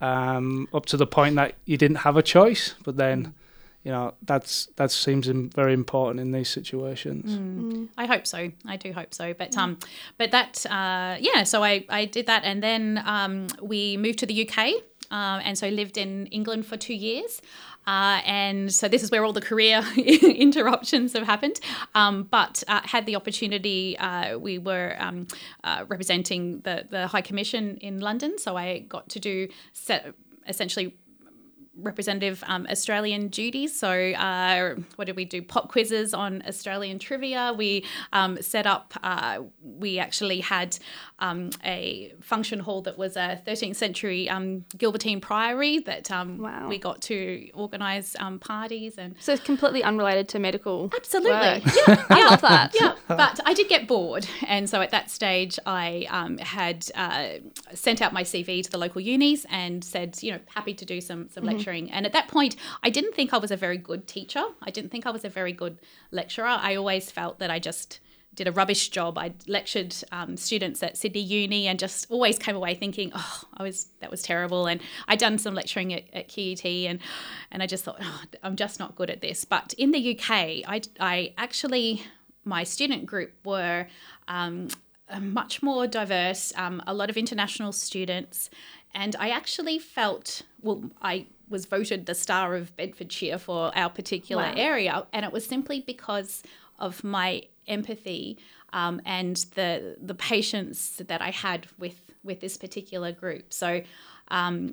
Um, 0.00 0.68
up 0.74 0.84
to 0.86 0.96
the 0.98 1.06
point 1.06 1.36
that 1.36 1.54
you 1.64 1.76
didn't 1.78 1.98
have 2.06 2.16
a 2.18 2.22
choice, 2.22 2.74
but 2.84 2.94
Mm. 2.94 2.98
then, 2.98 3.18
you 3.82 3.92
know, 3.92 4.12
that's 4.30 4.66
that 4.76 4.90
seems 4.90 5.26
very 5.54 5.72
important 5.72 6.20
in 6.20 6.32
these 6.32 6.50
situations. 6.50 7.32
Mm. 7.32 7.88
I 7.96 8.04
hope 8.06 8.26
so. 8.26 8.50
I 8.66 8.76
do 8.76 8.92
hope 8.92 9.14
so. 9.14 9.32
But 9.32 9.56
um, 9.56 9.78
but 10.18 10.30
that 10.32 10.66
uh, 10.66 11.16
yeah. 11.28 11.44
So 11.44 11.64
I 11.64 11.86
I 11.88 12.04
did 12.04 12.26
that, 12.26 12.42
and 12.44 12.62
then 12.62 12.82
um, 13.06 13.46
we 13.62 13.96
moved 13.96 14.18
to 14.18 14.26
the 14.26 14.36
UK. 14.46 14.58
Uh, 15.10 15.40
and 15.44 15.56
so 15.58 15.68
lived 15.68 15.96
in 15.96 16.26
England 16.26 16.66
for 16.66 16.76
two 16.76 16.94
years. 16.94 17.40
Uh, 17.86 18.20
and 18.26 18.72
so 18.72 18.88
this 18.88 19.02
is 19.02 19.10
where 19.10 19.24
all 19.24 19.32
the 19.32 19.40
career 19.40 19.84
interruptions 19.96 21.12
have 21.12 21.24
happened. 21.24 21.60
Um, 21.94 22.24
but 22.24 22.64
uh, 22.66 22.80
had 22.84 23.06
the 23.06 23.14
opportunity, 23.14 23.96
uh, 23.98 24.38
we 24.38 24.58
were 24.58 24.96
um, 24.98 25.28
uh, 25.62 25.84
representing 25.86 26.60
the, 26.60 26.86
the 26.90 27.06
High 27.06 27.20
Commission 27.20 27.76
in 27.76 28.00
London. 28.00 28.38
So 28.38 28.56
I 28.56 28.80
got 28.80 29.08
to 29.10 29.20
do 29.20 29.48
set, 29.72 30.14
essentially 30.48 30.96
representative 31.78 32.42
um, 32.46 32.66
Australian 32.70 33.28
duties. 33.28 33.78
So, 33.78 33.90
uh, 33.90 34.76
what 34.96 35.04
did 35.06 35.16
we 35.16 35.24
do? 35.24 35.42
Pop 35.42 35.70
quizzes 35.70 36.14
on 36.14 36.42
Australian 36.46 36.98
trivia. 36.98 37.54
We 37.56 37.84
um, 38.12 38.40
set 38.42 38.66
up, 38.66 38.94
uh, 39.02 39.40
we 39.62 39.98
actually 39.98 40.40
had 40.40 40.78
um, 41.18 41.50
a 41.64 42.14
function 42.20 42.60
hall 42.60 42.82
that 42.82 42.98
was 42.98 43.16
a 43.16 43.40
13th 43.46 43.76
century 43.76 44.28
um, 44.28 44.64
Gilbertine 44.76 45.20
priory 45.20 45.78
that 45.80 46.10
um, 46.10 46.38
wow. 46.38 46.68
we 46.68 46.78
got 46.78 47.02
to 47.02 47.48
organise 47.54 48.16
um, 48.18 48.38
parties. 48.38 48.96
and 48.98 49.14
So, 49.20 49.32
it's 49.32 49.42
completely 49.42 49.82
unrelated 49.82 50.28
to 50.30 50.38
medical. 50.38 50.90
Absolutely. 50.94 51.30
Work. 51.30 51.62
Yeah, 51.86 52.04
I 52.10 52.30
love 52.30 52.40
that. 52.40 52.74
Yeah, 52.74 52.94
but 53.08 53.40
I 53.44 53.54
did 53.54 53.68
get 53.68 53.86
bored. 53.86 54.26
And 54.46 54.68
so, 54.68 54.80
at 54.80 54.90
that 54.90 55.10
stage, 55.10 55.58
I 55.66 56.06
had 56.40 56.86
uh, 56.94 57.28
sent 57.74 58.02
out 58.02 58.12
my 58.12 58.22
CV 58.22 58.62
to 58.62 58.70
the 58.70 58.78
local 58.78 59.00
unis 59.00 59.46
and 59.50 59.84
said, 59.84 60.18
you 60.22 60.32
know, 60.32 60.40
happy 60.54 60.74
to 60.74 60.84
do 60.84 61.00
some, 61.00 61.28
some 61.28 61.44
mm-hmm. 61.44 61.56
And 61.66 62.06
at 62.06 62.12
that 62.12 62.28
point, 62.28 62.56
I 62.82 62.90
didn't 62.90 63.14
think 63.14 63.32
I 63.32 63.38
was 63.38 63.50
a 63.50 63.56
very 63.56 63.78
good 63.78 64.06
teacher. 64.06 64.44
I 64.62 64.70
didn't 64.70 64.90
think 64.90 65.06
I 65.06 65.10
was 65.10 65.24
a 65.24 65.28
very 65.28 65.52
good 65.52 65.78
lecturer. 66.10 66.46
I 66.46 66.76
always 66.76 67.10
felt 67.10 67.38
that 67.38 67.50
I 67.50 67.58
just 67.58 68.00
did 68.36 68.46
a 68.46 68.52
rubbish 68.52 68.90
job. 68.90 69.18
I 69.18 69.32
lectured 69.48 69.94
um, 70.12 70.36
students 70.36 70.82
at 70.82 70.96
Sydney 70.96 71.22
Uni 71.22 71.66
and 71.66 71.78
just 71.78 72.06
always 72.10 72.38
came 72.38 72.54
away 72.54 72.74
thinking, 72.74 73.10
oh, 73.14 73.42
I 73.56 73.62
was 73.62 73.88
that 74.00 74.10
was 74.10 74.22
terrible. 74.22 74.66
And 74.66 74.80
I'd 75.08 75.18
done 75.18 75.38
some 75.38 75.54
lecturing 75.54 75.92
at, 75.92 76.04
at 76.12 76.28
QUT 76.28 76.64
and 76.64 77.00
and 77.50 77.62
I 77.62 77.66
just 77.66 77.82
thought, 77.84 77.96
oh, 78.00 78.22
I'm 78.42 78.56
just 78.56 78.78
not 78.78 78.94
good 78.94 79.10
at 79.10 79.22
this. 79.22 79.44
But 79.44 79.72
in 79.78 79.90
the 79.90 80.16
UK, 80.16 80.30
I, 80.30 80.82
I 81.00 81.34
actually 81.38 82.02
my 82.44 82.62
student 82.62 83.06
group 83.06 83.32
were 83.44 83.86
um, 84.28 84.68
much 85.20 85.62
more 85.62 85.86
diverse, 85.86 86.52
um, 86.56 86.82
a 86.86 86.94
lot 86.94 87.10
of 87.10 87.16
international 87.16 87.72
students, 87.72 88.50
and 88.94 89.16
I 89.18 89.30
actually 89.30 89.78
felt 89.78 90.42
well. 90.62 90.90
I 91.02 91.26
was 91.48 91.66
voted 91.66 92.06
the 92.06 92.14
star 92.14 92.56
of 92.56 92.76
Bedfordshire 92.76 93.38
for 93.38 93.76
our 93.76 93.90
particular 93.90 94.42
wow. 94.42 94.54
area, 94.56 95.06
and 95.12 95.24
it 95.24 95.32
was 95.32 95.46
simply 95.46 95.80
because 95.80 96.42
of 96.78 97.04
my 97.04 97.42
empathy 97.66 98.38
um, 98.72 99.00
and 99.04 99.36
the 99.54 99.96
the 100.00 100.14
patience 100.14 101.02
that 101.06 101.20
I 101.20 101.30
had 101.30 101.66
with 101.78 102.00
with 102.24 102.40
this 102.40 102.56
particular 102.56 103.12
group. 103.12 103.52
So. 103.52 103.82
Um, 104.28 104.72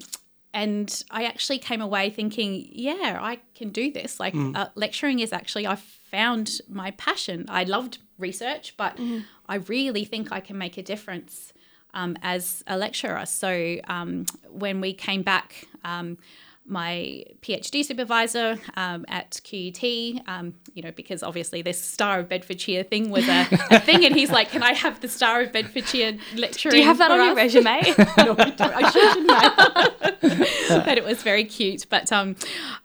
and 0.56 1.04
I 1.10 1.24
actually 1.24 1.58
came 1.58 1.82
away 1.82 2.12
thinking, 2.12 2.68
yeah, 2.72 3.18
I 3.20 3.40
can 3.56 3.70
do 3.70 3.92
this. 3.92 4.20
Like 4.20 4.36
mm. 4.36 4.56
uh, 4.56 4.70
lecturing 4.76 5.18
is 5.20 5.34
actually 5.34 5.66
I 5.66 5.76
found 5.76 6.62
my 6.70 6.92
passion. 6.92 7.46
I 7.50 7.64
loved 7.64 7.98
research, 8.20 8.76
but 8.78 8.98
mm. 8.98 9.24
I 9.50 9.56
really 9.56 10.06
think 10.06 10.32
I 10.32 10.42
can 10.42 10.58
make 10.60 10.78
a 10.78 10.84
difference 10.84 11.54
um, 11.94 12.18
as 12.22 12.64
a 12.68 12.78
lecturer. 12.78 13.26
So 13.26 13.78
um, 13.88 14.26
when 14.50 14.82
we 14.82 14.94
came 14.94 15.22
back 15.22 15.68
um, 15.84 16.18
my 16.66 17.24
PhD 17.42 17.84
supervisor 17.84 18.58
um, 18.78 19.06
at 19.10 19.42
QUT, 19.44 19.84
um, 20.28 20.54
you 20.74 20.82
know, 20.82 20.92
because 20.92 21.22
obviously 21.22 21.62
this 21.62 21.82
Star 21.82 22.20
of 22.20 22.30
Bedfordshire 22.30 22.84
thing 22.84 23.10
was 23.10 23.28
a, 23.28 23.48
a, 23.70 23.80
thing, 23.80 24.06
and 24.06 24.16
he's 24.16 24.32
like, 24.32 24.50
"Can 24.50 24.64
I 24.64 24.74
have 24.74 25.02
the 25.02 25.10
Star 25.10 25.42
of 25.42 25.52
Bedfordshire 25.52 26.18
lecturing?" 26.36 26.72
Do 26.72 26.78
you 26.78 26.86
have 26.86 27.00
that 27.00 27.12
on 27.12 27.20
us? 27.20 27.26
your 27.26 27.36
resume? 27.36 27.82
no, 28.18 28.36
I, 28.38 28.50
don't. 28.52 28.62
I 28.62 28.90
shouldn't. 28.92 30.02
but 30.70 30.98
it 30.98 31.04
was 31.04 31.22
very 31.22 31.44
cute. 31.44 31.86
But 31.90 32.12
um, 32.12 32.36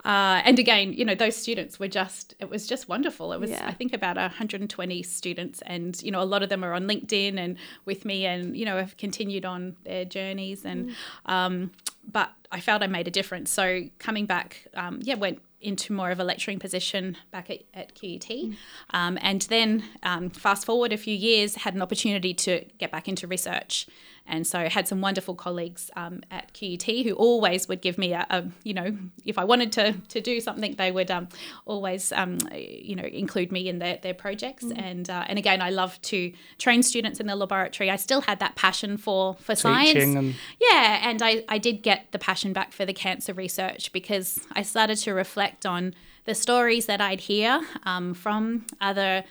uh, 0.05 0.41
and 0.43 0.59
again, 0.59 0.93
you 0.93 1.05
know, 1.05 1.15
those 1.15 1.35
students 1.35 1.79
were 1.79 1.87
just 1.87 2.35
it 2.39 2.49
was 2.49 2.67
just 2.67 2.89
wonderful. 2.89 3.31
It 3.33 3.39
was 3.39 3.51
yeah. 3.51 3.65
I 3.67 3.73
think 3.73 3.93
about 3.93 4.17
120 4.17 5.03
students, 5.03 5.61
and 5.65 6.01
you 6.03 6.11
know, 6.11 6.21
a 6.21 6.25
lot 6.25 6.43
of 6.43 6.49
them 6.49 6.63
are 6.63 6.73
on 6.73 6.87
LinkedIn 6.87 7.37
and 7.37 7.57
with 7.85 8.05
me, 8.05 8.25
and 8.25 8.55
you 8.57 8.65
know, 8.65 8.77
have 8.77 8.97
continued 8.97 9.45
on 9.45 9.75
their 9.83 10.05
journeys 10.05 10.65
and. 10.65 10.89
Mm. 10.89 11.31
Um, 11.31 11.71
but 12.11 12.31
I 12.51 12.59
felt 12.59 12.81
I 12.81 12.87
made 12.87 13.07
a 13.07 13.11
difference. 13.11 13.51
So 13.51 13.83
coming 13.99 14.25
back, 14.25 14.65
um, 14.73 14.99
yeah, 15.03 15.13
went 15.13 15.41
into 15.61 15.91
more 15.93 16.09
of 16.09 16.19
a 16.19 16.23
lecturing 16.23 16.59
position 16.59 17.17
back 17.31 17.49
at, 17.49 17.63
at 17.73 17.93
QUT. 17.95 18.27
Mm. 18.27 18.55
Um, 18.91 19.17
and 19.21 19.41
then 19.43 19.83
um, 20.03 20.29
fast 20.29 20.65
forward 20.65 20.93
a 20.93 20.97
few 20.97 21.13
years, 21.13 21.55
had 21.55 21.75
an 21.75 21.81
opportunity 21.81 22.33
to 22.33 22.65
get 22.77 22.91
back 22.91 23.07
into 23.07 23.27
research. 23.27 23.87
And 24.29 24.45
so 24.47 24.59
I 24.59 24.69
had 24.69 24.87
some 24.87 25.01
wonderful 25.01 25.35
colleagues 25.35 25.89
um, 25.95 26.21
at 26.31 26.53
QUT 26.53 26.83
who 27.03 27.13
always 27.13 27.67
would 27.67 27.81
give 27.81 27.97
me 27.97 28.13
a, 28.13 28.25
a, 28.29 28.45
you 28.63 28.73
know, 28.73 28.95
if 29.25 29.37
I 29.37 29.43
wanted 29.43 29.71
to, 29.73 29.93
to 29.93 30.21
do 30.21 30.39
something, 30.39 30.75
they 30.75 30.91
would 30.91 31.11
um, 31.11 31.27
always, 31.65 32.11
um, 32.11 32.37
you 32.53 32.95
know, 32.95 33.03
include 33.03 33.51
me 33.51 33.67
in 33.67 33.79
their, 33.79 33.97
their 33.97 34.13
projects. 34.13 34.63
Mm. 34.63 34.81
And 34.81 35.09
uh, 35.09 35.25
and 35.27 35.39
again, 35.39 35.61
I 35.61 35.69
love 35.69 36.01
to 36.03 36.31
train 36.57 36.83
students 36.83 37.19
in 37.19 37.27
the 37.27 37.35
laboratory. 37.35 37.89
I 37.89 37.95
still 37.97 38.21
had 38.21 38.39
that 38.39 38.55
passion 38.55 38.97
for, 38.97 39.35
for 39.35 39.55
science. 39.55 40.15
And- 40.15 40.35
yeah, 40.61 41.09
and 41.09 41.21
I, 41.21 41.43
I 41.49 41.57
did 41.57 41.81
get 41.81 42.11
the 42.11 42.19
passion 42.19 42.53
back 42.53 42.71
for 42.71 42.85
the 42.85 42.93
cancer 42.93 43.33
research 43.33 43.91
because 43.91 44.39
I 44.53 44.61
started 44.61 44.97
to 44.99 45.13
reflect 45.13 45.65
on 45.65 45.93
the 46.25 46.35
stories 46.35 46.85
that 46.85 47.01
I'd 47.01 47.21
hear 47.21 47.61
um, 47.83 48.13
from 48.13 48.65
other 48.79 49.23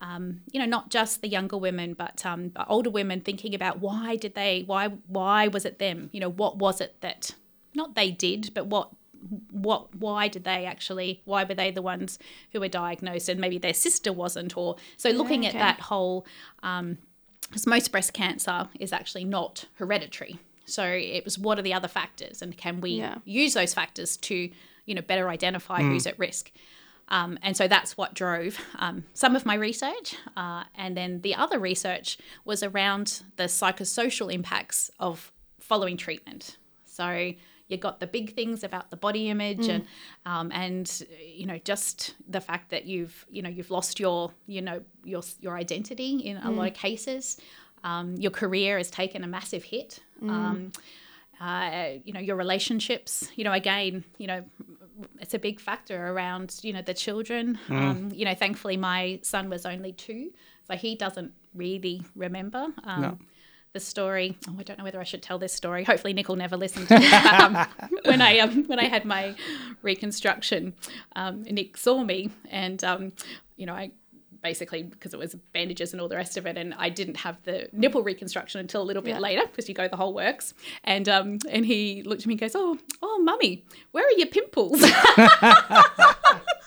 um, 0.00 0.40
you 0.52 0.60
know, 0.60 0.66
not 0.66 0.90
just 0.90 1.22
the 1.22 1.28
younger 1.28 1.56
women, 1.56 1.94
but, 1.94 2.24
um, 2.26 2.52
older 2.68 2.90
women 2.90 3.20
thinking 3.20 3.54
about 3.54 3.80
why 3.80 4.16
did 4.16 4.34
they, 4.34 4.64
why, 4.66 4.88
why 5.06 5.48
was 5.48 5.64
it 5.64 5.78
them? 5.78 6.10
You 6.12 6.20
know, 6.20 6.30
what 6.30 6.58
was 6.58 6.80
it 6.80 7.00
that, 7.00 7.34
not 7.74 7.94
they 7.94 8.10
did, 8.10 8.52
but 8.54 8.66
what, 8.66 8.90
what, 9.50 9.94
why 9.94 10.28
did 10.28 10.44
they 10.44 10.66
actually, 10.66 11.22
why 11.24 11.44
were 11.44 11.54
they 11.54 11.70
the 11.70 11.82
ones 11.82 12.18
who 12.52 12.60
were 12.60 12.68
diagnosed 12.68 13.28
and 13.28 13.40
maybe 13.40 13.58
their 13.58 13.74
sister 13.74 14.12
wasn't? 14.12 14.56
Or 14.56 14.76
so 14.96 15.10
looking 15.10 15.42
yeah, 15.42 15.50
okay. 15.50 15.58
at 15.58 15.76
that 15.76 15.80
whole, 15.84 16.26
um, 16.62 16.98
because 17.40 17.66
most 17.66 17.90
breast 17.90 18.12
cancer 18.12 18.68
is 18.78 18.92
actually 18.92 19.24
not 19.24 19.64
hereditary. 19.74 20.38
So 20.64 20.84
it 20.84 21.24
was 21.24 21.38
what 21.38 21.58
are 21.58 21.62
the 21.62 21.72
other 21.72 21.88
factors 21.88 22.42
and 22.42 22.56
can 22.56 22.80
we 22.80 22.90
yeah. 22.90 23.16
use 23.24 23.54
those 23.54 23.72
factors 23.72 24.16
to, 24.18 24.50
you 24.84 24.94
know, 24.94 25.00
better 25.00 25.28
identify 25.28 25.80
mm. 25.80 25.90
who's 25.90 26.06
at 26.06 26.18
risk? 26.18 26.50
Um, 27.08 27.38
and 27.42 27.56
so 27.56 27.68
that's 27.68 27.96
what 27.96 28.14
drove 28.14 28.58
um, 28.78 29.04
some 29.14 29.36
of 29.36 29.46
my 29.46 29.54
research. 29.54 30.16
Uh, 30.36 30.64
and 30.74 30.96
then 30.96 31.20
the 31.20 31.34
other 31.34 31.58
research 31.58 32.18
was 32.44 32.62
around 32.62 33.22
the 33.36 33.44
psychosocial 33.44 34.32
impacts 34.32 34.90
of 34.98 35.32
following 35.60 35.96
treatment. 35.96 36.56
So 36.84 37.32
you 37.68 37.76
got 37.76 38.00
the 38.00 38.06
big 38.06 38.34
things 38.34 38.62
about 38.62 38.90
the 38.90 38.96
body 38.96 39.28
image 39.28 39.66
mm. 39.66 39.74
and 39.74 39.86
um, 40.24 40.52
and 40.52 41.04
you 41.20 41.46
know 41.46 41.58
just 41.58 42.14
the 42.28 42.40
fact 42.40 42.70
that 42.70 42.86
you've 42.86 43.26
you 43.28 43.42
know 43.42 43.48
you've 43.48 43.70
lost 43.70 43.98
your 43.98 44.30
you 44.46 44.62
know 44.62 44.82
your 45.04 45.22
your 45.40 45.56
identity 45.56 46.18
in 46.18 46.36
a 46.36 46.42
mm. 46.42 46.56
lot 46.56 46.68
of 46.68 46.74
cases. 46.74 47.38
Um, 47.84 48.16
your 48.16 48.30
career 48.30 48.78
has 48.78 48.90
taken 48.90 49.22
a 49.22 49.26
massive 49.26 49.64
hit. 49.64 50.00
Mm. 50.22 50.30
Um, 50.30 50.72
uh, 51.40 51.98
you 52.04 52.12
know 52.12 52.20
your 52.20 52.36
relationships. 52.36 53.28
You 53.34 53.44
know 53.44 53.52
again 53.52 54.04
you 54.18 54.26
know 54.26 54.44
it's 55.20 55.34
a 55.34 55.38
big 55.38 55.60
factor 55.60 56.08
around 56.08 56.58
you 56.62 56.72
know 56.72 56.82
the 56.82 56.94
children. 56.94 57.58
Mm. 57.68 57.82
Um, 57.82 58.10
you 58.12 58.24
know, 58.24 58.34
thankfully 58.34 58.76
my 58.76 59.20
son 59.22 59.48
was 59.50 59.66
only 59.66 59.92
two, 59.92 60.32
so 60.66 60.74
he 60.76 60.94
doesn't 60.94 61.32
really 61.54 62.02
remember. 62.14 62.68
Um, 62.84 63.02
no. 63.02 63.18
The 63.72 63.80
story. 63.80 64.38
Oh, 64.48 64.56
I 64.58 64.62
don't 64.62 64.78
know 64.78 64.84
whether 64.84 65.00
I 65.00 65.04
should 65.04 65.22
tell 65.22 65.38
this 65.38 65.52
story. 65.52 65.84
Hopefully, 65.84 66.14
Nick 66.14 66.28
will 66.28 66.36
never 66.36 66.56
listen 66.56 66.86
to 66.86 66.98
this. 66.98 67.12
um, 67.40 67.66
when 68.04 68.22
I 68.22 68.38
um, 68.38 68.64
when 68.64 68.78
I 68.78 68.84
had 68.84 69.04
my 69.04 69.34
reconstruction, 69.82 70.74
um, 71.14 71.42
Nick 71.42 71.76
saw 71.76 72.02
me, 72.02 72.30
and 72.48 72.82
um, 72.82 73.12
you 73.56 73.66
know, 73.66 73.74
I 73.74 73.90
basically 74.42 74.82
because 74.82 75.14
it 75.14 75.18
was 75.18 75.34
bandages 75.52 75.92
and 75.92 76.00
all 76.00 76.08
the 76.08 76.16
rest 76.16 76.36
of 76.36 76.46
it 76.46 76.56
and 76.56 76.74
I 76.74 76.88
didn't 76.88 77.18
have 77.18 77.42
the 77.44 77.68
nipple 77.72 78.02
reconstruction 78.02 78.60
until 78.60 78.82
a 78.82 78.84
little 78.84 79.02
bit 79.02 79.14
yeah. 79.14 79.20
later 79.20 79.46
because 79.46 79.68
you 79.68 79.74
go 79.74 79.88
the 79.88 79.96
whole 79.96 80.14
works 80.14 80.54
and 80.84 81.08
um 81.08 81.38
and 81.50 81.64
he 81.64 82.02
looked 82.02 82.22
at 82.22 82.26
me 82.26 82.34
and 82.34 82.40
goes 82.40 82.54
oh 82.54 82.78
oh 83.02 83.18
mummy 83.22 83.64
where 83.92 84.04
are 84.04 84.12
your 84.12 84.28
pimples 84.28 84.82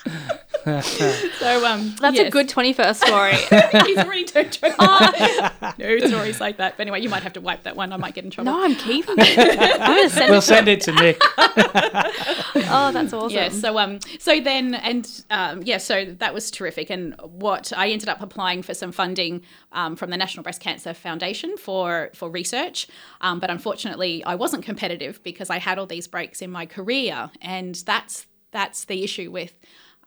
so 0.82 1.66
um, 1.66 1.95
that's 2.01 2.18
yes. 2.18 2.28
a 2.28 2.30
good 2.30 2.49
twenty-first 2.49 3.05
story. 3.05 3.34
He's 3.86 3.97
already 3.97 4.26
turned 4.26 4.60
oh. 4.64 5.51
No 5.78 5.97
stories 5.99 6.41
like 6.41 6.57
that. 6.57 6.76
But 6.76 6.82
anyway, 6.82 7.01
you 7.01 7.10
might 7.10 7.24
have 7.24 7.34
to 7.34 7.41
wipe 7.41 7.64
that 7.64 7.76
one. 7.76 7.93
I 7.93 7.97
might 7.97 8.14
get 8.14 8.26
in 8.26 8.30
trouble. 8.30 8.51
No, 8.51 8.64
I'm 8.64 8.76
keeping 8.76 9.16
it. 9.18 9.80
I'm 9.80 10.10
send 10.10 10.30
we'll 10.30 10.39
it 10.39 10.41
send 10.41 10.68
it 10.68 10.82
to 10.82 10.91
Nick. 10.91 11.22
oh, 11.38 12.91
that's 12.93 13.14
awesome. 13.14 13.30
Yeah. 13.30 13.49
So 13.49 13.78
um, 13.80 13.99
so 14.20 14.41
then 14.41 14.76
and 14.76 15.24
um, 15.30 15.62
yeah, 15.64 15.78
so 15.78 16.05
that 16.05 16.34
was 16.34 16.51
terrific. 16.51 16.89
And 16.89 17.16
what 17.22 17.72
I 17.76 17.89
ended 17.89 18.10
up 18.10 18.22
applying 18.22 18.62
for 18.62 18.74
some 18.74 18.91
funding 18.91 19.43
um, 19.72 19.95
from 19.95 20.10
the 20.10 20.18
National 20.18 20.43
Breast 20.43 20.60
Cancer 20.60 20.93
Foundation 20.93 21.55
for 21.57 22.10
for 22.14 22.30
research, 22.30 22.88
um, 23.22 23.39
but 23.39 23.49
unfortunately, 23.49 24.24
I 24.26 24.36
wasn't 24.36 24.66
competitive 24.66 25.24
because 25.24 25.49
I 25.49 25.60
had 25.60 25.80
all 25.80 25.88
these 25.88 26.07
breaks 26.07 26.41
in 26.41 26.51
my 26.51 26.66
career, 26.66 27.32
and 27.41 27.76
that's 27.86 28.28
that's 28.51 28.86
the 28.86 29.03
issue 29.03 29.32
with 29.32 29.53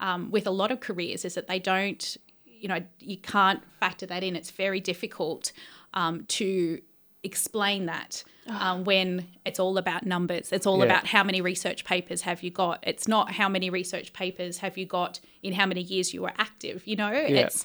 um, 0.03 0.31
with 0.31 0.47
a 0.47 0.51
lot 0.51 0.71
of 0.71 0.81
careers 0.81 1.25
is 1.25 1.35
that 1.35 1.47
they 1.47 1.59
don't, 1.59 2.17
you 2.45 2.69
know, 2.69 2.81
you 2.99 3.17
can't 3.17 3.61
factor 3.81 4.05
that 4.07 4.23
in. 4.23 4.37
It's 4.37 4.51
very 4.51 4.81
difficult 4.81 5.53
um, 5.95 6.25
to 6.41 6.81
explain 7.23 7.87
that 7.87 8.25
um, 8.49 8.83
when 8.83 9.29
it's 9.47 9.61
all 9.61 9.79
about 9.79 10.05
numbers. 10.05 10.51
It's 10.51 10.67
all 10.67 10.79
Yeah. 10.79 10.87
about 10.87 11.07
how 11.07 11.23
many 11.23 11.41
research 11.41 11.85
papers 11.85 12.23
have 12.23 12.43
you 12.43 12.51
got. 12.51 12.83
It's 12.83 13.07
not 13.07 13.31
how 13.31 13.49
many 13.49 13.71
research 13.71 14.13
papers 14.13 14.59
have 14.59 14.77
you 14.77 14.87
got 14.87 15.21
in 15.41 15.53
how 15.53 15.67
many 15.67 15.83
years 15.83 16.13
you 16.13 16.23
were 16.23 16.33
active. 16.37 16.83
You 16.85 16.97
know, 16.97 17.13
it's 17.13 17.65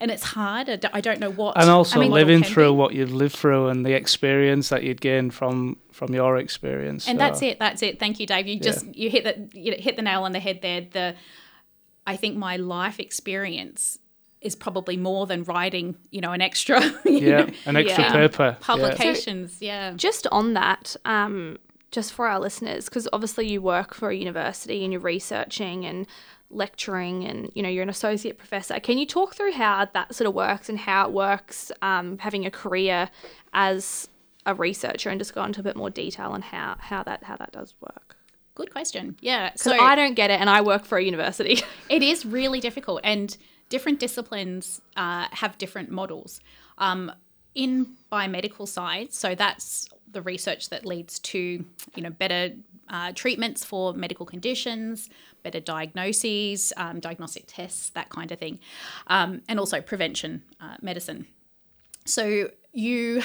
and 0.00 0.10
it's 0.10 0.22
hard. 0.22 0.70
I 0.70 1.00
don't, 1.02 1.20
know 1.20 1.30
what. 1.30 1.60
and 1.60 1.68
also 1.68 1.98
I 1.98 2.04
mean, 2.04 2.12
living 2.12 2.42
through 2.42 2.72
be. 2.72 2.76
what 2.76 2.94
you've 2.94 3.12
lived 3.12 3.36
through 3.36 3.68
and 3.68 3.84
the 3.84 3.92
experience 3.92 4.70
that 4.70 4.82
you'd 4.82 5.02
gained 5.02 5.34
from 5.34 5.76
from 5.92 6.14
your 6.14 6.38
experience. 6.38 7.06
And 7.06 7.18
So, 7.18 7.24
that's 7.24 7.42
it. 7.42 7.58
That's 7.58 7.82
it. 7.82 8.00
Thank 8.00 8.18
you, 8.20 8.26
Dave. 8.26 8.46
You 8.46 8.58
just 8.58 8.86
you 8.94 9.10
hit 9.10 9.24
the 9.24 9.60
you 9.60 9.74
hit 9.78 9.96
the 9.96 10.02
nail 10.02 10.22
on 10.22 10.32
the 10.32 10.40
head 10.40 10.60
there. 10.62 10.86
The 10.90 11.14
I 12.06 12.16
think 12.16 12.36
my 12.36 12.56
life 12.56 13.00
experience 13.00 13.98
is 14.40 14.54
probably 14.54 14.96
more 14.96 15.26
than 15.26 15.42
writing, 15.44 15.96
you 16.10 16.20
know, 16.20 16.32
an 16.32 16.42
extra 16.42 16.80
you 17.04 17.18
Yeah, 17.18 17.44
know, 17.44 17.52
an 17.66 17.76
extra 17.76 18.04
Yeah. 18.04 18.12
paper. 18.12 18.44
Yeah. 18.44 18.56
publications. 18.60 19.56
Yeah. 19.60 19.92
Just 19.96 20.26
on 20.30 20.52
that, 20.54 20.96
um, 21.06 21.58
just 21.90 22.12
for 22.12 22.26
our 22.26 22.38
listeners, 22.40 22.84
because 22.86 23.08
obviously 23.12 23.48
you 23.48 23.62
work 23.62 23.94
for 23.94 24.10
a 24.10 24.14
university 24.14 24.82
and 24.84 24.92
you're 24.92 25.00
researching 25.00 25.86
and 25.86 26.06
lecturing 26.50 27.24
and 27.24 27.50
you 27.54 27.62
know 27.62 27.68
you're 27.68 27.82
an 27.82 27.88
associate 27.88 28.38
professor 28.38 28.78
can 28.78 28.96
you 28.96 29.04
talk 29.06 29.34
through 29.34 29.50
how 29.50 29.88
that 29.92 30.14
sort 30.14 30.28
of 30.28 30.34
works 30.34 30.68
and 30.68 30.78
how 30.78 31.04
it 31.08 31.12
works 31.12 31.72
um, 31.82 32.16
having 32.18 32.46
a 32.46 32.50
career 32.50 33.10
as 33.54 34.08
a 34.46 34.54
researcher 34.54 35.08
and 35.10 35.18
just 35.18 35.34
go 35.34 35.42
into 35.42 35.58
a 35.58 35.62
bit 35.64 35.74
more 35.74 35.90
detail 35.90 36.30
on 36.30 36.42
how, 36.42 36.76
how 36.78 37.02
that 37.02 37.24
how 37.24 37.34
that 37.36 37.50
does 37.50 37.74
work 37.80 38.16
Good 38.54 38.72
question. 38.72 39.16
Yeah. 39.20 39.52
So 39.56 39.72
i 39.72 39.94
don't 39.94 40.14
get 40.14 40.30
it 40.30 40.40
and 40.40 40.48
i 40.48 40.60
work 40.60 40.84
for 40.84 40.98
a 40.98 41.02
university 41.02 41.60
it 41.88 42.02
is 42.02 42.24
really 42.24 42.60
difficult, 42.60 43.00
and 43.04 43.36
different 43.68 43.98
disciplines 43.98 44.80
uh, 44.96 45.26
have 45.32 45.58
different 45.58 45.90
models. 45.90 46.40
Um, 46.78 47.12
in 47.54 47.94
biomedical 48.10 48.66
science, 48.66 49.16
so 49.16 49.36
that's 49.36 49.88
the 50.10 50.20
research 50.22 50.70
that 50.70 50.84
leads 50.84 51.18
to 51.20 51.38
you 51.38 52.02
know 52.02 52.10
better 52.10 52.50
uh, 52.88 53.12
treatments 53.14 53.64
for 53.64 53.92
medical 53.92 54.26
conditions, 54.26 55.08
better 55.42 55.60
diagnoses, 55.60 56.72
um, 56.76 57.00
diagnostic 57.00 57.44
tests, 57.46 57.90
that 57.90 58.08
kind 58.10 58.32
of 58.32 58.38
thing, 58.38 58.58
um, 59.06 59.42
and 59.48 59.58
also 59.60 59.80
prevention 59.80 60.42
uh, 60.60 60.76
medicine. 60.82 61.26
So 62.04 62.50
you 62.72 63.22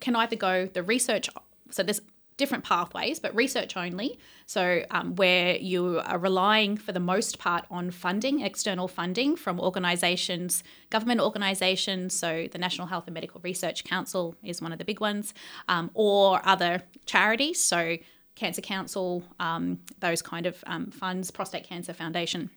can 0.00 0.14
either 0.16 0.36
go 0.36 0.66
the 0.66 0.82
research. 0.82 1.28
So 1.70 1.82
there's 1.82 2.00
different 2.36 2.64
pathways, 2.64 3.20
but 3.20 3.34
research 3.34 3.76
only. 3.76 4.18
So 4.46 4.84
um, 4.90 5.14
where 5.16 5.56
you 5.56 6.00
are 6.04 6.18
relying 6.18 6.76
for 6.76 6.92
the 6.92 7.00
most 7.00 7.38
part 7.38 7.64
on 7.70 7.90
funding, 7.90 8.40
external 8.40 8.88
funding 8.88 9.36
from 9.36 9.60
organisations, 9.60 10.62
government 10.90 11.20
organisations. 11.20 12.14
So 12.14 12.48
the 12.50 12.58
National 12.58 12.86
Health 12.86 13.04
and 13.06 13.14
Medical 13.14 13.40
Research 13.42 13.84
Council 13.84 14.34
is 14.42 14.60
one 14.60 14.72
of 14.72 14.78
the 14.78 14.84
big 14.84 15.00
ones, 15.00 15.34
um, 15.68 15.90
or 15.94 16.40
other 16.44 16.82
charities. 17.06 17.62
So 17.62 17.98
Cancer 18.34 18.62
Council, 18.62 19.24
um, 19.38 19.80
those 20.00 20.22
kind 20.22 20.46
of 20.46 20.62
um, 20.66 20.90
funds, 20.90 21.30
Prostate 21.30 21.64
Cancer 21.64 21.92
Foundation 21.92 22.50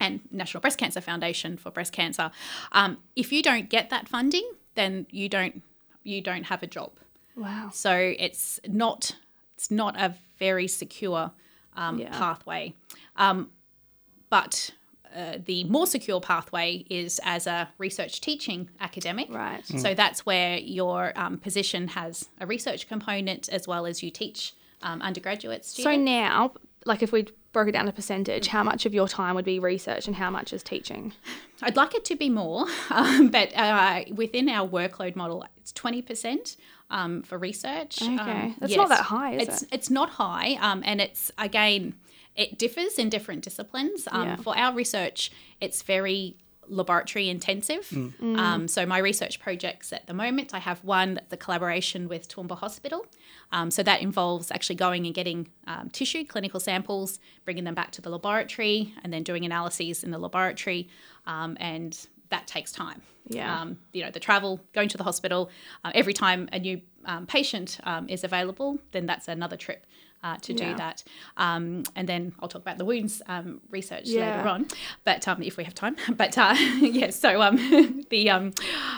and 0.00 0.20
National 0.30 0.60
Breast 0.60 0.78
Cancer 0.78 1.00
Foundation 1.00 1.56
for 1.56 1.70
breast 1.70 1.92
cancer. 1.92 2.30
Um, 2.72 2.98
if 3.16 3.32
you 3.32 3.42
don't 3.42 3.68
get 3.68 3.90
that 3.90 4.08
funding, 4.08 4.48
then 4.74 5.06
you 5.10 5.28
don't 5.28 5.62
you 6.04 6.20
don't 6.20 6.44
have 6.44 6.62
a 6.62 6.66
job. 6.66 6.92
Wow 7.38 7.70
So 7.72 7.92
it's 8.18 8.60
not 8.66 9.16
it's 9.56 9.70
not 9.70 9.96
a 10.00 10.14
very 10.38 10.68
secure 10.68 11.30
um, 11.76 11.98
Yeah. 11.98 12.10
pathway. 12.18 12.74
Um, 13.16 13.50
but 14.30 14.70
uh, 15.16 15.38
the 15.44 15.64
more 15.64 15.86
secure 15.86 16.20
pathway 16.20 16.84
is 16.90 17.18
as 17.24 17.46
a 17.46 17.68
research 17.78 18.20
teaching 18.20 18.68
academic. 18.80 19.32
right 19.32 19.64
So 19.66 19.94
that's 19.94 20.26
where 20.26 20.58
your 20.58 21.12
um, 21.16 21.38
position 21.38 21.88
has 21.88 22.28
a 22.40 22.46
research 22.46 22.88
component 22.88 23.48
as 23.48 23.66
well 23.66 23.86
as 23.86 24.02
you 24.02 24.10
teach 24.10 24.52
um, 24.82 25.02
undergraduate 25.02 25.64
so 25.64 25.96
now 25.96 26.52
like 26.84 27.02
if 27.02 27.10
we 27.10 27.26
broke 27.52 27.68
it 27.68 27.72
down 27.72 27.86
to 27.86 27.92
percentage 27.92 28.48
how 28.48 28.62
much 28.62 28.86
of 28.86 28.92
your 28.94 29.08
time 29.08 29.34
would 29.34 29.44
be 29.44 29.58
research 29.58 30.06
and 30.06 30.16
how 30.16 30.30
much 30.30 30.52
is 30.52 30.62
teaching 30.62 31.12
I'd 31.62 31.76
like 31.76 31.94
it 31.94 32.04
to 32.06 32.16
be 32.16 32.28
more, 32.28 32.66
um, 32.90 33.28
but 33.28 33.52
uh, 33.56 34.04
within 34.14 34.48
our 34.48 34.68
workload 34.68 35.16
model, 35.16 35.44
it's 35.56 35.72
twenty 35.72 36.02
percent 36.02 36.56
um, 36.90 37.22
for 37.22 37.36
research. 37.38 38.00
Okay. 38.00 38.12
Um, 38.12 38.54
That's 38.60 38.76
not 38.76 38.88
that 38.90 39.02
high, 39.02 39.34
is 39.34 39.48
it's, 39.48 39.62
it? 39.62 39.68
It's 39.72 39.90
not 39.90 40.10
high, 40.10 40.56
um, 40.60 40.82
and 40.84 41.00
it's 41.00 41.32
again, 41.36 41.94
it 42.36 42.58
differs 42.58 42.98
in 42.98 43.08
different 43.08 43.42
disciplines. 43.42 44.06
Um, 44.10 44.28
Yeah. 44.28 44.36
For 44.36 44.56
our 44.56 44.72
research, 44.74 45.32
it's 45.60 45.82
very 45.82 46.36
laboratory 46.68 47.28
intensive. 47.28 47.88
Mm. 47.88 48.38
Um, 48.38 48.68
so 48.68 48.86
my 48.86 48.98
research 48.98 49.40
projects 49.40 49.92
at 49.92 50.06
the 50.06 50.14
moment, 50.14 50.54
I 50.54 50.58
have 50.58 50.82
one 50.84 51.14
that's 51.14 51.32
a 51.32 51.36
collaboration 51.36 52.08
with 52.08 52.28
Toowoomba 52.28 52.58
Hospital. 52.58 53.06
Um, 53.52 53.70
so 53.70 53.82
that 53.82 54.02
involves 54.02 54.50
actually 54.50 54.76
going 54.76 55.06
and 55.06 55.14
getting 55.14 55.48
um, 55.66 55.90
tissue, 55.90 56.24
clinical 56.24 56.60
samples, 56.60 57.18
bringing 57.44 57.64
them 57.64 57.74
back 57.74 57.90
to 57.92 58.02
the 58.02 58.10
laboratory, 58.10 58.94
and 59.02 59.12
then 59.12 59.22
doing 59.22 59.44
analyses 59.44 60.04
in 60.04 60.10
the 60.10 60.18
laboratory, 60.18 60.88
um, 61.26 61.56
and 61.60 62.06
that 62.30 62.46
takes 62.46 62.72
time. 62.72 63.02
Yeah. 63.28 63.60
Um, 63.60 63.78
you 63.92 64.02
know, 64.04 64.10
the 64.10 64.20
travel, 64.20 64.60
going 64.72 64.88
to 64.88 64.96
the 64.96 65.04
hospital, 65.04 65.50
uh, 65.84 65.92
every 65.94 66.14
time 66.14 66.48
a 66.52 66.58
new 66.58 66.80
um, 67.04 67.26
patient 67.26 67.78
um, 67.84 68.08
is 68.08 68.24
available, 68.24 68.78
then 68.92 69.06
that's 69.06 69.28
another 69.28 69.56
trip. 69.56 69.86
Uh, 70.20 70.36
to 70.42 70.52
Yeah. 70.52 70.66
do 70.70 70.74
that, 70.74 71.04
um, 71.36 71.84
and 71.94 72.08
then 72.08 72.32
I'll 72.40 72.48
talk 72.48 72.62
about 72.62 72.76
the 72.76 72.84
wounds 72.84 73.22
um, 73.28 73.60
research 73.70 74.06
Yeah. 74.06 74.22
later 74.22 74.48
on, 74.48 74.66
but 75.04 75.28
um, 75.28 75.40
if 75.42 75.56
we 75.56 75.62
have 75.62 75.74
time. 75.76 75.94
But 76.16 76.36
uh, 76.36 76.56
yeah, 76.80 77.10
so 77.10 77.40
um, 77.40 77.56
the 78.10 78.28
um, 78.28 78.52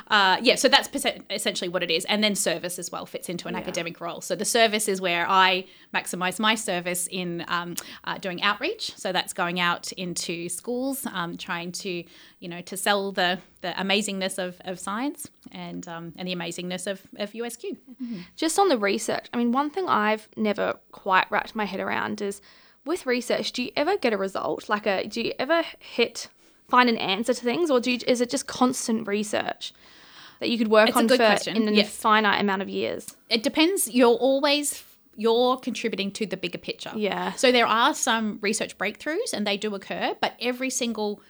uh, 0.08 0.38
yeah, 0.40 0.54
so 0.54 0.66
that's 0.68 0.88
essentially 1.28 1.68
what 1.68 1.82
it 1.82 1.90
is, 1.90 2.06
and 2.06 2.24
then 2.24 2.34
service 2.34 2.78
as 2.78 2.90
well 2.90 3.04
fits 3.04 3.28
into 3.28 3.48
an 3.48 3.54
academic 3.54 4.00
role. 4.00 4.22
So 4.22 4.34
the 4.34 4.46
service 4.46 4.88
is 4.88 4.98
where 5.02 5.26
I 5.28 5.66
maximize 5.92 6.40
my 6.40 6.54
service 6.54 7.06
in 7.10 7.44
um, 7.48 7.74
uh, 8.04 8.16
doing 8.16 8.40
outreach. 8.42 8.96
So 8.96 9.12
that's 9.12 9.34
going 9.34 9.60
out 9.60 9.92
into 9.92 10.48
schools, 10.48 11.06
um, 11.12 11.36
trying 11.36 11.72
to 11.84 12.02
you 12.38 12.48
know 12.48 12.62
to 12.62 12.76
sell 12.78 13.12
the 13.12 13.38
the 13.60 13.68
amazingness 13.68 14.38
of, 14.38 14.60
of 14.64 14.78
science 14.78 15.28
and 15.52 15.86
um, 15.88 16.12
and 16.16 16.26
the 16.26 16.34
amazingness 16.34 16.86
of, 16.86 17.02
of 17.16 17.32
USQ. 17.32 17.76
just 18.36 18.58
on 18.58 18.68
the 18.68 18.78
research, 18.78 19.28
I 19.32 19.36
mean, 19.36 19.52
one 19.52 19.70
thing 19.70 19.88
I've 19.88 20.28
never 20.36 20.78
quite 20.92 21.30
wrapped 21.30 21.54
my 21.54 21.64
head 21.64 21.80
around 21.80 22.22
is 22.22 22.40
with 22.84 23.06
research, 23.06 23.52
do 23.52 23.62
you 23.62 23.70
ever 23.76 23.96
get 23.96 24.12
a 24.12 24.16
result? 24.16 24.68
Like 24.68 24.86
a 24.86 25.06
do 25.06 25.20
you 25.20 25.32
ever 25.38 25.62
hit 25.78 26.28
find 26.68 26.88
an 26.88 26.96
answer 26.96 27.34
to 27.34 27.40
things 27.42 27.70
or 27.70 27.80
do 27.80 27.90
you, 27.90 27.98
is 28.06 28.20
it 28.20 28.30
just 28.30 28.46
constant 28.46 29.06
research 29.06 29.72
that 30.38 30.48
you 30.48 30.56
could 30.56 30.68
work 30.68 30.88
It's 30.88 30.96
on 30.96 31.08
for 31.08 31.16
question, 31.16 31.56
in 31.56 31.68
a 31.68 31.72
yes. 31.72 31.94
finite 31.94 32.40
amount 32.40 32.62
of 32.62 32.68
years? 32.68 33.16
It 33.28 33.42
depends. 33.42 33.90
You're 33.92 34.16
always 34.16 34.82
you're 35.16 35.58
contributing 35.58 36.10
to 36.12 36.24
the 36.24 36.36
bigger 36.36 36.56
picture. 36.56 36.92
Yeah. 36.94 37.32
So 37.32 37.52
there 37.52 37.66
are 37.66 37.94
some 37.94 38.38
research 38.40 38.78
breakthroughs 38.78 39.34
and 39.34 39.46
they 39.46 39.58
do 39.58 39.74
occur, 39.74 40.14
but 40.18 40.34
every 40.40 40.70
single 40.70 41.20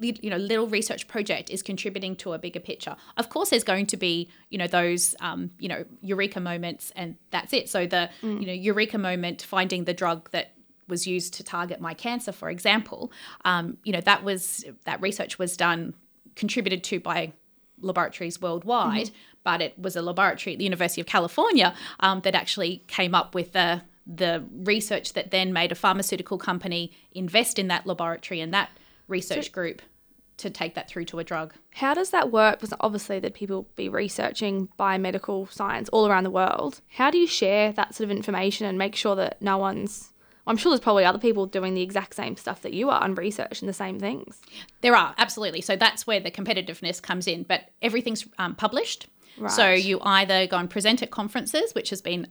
you 0.00 0.30
know 0.30 0.36
little 0.36 0.66
research 0.66 1.08
project 1.08 1.50
is 1.50 1.62
contributing 1.62 2.16
to 2.16 2.32
a 2.32 2.38
bigger 2.38 2.60
picture. 2.60 2.96
Of 3.16 3.28
course, 3.28 3.50
there's 3.50 3.64
going 3.64 3.86
to 3.86 3.96
be 3.96 4.28
you 4.50 4.58
know 4.58 4.66
those 4.66 5.14
um, 5.20 5.50
you 5.58 5.68
know 5.68 5.84
eureka 6.00 6.40
moments, 6.40 6.92
and 6.96 7.16
that's 7.30 7.52
it. 7.52 7.68
So 7.68 7.86
the 7.86 8.10
you 8.40 8.46
know 8.46 8.52
eureka 8.52 8.98
moment, 8.98 9.42
finding 9.42 9.84
the 9.84 9.94
drug 9.94 10.30
that 10.30 10.52
was 10.88 11.06
used 11.06 11.34
to 11.34 11.44
target 11.44 11.80
my 11.80 11.94
cancer, 11.94 12.32
for 12.32 12.50
example, 12.50 13.12
um, 13.44 13.76
you 13.84 13.92
know 13.92 14.00
that 14.00 14.24
was 14.24 14.64
that 14.84 15.00
research 15.00 15.38
was 15.38 15.56
done 15.56 15.94
contributed 16.34 16.84
to 16.84 17.00
by 17.00 17.32
laboratories 17.80 18.40
worldwide, 18.40 19.10
but 19.44 19.60
it 19.60 19.78
was 19.78 19.96
a 19.96 20.02
laboratory 20.02 20.54
at 20.54 20.58
the 20.58 20.64
University 20.64 21.00
of 21.00 21.06
California 21.06 21.74
um, 22.00 22.20
that 22.20 22.34
actually 22.34 22.82
came 22.86 23.14
up 23.14 23.34
with 23.34 23.52
the 23.52 23.82
the 24.08 24.42
research 24.64 25.12
that 25.12 25.30
then 25.30 25.52
made 25.52 25.70
a 25.70 25.74
pharmaceutical 25.74 26.38
company 26.38 26.90
invest 27.12 27.58
in 27.58 27.68
that 27.68 27.86
laboratory 27.86 28.40
and 28.40 28.54
that 28.54 28.70
research 29.08 29.52
group 29.52 29.82
to 30.38 30.50
take 30.50 30.74
that 30.74 30.88
through 30.88 31.04
to 31.06 31.18
a 31.18 31.24
drug. 31.24 31.52
How 31.74 31.94
does 31.94 32.10
that 32.10 32.30
work? 32.30 32.60
Because 32.60 32.76
obviously 32.80 33.18
that 33.20 33.34
people 33.34 33.68
be 33.74 33.88
researching 33.88 34.68
biomedical 34.78 35.50
science 35.52 35.88
all 35.88 36.06
around 36.06 36.24
the 36.24 36.30
world. 36.30 36.80
How 36.88 37.10
do 37.10 37.18
you 37.18 37.26
share 37.26 37.72
that 37.72 37.94
sort 37.94 38.04
of 38.04 38.16
information 38.16 38.66
and 38.66 38.78
make 38.78 38.94
sure 38.94 39.16
that 39.16 39.42
no 39.42 39.58
one's 39.58 40.12
I'm 40.46 40.56
sure 40.56 40.70
there's 40.70 40.80
probably 40.80 41.04
other 41.04 41.18
people 41.18 41.44
doing 41.44 41.74
the 41.74 41.82
exact 41.82 42.14
same 42.14 42.34
stuff 42.36 42.62
that 42.62 42.72
you 42.72 42.88
are 42.88 43.04
and 43.04 43.18
researching 43.18 43.66
the 43.66 43.74
same 43.74 44.00
things. 44.00 44.40
There 44.80 44.96
are 44.96 45.14
absolutely. 45.18 45.60
So 45.60 45.76
that's 45.76 46.06
where 46.06 46.20
the 46.20 46.30
competitiveness 46.30 47.02
comes 47.02 47.26
in. 47.26 47.42
But 47.42 47.68
everything's 47.82 48.26
um, 48.38 48.54
published. 48.54 49.08
So 49.48 49.70
you 49.70 50.00
either 50.02 50.46
go 50.46 50.56
and 50.56 50.68
present 50.68 51.02
at 51.02 51.10
conferences, 51.10 51.72
which 51.74 51.90
has 51.90 52.00
been 52.00 52.26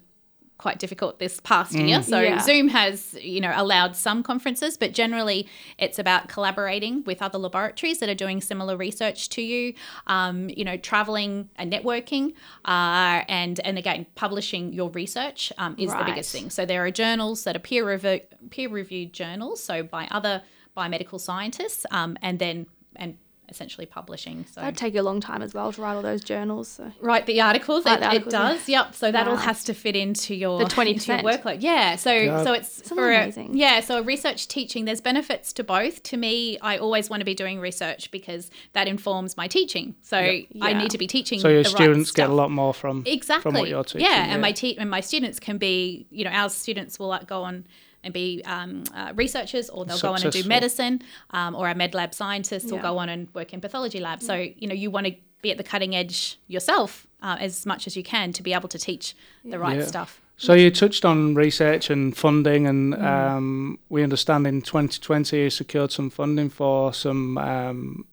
quite 0.57 0.79
difficult 0.79 1.19
this 1.19 1.39
past 1.41 1.73
year. 1.73 2.01
So 2.01 2.19
Yeah. 2.19 2.39
Zoom 2.39 2.67
has, 2.69 3.13
you 3.21 3.39
know, 3.41 3.53
allowed 3.55 3.95
some 3.95 4.23
conferences, 4.23 4.77
but 4.77 4.91
generally 4.91 5.47
it's 5.77 5.99
about 5.99 6.29
collaborating 6.29 7.03
with 7.05 7.21
other 7.21 7.37
laboratories 7.37 7.99
that 7.99 8.09
are 8.09 8.15
doing 8.15 8.41
similar 8.41 8.75
research 8.75 9.29
to 9.29 9.41
you. 9.41 9.73
Um, 10.07 10.49
you 10.49 10.65
know, 10.65 10.77
traveling 10.77 11.49
and 11.57 11.71
networking, 11.71 12.33
uh, 12.65 13.23
and 13.27 13.59
and 13.61 13.77
again 13.77 14.07
publishing 14.15 14.73
your 14.73 14.89
research 14.89 15.53
um, 15.57 15.75
is 15.77 15.91
the 15.91 16.03
biggest 16.03 16.31
thing. 16.31 16.49
So 16.49 16.65
there 16.65 16.83
are 16.83 16.91
journals 16.91 17.43
that 17.43 17.55
are 17.55 17.59
peer 17.59 17.87
review, 17.87 18.21
peer 18.49 18.69
reviewed 18.69 19.13
journals, 19.13 19.63
so 19.63 19.83
by 19.83 20.07
other 20.11 20.41
biomedical 20.75 21.19
scientists, 21.19 21.85
um, 21.91 22.17
and 22.21 22.39
then 22.39 22.65
and 22.95 23.17
essentially 23.49 23.85
publishing. 23.85 24.45
So 24.51 24.61
That'd 24.61 24.77
take 24.77 24.93
you 24.93 25.01
a 25.01 25.03
long 25.03 25.21
time 25.21 25.41
as 25.41 25.53
well 25.53 25.71
to 25.71 25.81
write 25.81 25.93
all 25.95 26.01
those 26.01 26.23
journals. 26.23 26.67
So. 26.67 26.91
write 26.99 27.25
the 27.25 27.39
articles. 27.41 27.85
Write 27.85 27.95
it, 27.95 27.99
the 28.01 28.05
articles, 28.07 28.33
it 28.33 28.37
does. 28.37 28.69
Yep. 28.69 28.95
So 28.95 29.11
that 29.11 29.27
all 29.27 29.37
has 29.37 29.63
to 29.65 29.73
fit 29.73 29.95
into 29.95 30.35
your 30.35 30.59
The 30.59 30.81
into 30.81 31.11
your 31.13 31.19
20%. 31.19 31.23
workload. 31.23 31.57
Yeah. 31.61 31.95
So 31.95 32.25
God. 32.25 32.43
so 32.45 32.53
it's 32.53 32.81
Isn't 32.81 32.97
for 32.97 33.07
that 33.07 33.19
a, 33.19 33.23
amazing? 33.23 33.57
yeah. 33.57 33.79
So 33.79 34.01
research 34.03 34.47
teaching. 34.47 34.85
There's 34.85 35.01
benefits 35.01 35.53
to 35.53 35.63
both. 35.63 36.03
To 36.03 36.17
me, 36.17 36.57
I 36.59 36.77
always 36.77 37.09
want 37.09 37.21
to 37.21 37.25
be 37.25 37.35
doing 37.35 37.59
research 37.59 38.11
because 38.11 38.51
that 38.73 38.87
informs 38.87 39.37
my 39.37 39.47
teaching. 39.47 39.95
So 40.01 40.17
I 40.17 40.47
Yeah. 40.51 40.77
need 40.79 40.91
to 40.91 40.97
be 40.97 41.07
teaching. 41.07 41.39
So 41.39 41.47
your 41.49 41.63
the 41.63 41.69
right 41.69 41.75
students 41.75 42.11
get 42.11 42.29
a 42.29 42.33
lot 42.33 42.51
more 42.51 42.73
from 42.73 43.03
exactly 43.05 43.43
from 43.43 43.55
what 43.59 43.69
you're 43.69 43.83
teaching. 43.83 44.01
yeah, 44.01 44.25
and 44.31 44.41
my 44.41 44.51
te- 44.51 44.77
and 44.77 44.89
my 44.89 44.99
students 45.01 45.39
can 45.39 45.57
be 45.57 46.05
you 46.09 46.23
know 46.25 46.31
our 46.31 46.49
students 46.49 46.99
will 46.99 47.07
like, 47.07 47.27
go 47.27 47.43
on 47.43 47.65
and 48.03 48.13
be 48.13 48.41
um, 48.45 48.83
uh, 48.95 49.11
researchers 49.15 49.69
or 49.69 49.85
they'll 49.85 49.99
go 49.99 50.13
on 50.13 50.21
and 50.23 50.31
do 50.31 50.43
medicine 50.43 51.01
um, 51.31 51.55
or 51.55 51.67
our 51.67 51.75
med 51.75 51.93
lab 51.93 52.13
scientists 52.13 52.65
will 52.65 52.77
Yeah. 52.77 52.81
go 52.83 52.97
on 52.97 53.09
and 53.09 53.27
work 53.33 53.53
in 53.53 53.61
pathology 53.61 53.99
labs 53.99 54.25
so 54.25 54.33
you 54.35 54.67
know 54.67 54.75
you 54.75 54.89
want 54.91 55.07
to 55.07 55.13
be 55.41 55.51
at 55.51 55.57
the 55.57 55.63
cutting 55.63 55.95
edge 55.95 56.37
yourself 56.47 57.05
uh, 57.21 57.37
as 57.39 57.65
much 57.65 57.87
as 57.87 57.95
you 57.97 58.03
can 58.03 58.31
to 58.33 58.43
be 58.43 58.53
able 58.53 58.69
to 58.69 58.77
teach 58.79 59.15
the 59.43 59.59
right 59.59 59.77
Yeah. 59.79 59.85
stuff 59.85 60.21
So 60.39 60.53
you 60.53 60.69
touched 60.69 61.03
on 61.03 61.33
research 61.35 61.89
and 61.89 62.15
funding, 62.15 62.67
and 62.67 62.93
Mm. 62.93 63.03
um, 63.03 63.79
we 63.89 64.03
understand 64.03 64.45
in 64.45 64.61
2020 64.61 65.35
you 65.37 65.49
secured 65.49 65.91
some 65.91 66.11
funding 66.11 66.49
for 66.51 66.93
some 66.93 67.39
um, 67.39 68.05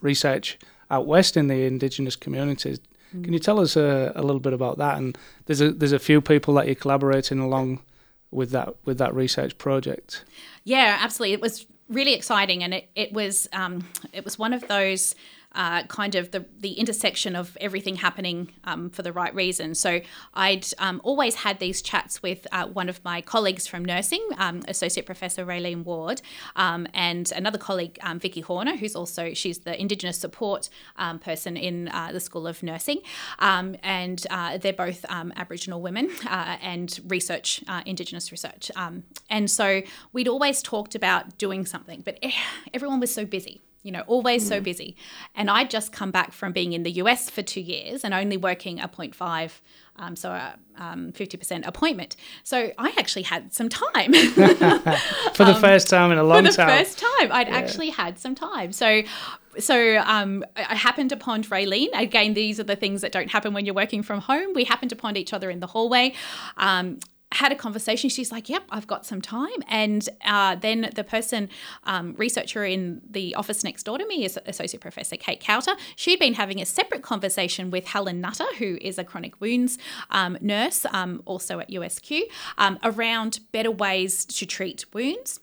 research 0.00 0.58
out 0.90 1.06
west 1.06 1.36
in 1.36 1.48
the 1.48 1.64
Indigenous 1.66 2.16
communities. 2.16 2.78
Mm. 3.14 3.24
Can 3.24 3.32
you 3.32 3.38
tell 3.38 3.60
us 3.60 3.76
a, 3.76 4.12
a 4.14 4.22
little 4.22 4.40
bit 4.40 4.52
about 4.54 4.78
that? 4.78 4.96
And 4.98 5.18
there's 5.46 5.60
a 5.60 5.70
there's 5.70 5.92
a 5.92 5.98
few 5.98 6.20
people 6.20 6.54
that 6.54 6.66
you're 6.66 6.74
collaborating 6.84 7.38
along 7.40 7.80
with 8.30 8.50
that 8.50 8.74
with 8.84 8.98
that 8.98 9.14
research 9.14 9.58
project. 9.58 10.24
Yeah, 10.64 10.98
absolutely. 11.00 11.34
It 11.34 11.40
was 11.40 11.66
really 11.88 12.14
exciting, 12.14 12.62
and 12.62 12.74
it 12.74 12.88
it 12.94 13.12
was 13.12 13.48
um, 13.52 13.88
it 14.12 14.24
was 14.24 14.38
one 14.38 14.52
of 14.52 14.66
those. 14.68 15.14
Uh, 15.56 15.82
kind 15.84 16.14
of 16.14 16.30
the, 16.32 16.44
the 16.60 16.74
intersection 16.74 17.34
of 17.34 17.56
everything 17.62 17.96
happening 17.96 18.52
um, 18.64 18.90
for 18.90 19.02
the 19.02 19.12
right 19.12 19.34
reason. 19.34 19.74
So 19.74 20.02
I'd 20.34 20.66
um, 20.78 21.00
always 21.02 21.36
had 21.36 21.58
these 21.60 21.80
chats 21.80 22.22
with 22.22 22.46
uh, 22.52 22.66
one 22.66 22.90
of 22.90 23.02
my 23.04 23.22
colleagues 23.22 23.66
from 23.66 23.82
nursing, 23.82 24.22
um, 24.36 24.62
Associate 24.68 25.06
Professor 25.06 25.46
Raelene 25.46 25.82
Ward, 25.82 26.20
um, 26.56 26.86
and 26.92 27.32
another 27.32 27.56
colleague, 27.56 27.98
um, 28.02 28.18
Vicky 28.18 28.42
Horner, 28.42 28.76
who's 28.76 28.94
also 28.94 29.32
she's 29.32 29.60
the 29.60 29.80
Indigenous 29.80 30.18
support 30.18 30.68
um, 30.96 31.18
person 31.18 31.56
in 31.56 31.88
uh, 31.88 32.10
the 32.12 32.20
School 32.20 32.46
of 32.46 32.62
Nursing, 32.62 33.00
and 33.38 34.26
uh, 34.30 34.58
they're 34.58 34.72
both 34.74 35.04
Aboriginal 35.08 35.80
women 35.80 36.10
uh, 36.26 36.56
and 36.60 37.00
research 37.08 37.64
uh, 37.66 37.80
Indigenous 37.86 38.30
research. 38.30 38.70
And 39.30 39.50
so 39.50 39.82
we'd 40.12 40.28
always 40.28 40.62
talked 40.62 40.94
about 40.94 41.38
doing 41.38 41.64
something, 41.64 42.02
but 42.02 42.18
eh, 42.22 42.32
everyone 42.74 43.00
was 43.00 43.12
so 43.12 43.24
busy. 43.24 43.62
You 43.86 43.92
know, 43.92 44.02
always 44.06 44.46
so 44.46 44.60
busy. 44.60 44.96
And 45.34 45.48
I'd 45.48 45.70
just 45.70 45.92
come 45.92 46.10
back 46.10 46.32
from 46.32 46.52
being 46.52 46.72
in 46.72 46.82
the 46.82 46.90
US 46.92 47.30
for 47.30 47.42
two 47.42 47.60
years 47.60 48.04
and 48.04 48.12
only 48.12 48.36
working 48.36 48.80
a 48.80 48.88
0.5, 48.88 49.60
um, 49.96 50.16
so 50.16 50.30
a 50.32 50.58
um, 50.76 51.12
50% 51.12 51.66
appointment. 51.66 52.16
So 52.42 52.72
I 52.76 52.92
actually 52.98 53.22
had 53.22 53.54
some 53.54 53.68
time. 53.68 54.12
For 55.34 55.44
the 55.44 55.58
first 55.60 55.88
time 55.88 56.12
in 56.12 56.18
a 56.18 56.24
long 56.24 56.44
time. 56.44 56.46
for 56.46 56.50
the 56.50 56.56
time. 56.56 56.78
first 56.78 56.98
time 56.98 57.32
i'd 57.32 57.48
actually 57.48 57.90
had 57.90 58.18
some 58.18 58.34
time 58.34 58.72
so 58.72 59.02
so 59.58 59.98
um, 59.98 60.44
I 60.56 60.66
I 60.68 60.74
happened 60.74 61.12
upon 61.12 61.42
Raelene. 61.44 61.88
Again, 61.94 62.34
these 62.34 62.60
are 62.60 62.64
the 62.64 62.76
things 62.76 63.00
that 63.00 63.12
don't 63.12 63.30
happen 63.30 63.54
when 63.54 63.64
you're 63.64 63.74
working 63.74 64.02
from 64.02 64.20
home. 64.20 64.52
We 64.54 64.64
happened 64.64 64.92
upon 64.92 65.16
each 65.16 65.32
other 65.32 65.48
in 65.50 65.60
the 65.60 65.66
hallway. 65.66 66.12
Um, 66.56 66.98
had 67.32 67.52
a 67.52 67.56
conversation. 67.56 68.08
She's 68.08 68.30
like, 68.30 68.48
"Yep, 68.48 68.64
I've 68.70 68.86
got 68.86 69.04
some 69.04 69.20
time." 69.20 69.62
And 69.68 70.08
uh, 70.24 70.54
then 70.56 70.90
the 70.94 71.04
person, 71.04 71.48
um, 71.84 72.14
researcher 72.16 72.64
in 72.64 73.02
the 73.08 73.34
office 73.34 73.64
next 73.64 73.82
door 73.82 73.98
to 73.98 74.06
me, 74.06 74.24
is 74.24 74.38
Associate 74.46 74.80
Professor 74.80 75.16
Kate 75.16 75.42
Kauter. 75.42 75.76
She'd 75.96 76.18
been 76.18 76.34
having 76.34 76.60
a 76.60 76.66
separate 76.66 77.02
conversation 77.02 77.70
with 77.70 77.86
Helen 77.86 78.20
Nutter, 78.20 78.46
who 78.58 78.78
is 78.80 78.98
a 78.98 79.04
chronic 79.04 79.40
wounds 79.40 79.78
um, 80.10 80.38
nurse, 80.40 80.86
um, 80.92 81.22
also 81.24 81.58
at 81.58 81.70
USQ, 81.70 82.22
um, 82.58 82.78
around 82.82 83.40
better 83.52 83.70
ways 83.70 84.24
to 84.24 84.46
treat 84.46 84.84
wounds. 84.94 85.40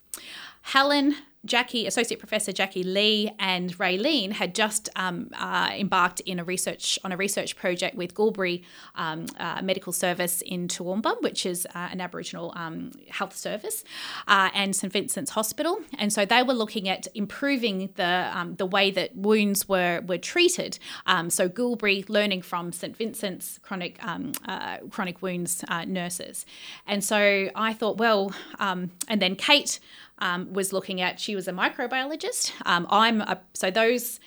Helen, 0.61 1.15
Jackie, 1.45 1.85
Associate 1.87 2.17
Professor 2.17 2.53
Jackie 2.53 2.83
Lee, 2.83 3.29
and 3.37 3.77
Raelene 3.77 4.31
had 4.31 4.55
just 4.55 4.87
um, 4.95 5.29
uh, 5.37 5.71
embarked 5.73 6.21
in 6.21 6.39
a 6.39 6.43
research 6.43 6.97
on 7.03 7.11
a 7.11 7.17
research 7.17 7.57
project 7.57 7.95
with 7.97 8.15
Gulbury 8.15 8.63
um, 8.95 9.25
uh, 9.37 9.61
Medical 9.61 9.91
Service 9.91 10.41
in 10.41 10.69
Toowoomba, 10.69 11.21
which 11.21 11.45
is 11.45 11.65
uh, 11.75 11.89
an 11.91 11.99
Aboriginal 11.99 12.53
um, 12.55 12.91
health 13.09 13.35
service, 13.35 13.83
uh, 14.27 14.49
and 14.53 14.73
St 14.73 14.91
Vincent's 14.93 15.31
Hospital. 15.31 15.79
And 15.97 16.13
so 16.13 16.25
they 16.25 16.43
were 16.43 16.53
looking 16.53 16.87
at 16.87 17.07
improving 17.13 17.89
the 17.95 18.31
um, 18.33 18.55
the 18.55 18.65
way 18.65 18.89
that 18.91 19.15
wounds 19.15 19.67
were 19.67 20.01
were 20.07 20.17
treated. 20.17 20.79
Um, 21.07 21.29
so 21.29 21.49
Gulbury 21.49 22.05
learning 22.07 22.43
from 22.43 22.71
St 22.71 22.95
Vincent's 22.95 23.59
chronic 23.59 24.01
um, 24.05 24.31
uh, 24.47 24.77
chronic 24.89 25.21
wounds 25.21 25.65
uh, 25.67 25.83
nurses, 25.83 26.45
and 26.87 27.03
so 27.03 27.49
I 27.53 27.73
thought, 27.73 27.97
well, 27.97 28.33
and 28.59 28.91
then 29.07 29.35
Kate 29.35 29.79
um, 30.19 30.53
was 30.53 30.73
looking 30.73 31.01
at. 31.01 31.19
She 31.19 31.35
was 31.35 31.47
a 31.47 31.51
microbiologist. 31.51 32.51
Um, 32.65 32.87
I'm 32.89 33.21
a, 33.21 33.41
so 33.53 33.71
those 33.71 34.19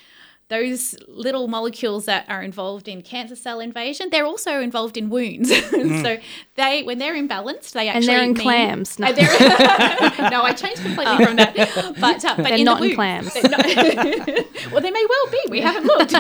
those 0.49 0.95
little 1.09 1.49
molecules 1.49 2.05
that 2.05 2.25
are 2.29 2.43
involved 2.43 2.87
in 2.87 3.03
cancer 3.03 3.35
cell 3.35 3.59
invasion, 3.59 4.09
they're 4.11 4.27
also 4.27 4.61
involved 4.61 4.97
in 4.97 5.11
wounds. 5.11 5.51
so 5.71 6.19
they, 6.55 6.83
when 6.85 6.99
they're 6.99 7.15
imbalanced, 7.17 7.73
they 7.73 7.89
actually 7.89 7.95
And 7.97 8.05
they're 8.09 8.23
in 8.23 8.33
mean- 8.35 8.43
clams. 8.43 8.99
No. 8.99 9.09
Uh, 9.09 9.13
they're- 9.13 9.27
no, 10.31 10.43
I 10.43 10.53
changed 10.55 10.83
completely 10.83 11.25
from 11.25 11.37
that. 11.37 11.55
But 12.01 12.25
uh, 12.25 12.37
but 12.37 12.45
They're 12.45 12.59
in 12.59 12.65
not 12.65 12.81
the 12.81 12.91
in 12.91 12.95
clams. 12.95 13.35
not- 13.35 13.67
well, 14.73 14.81
they 14.81 14.91
may 14.91 15.07
well 15.09 15.31
be. 15.33 15.41
We 15.51 15.61
haven't 15.61 15.85
looked. 15.87 16.15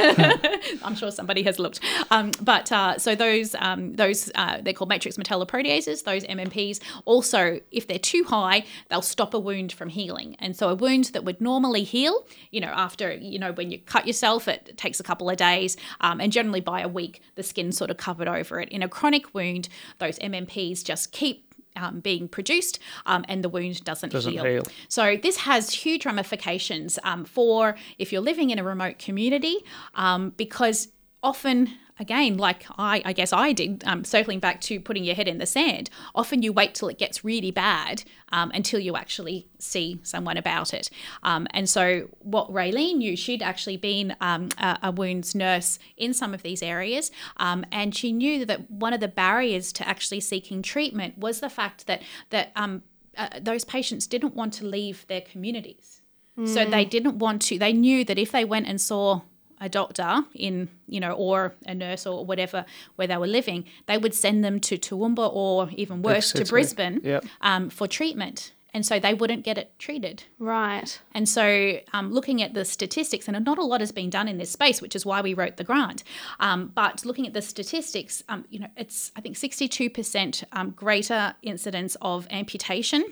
I'm 0.84 0.94
sure 0.96 1.10
somebody 1.10 1.42
has 1.44 1.58
looked. 1.58 1.80
Um, 2.10 2.30
but 2.40 2.70
uh, 2.72 2.98
so 2.98 3.14
those 3.14 3.54
um, 3.56 3.94
those 3.94 4.30
uh, 4.34 4.60
they're 4.62 4.72
called 4.72 4.88
matrix 4.88 5.16
metalloproteases. 5.16 6.04
Those 6.04 6.24
MMPs 6.24 6.80
also, 7.04 7.60
if 7.70 7.86
they're 7.86 7.98
too 7.98 8.24
high, 8.24 8.64
they'll 8.88 9.02
stop 9.02 9.34
a 9.34 9.38
wound 9.38 9.72
from 9.72 9.88
healing. 9.88 10.36
And 10.38 10.56
so 10.56 10.68
a 10.68 10.74
wound 10.74 11.06
that 11.06 11.24
would 11.24 11.40
normally 11.40 11.82
heal, 11.84 12.26
you 12.50 12.60
know, 12.60 12.68
after 12.74 13.12
you 13.14 13.38
know 13.38 13.52
when 13.52 13.70
you 13.70 13.78
cut 13.78 14.06
yourself, 14.16 14.48
it 14.48 14.76
takes 14.76 14.98
a 14.98 15.02
couple 15.02 15.28
of 15.28 15.36
days, 15.36 15.76
um, 16.00 16.20
and 16.20 16.32
generally 16.32 16.60
by 16.60 16.80
a 16.80 16.88
week, 16.88 17.20
the 17.34 17.42
skin's 17.42 17.76
sort 17.76 17.90
of 17.90 17.98
covered 17.98 18.28
over 18.28 18.60
it. 18.60 18.68
In 18.70 18.82
a 18.82 18.88
chronic 18.88 19.34
wound, 19.34 19.68
those 19.98 20.18
MMPs 20.20 20.82
just 20.82 21.12
keep 21.12 21.44
um, 21.76 22.00
being 22.00 22.26
produced 22.26 22.78
um, 23.04 23.26
and 23.28 23.44
the 23.44 23.50
wound 23.50 23.84
doesn't, 23.84 24.10
Doesn't 24.10 24.32
heal. 24.32 24.64
So 24.88 25.18
this 25.22 25.36
has 25.38 25.70
huge 25.70 26.06
ramifications 26.06 26.98
um, 27.04 27.26
for 27.26 27.76
if 27.98 28.12
you're 28.12 28.22
living 28.22 28.48
in 28.48 28.58
a 28.58 28.64
remote 28.64 28.98
community 28.98 29.58
um, 29.94 30.30
because 30.38 30.88
often 31.26 31.72
again 31.98 32.36
like 32.36 32.64
I, 32.78 33.02
I 33.04 33.12
guess 33.12 33.32
i 33.32 33.52
did 33.52 33.82
um, 33.84 34.04
circling 34.04 34.38
back 34.38 34.60
to 34.62 34.78
putting 34.78 35.02
your 35.02 35.16
head 35.16 35.26
in 35.26 35.38
the 35.38 35.46
sand 35.46 35.90
often 36.14 36.40
you 36.42 36.52
wait 36.52 36.74
till 36.74 36.88
it 36.88 36.98
gets 36.98 37.24
really 37.24 37.50
bad 37.50 38.04
um, 38.30 38.52
until 38.54 38.78
you 38.78 38.96
actually 38.96 39.48
see 39.58 39.98
someone 40.04 40.36
about 40.36 40.72
it 40.72 40.88
um, 41.24 41.48
and 41.50 41.68
so 41.68 42.08
what 42.20 42.52
raelene 42.52 42.98
knew 42.98 43.16
she'd 43.16 43.42
actually 43.42 43.76
been 43.76 44.14
um, 44.20 44.50
a, 44.58 44.78
a 44.84 44.92
wounds 44.92 45.34
nurse 45.34 45.80
in 45.96 46.14
some 46.14 46.32
of 46.32 46.42
these 46.42 46.62
areas 46.62 47.10
um, 47.38 47.66
and 47.72 47.94
she 47.96 48.12
knew 48.12 48.44
that 48.44 48.70
one 48.70 48.92
of 48.92 49.00
the 49.00 49.08
barriers 49.08 49.72
to 49.72 49.86
actually 49.88 50.20
seeking 50.20 50.62
treatment 50.62 51.18
was 51.18 51.40
the 51.40 51.50
fact 51.50 51.88
that 51.88 52.02
that 52.30 52.52
um, 52.54 52.82
uh, 53.16 53.28
those 53.40 53.64
patients 53.64 54.06
didn't 54.06 54.34
want 54.34 54.52
to 54.52 54.66
leave 54.66 55.06
their 55.06 55.22
communities. 55.22 56.02
So 56.44 56.66
they 56.66 56.84
didn't 56.84 57.18
want 57.18 57.40
to, 57.42 57.58
they 57.58 57.72
knew 57.72 58.04
that 58.04 58.18
if 58.18 58.30
they 58.30 58.44
went 58.44 58.66
and 58.66 58.78
saw 58.78 59.22
a 59.60 59.68
doctor 59.68 60.24
in, 60.34 60.68
you 60.86 61.00
know, 61.00 61.12
or 61.12 61.54
a 61.66 61.74
nurse 61.74 62.06
or 62.06 62.24
whatever 62.24 62.64
where 62.96 63.08
they 63.08 63.16
were 63.16 63.26
living, 63.26 63.64
they 63.86 63.98
would 63.98 64.14
send 64.14 64.44
them 64.44 64.60
to 64.60 64.76
Toowoomba 64.76 65.30
or 65.32 65.70
even 65.76 66.02
worse 66.02 66.32
to. 66.32 66.44
Brisbane 66.44 67.00
Yep. 67.02 67.24
um, 67.40 67.70
for 67.70 67.86
treatment. 67.88 68.52
And 68.74 68.84
so 68.84 69.00
they 69.00 69.14
wouldn't 69.14 69.42
get 69.42 69.56
it 69.56 69.72
treated. 69.78 70.24
Right. 70.38 71.00
And 71.14 71.26
so, 71.26 71.80
um, 71.94 72.12
looking 72.12 72.42
at 72.42 72.52
the 72.52 72.62
statistics, 72.64 73.26
and 73.26 73.42
not 73.42 73.56
a 73.56 73.62
lot 73.64 73.80
has 73.80 73.90
been 73.90 74.10
done 74.10 74.28
in 74.28 74.36
this 74.36 74.50
space, 74.50 74.82
which 74.82 74.94
is 74.94 75.06
why 75.06 75.22
we 75.22 75.32
wrote 75.32 75.56
the 75.56 75.64
grant. 75.64 76.04
Um, 76.40 76.72
but 76.74 77.06
looking 77.06 77.26
at 77.26 77.32
the 77.32 77.40
statistics, 77.40 78.22
um, 78.28 78.44
you 78.50 78.58
know, 78.58 78.68
it's 78.76 79.12
I 79.16 79.22
think 79.22 79.38
sixty-two 79.38 79.88
percent 79.88 80.44
um, 80.52 80.70
greater 80.72 81.34
incidence 81.40 81.96
of 82.02 82.26
amputation. 82.30 83.02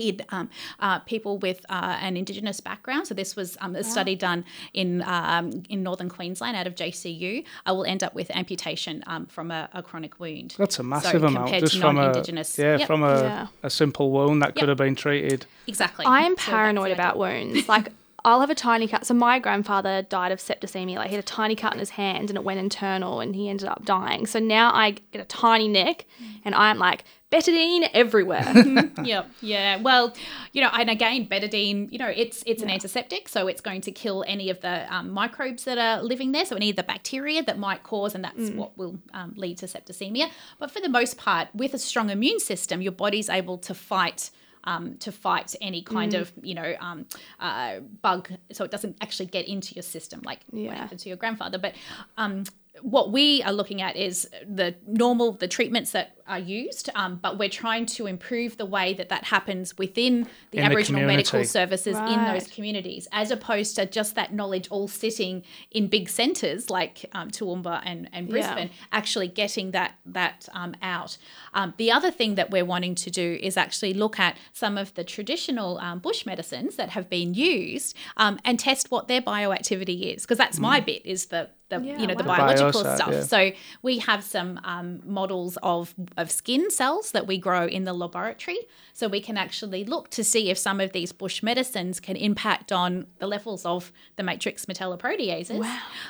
In 0.00 0.22
um, 0.30 0.48
uh, 0.80 0.98
people 1.00 1.36
with 1.38 1.64
uh, 1.68 1.98
an 2.00 2.16
Indigenous 2.16 2.58
background, 2.60 3.06
so 3.06 3.12
this 3.12 3.36
was 3.36 3.58
um, 3.60 3.76
a 3.76 3.84
study 3.84 4.16
done 4.16 4.44
in 4.72 5.02
um, 5.02 5.62
in 5.68 5.82
northern 5.82 6.08
Queensland 6.08 6.56
out 6.56 6.66
of 6.66 6.74
JCU. 6.74 7.44
I 7.66 7.72
will 7.72 7.84
end 7.84 8.02
up 8.02 8.14
with 8.14 8.30
amputation 8.30 9.04
um, 9.06 9.26
from 9.26 9.50
a, 9.50 9.68
a 9.74 9.82
chronic 9.82 10.18
wound. 10.18 10.54
That's 10.56 10.78
a 10.78 10.82
massive 10.82 11.20
So 11.20 11.26
amount 11.26 11.36
compared 11.48 11.60
just 11.64 11.74
to 11.74 11.80
from 11.80 11.98
a 11.98 12.02
non-Indigenous- 12.02 12.58
yeah 12.58 12.78
Yep. 12.78 12.86
from 12.86 13.02
a, 13.02 13.14
Yeah. 13.20 13.46
a 13.62 13.68
simple 13.68 14.10
wound 14.10 14.40
that 14.42 14.54
could 14.56 14.68
have 14.70 14.78
been 14.78 14.94
treated. 14.94 15.44
Exactly. 15.66 16.06
I 16.06 16.20
am 16.22 16.34
So 16.38 16.50
paranoid 16.50 16.88
the 16.90 16.94
about 16.94 17.18
wounds. 17.18 17.68
Like 17.68 17.92
I'll 18.24 18.40
have 18.40 18.50
a 18.50 18.54
tiny 18.54 18.86
cut. 18.86 19.06
So 19.06 19.14
my 19.14 19.38
grandfather 19.38 20.02
died 20.02 20.32
of 20.32 20.38
septicemia. 20.38 20.96
Like 20.96 21.08
he 21.08 21.16
had 21.16 21.24
a 21.24 21.26
tiny 21.26 21.56
cut 21.56 21.72
in 21.72 21.78
his 21.78 21.90
hand 21.90 22.30
and 22.30 22.36
it 22.36 22.44
went 22.44 22.60
internal 22.60 23.20
and 23.20 23.34
he 23.34 23.48
ended 23.48 23.68
up 23.68 23.84
dying. 23.84 24.26
So 24.26 24.38
now 24.38 24.72
I 24.72 24.92
get 25.12 25.22
a 25.22 25.24
tiny 25.24 25.68
neck 25.68 26.06
and 26.44 26.54
I'm 26.54 26.78
like 26.78 27.04
betadine 27.30 27.88
everywhere. 27.94 28.44
yeah, 29.04 29.24
yeah. 29.40 29.76
Well, 29.76 30.14
you 30.52 30.62
know, 30.62 30.70
and 30.72 30.90
again, 30.90 31.26
betadine, 31.26 31.90
you 31.92 31.98
know, 31.98 32.08
it's 32.08 32.42
it's 32.46 32.62
an 32.62 32.70
antiseptic, 32.70 33.28
so 33.28 33.46
it's 33.46 33.60
going 33.60 33.80
to 33.82 33.92
kill 33.92 34.24
any 34.26 34.50
of 34.50 34.60
the 34.60 34.92
um, 34.92 35.10
microbes 35.10 35.64
that 35.64 35.78
are 35.78 36.02
living 36.02 36.32
there, 36.32 36.44
so 36.44 36.56
any 36.56 36.70
of 36.70 36.76
the 36.76 36.82
bacteria 36.82 37.42
that 37.44 37.58
might 37.58 37.82
cause, 37.82 38.14
and 38.14 38.24
that's 38.24 38.50
what 38.50 38.76
will 38.76 38.98
um, 39.14 39.32
lead 39.36 39.58
to 39.58 39.66
septicemia. 39.66 40.30
But 40.58 40.70
for 40.70 40.80
the 40.80 40.88
most 40.88 41.16
part, 41.16 41.48
with 41.54 41.74
a 41.74 41.78
strong 41.78 42.10
immune 42.10 42.40
system, 42.40 42.82
your 42.82 42.92
body's 42.92 43.28
able 43.28 43.58
to 43.58 43.74
fight. 43.74 44.30
Um, 44.64 44.96
to 44.98 45.10
fight 45.10 45.54
any 45.62 45.80
kind 45.80 46.12
of 46.12 46.32
you 46.42 46.54
know 46.54 46.74
um, 46.80 47.06
uh, 47.38 47.80
bug, 48.02 48.28
so 48.52 48.62
it 48.64 48.70
doesn't 48.70 48.96
actually 49.00 49.26
get 49.26 49.48
into 49.48 49.74
your 49.74 49.82
system 49.82 50.20
like 50.24 50.40
what 50.50 50.60
Yeah. 50.62 50.74
happened 50.74 51.00
to 51.00 51.08
your 51.08 51.16
grandfather. 51.16 51.56
But 51.56 51.74
um, 52.18 52.44
what 52.82 53.10
we 53.10 53.42
are 53.42 53.52
looking 53.52 53.80
at 53.80 53.96
is 53.96 54.28
the 54.46 54.74
normal 54.86 55.32
the 55.32 55.48
treatments 55.48 55.92
that 55.92 56.16
are 56.30 56.38
used 56.38 56.88
um, 56.94 57.12
but 57.24 57.32
we're 57.40 57.48
trying 57.64 57.84
to 57.96 58.06
improve 58.06 58.56
the 58.56 58.64
way 58.76 58.94
that 58.94 59.08
that 59.08 59.24
happens 59.24 59.76
within 59.76 60.14
the 60.52 60.58
In 60.58 60.62
the 60.62 60.66
aboriginal 60.68 61.02
medical 61.06 61.30
community. 61.30 61.48
services 61.48 61.96
in 61.96 62.24
those 62.30 62.46
communities 62.56 63.08
as 63.12 63.30
opposed 63.30 63.76
to 63.76 63.82
just 63.98 64.14
that 64.14 64.32
knowledge 64.32 64.66
all 64.70 64.88
sitting 64.88 65.42
in 65.70 65.88
big 65.88 66.08
centres 66.08 66.70
like 66.70 66.96
um, 67.12 67.28
Toowoomba 67.30 67.82
and, 67.84 68.08
and 68.12 68.26
Yeah. 68.28 68.32
Brisbane 68.32 68.70
actually 68.92 69.28
getting 69.42 69.72
that 69.72 69.90
that 70.06 70.48
um, 70.54 70.74
out 70.82 71.18
um, 71.52 71.74
the 71.82 71.90
other 71.90 72.10
thing 72.10 72.36
that 72.36 72.48
we're 72.50 72.64
wanting 72.74 72.94
to 73.04 73.10
do 73.10 73.28
is 73.48 73.56
actually 73.56 73.92
look 73.94 74.16
at 74.20 74.36
some 74.52 74.78
of 74.78 74.94
the 74.94 75.04
traditional 75.04 75.78
um, 75.78 75.98
bush 75.98 76.24
medicines 76.26 76.76
that 76.76 76.90
have 76.90 77.10
been 77.10 77.34
used 77.34 77.96
um, 78.16 78.38
and 78.44 78.58
test 78.60 78.90
what 78.90 79.08
their 79.08 79.20
bioactivity 79.22 80.14
is 80.14 80.22
because 80.22 80.38
that's 80.38 80.58
Mm. 80.60 80.62
my 80.62 80.80
bit 80.80 81.02
is 81.04 81.26
the 81.26 81.48
the 81.70 81.80
Yeah, 81.80 81.98
you 82.00 82.06
know 82.08 82.14
the 82.16 82.24
wow. 82.24 82.36
biological 82.36 82.82
bioside, 82.82 82.96
stuff 82.96 83.12
yeah. 83.12 83.22
so 83.22 83.52
we 83.82 83.98
have 83.98 84.22
some 84.24 84.60
um, 84.64 85.00
models 85.04 85.56
of, 85.62 85.94
of 86.20 86.30
skin 86.30 86.70
cells 86.70 87.12
that 87.12 87.26
we 87.26 87.38
grow 87.38 87.66
in 87.66 87.84
the 87.84 87.92
laboratory. 87.92 88.58
So 88.92 89.08
we 89.08 89.20
can 89.20 89.36
actually 89.36 89.84
look 89.84 90.10
to 90.10 90.22
see 90.22 90.50
if 90.50 90.58
some 90.58 90.80
of 90.80 90.92
these 90.92 91.12
bush 91.12 91.42
medicines 91.42 92.00
can 92.00 92.16
impact 92.16 92.70
on 92.70 93.06
the 93.18 93.26
levels 93.26 93.64
of 93.64 93.92
the 94.16 94.22
matrix 94.22 94.66
metalloproteases. 94.66 95.64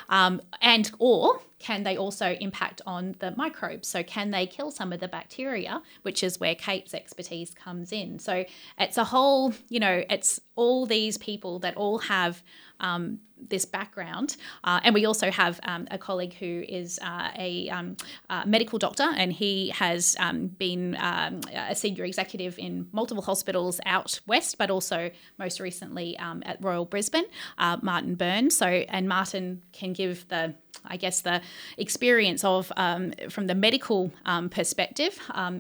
Um, 0.09 0.41
and 0.61 0.91
or 0.99 1.41
can 1.61 1.83
they 1.85 1.97
also 1.97 2.37
impact 2.41 2.81
on 2.87 3.15
the 3.21 3.35
microbes? 3.37 3.87
So 3.87 4.03
can 4.03 4.31
they 4.31 4.47
kill 4.47 4.71
some 4.71 4.93
of 4.93 5.01
the 5.01 5.09
bacteria, 5.09 5.83
which 6.03 6.23
is 6.25 6.41
where 6.41 6.55
Kate's 6.55 6.95
expertise 6.95 7.55
comes 7.55 7.93
in. 7.93 8.19
So 8.19 8.45
it's 8.79 8.99
a 8.99 9.05
whole, 9.05 9.55
you 9.69 9.79
know, 9.79 10.03
it's 10.11 10.41
all 10.57 10.87
these 10.87 11.17
people 11.19 11.59
that 11.61 11.77
all 11.77 11.99
have 11.99 12.43
um, 12.81 13.21
this 13.49 13.65
background. 13.65 14.37
Uh, 14.65 14.81
and 14.83 14.95
we 14.95 15.05
also 15.05 15.31
have 15.31 15.61
um, 15.65 15.87
a 15.91 15.99
colleague 15.99 16.35
who 16.35 16.65
is 16.69 16.99
uh, 17.03 17.31
a 17.37 17.69
um, 17.71 17.97
uh, 18.29 18.45
medical 18.47 18.79
doctor, 18.79 19.09
and 19.17 19.33
he 19.33 19.69
has 19.71 20.17
um, 20.19 20.49
been 20.49 20.97
um, 21.01 21.41
a 21.53 21.75
senior 21.75 22.05
executive 22.05 22.59
in 22.59 22.89
multiple 22.93 23.23
hospitals 23.23 23.81
out 23.87 24.21
west, 24.27 24.59
but 24.59 24.71
also 24.71 25.11
most 25.39 25.61
recently 25.61 26.19
um, 26.19 26.43
at 26.47 26.63
Royal 26.63 26.85
Brisbane, 26.85 27.27
uh, 27.59 27.79
Martin 27.83 28.15
Byrne. 28.15 28.51
So, 28.51 28.67
and 28.67 29.09
Martin 29.09 29.63
can 29.73 29.93
give 29.93 30.29
the 30.29 30.55
I 30.85 30.97
guess 30.97 31.21
the 31.21 31.43
experience 31.77 32.43
of 32.43 32.73
um, 32.77 33.13
from 33.29 33.49
the 33.49 33.55
medical 33.55 34.13
perspective 34.51 35.19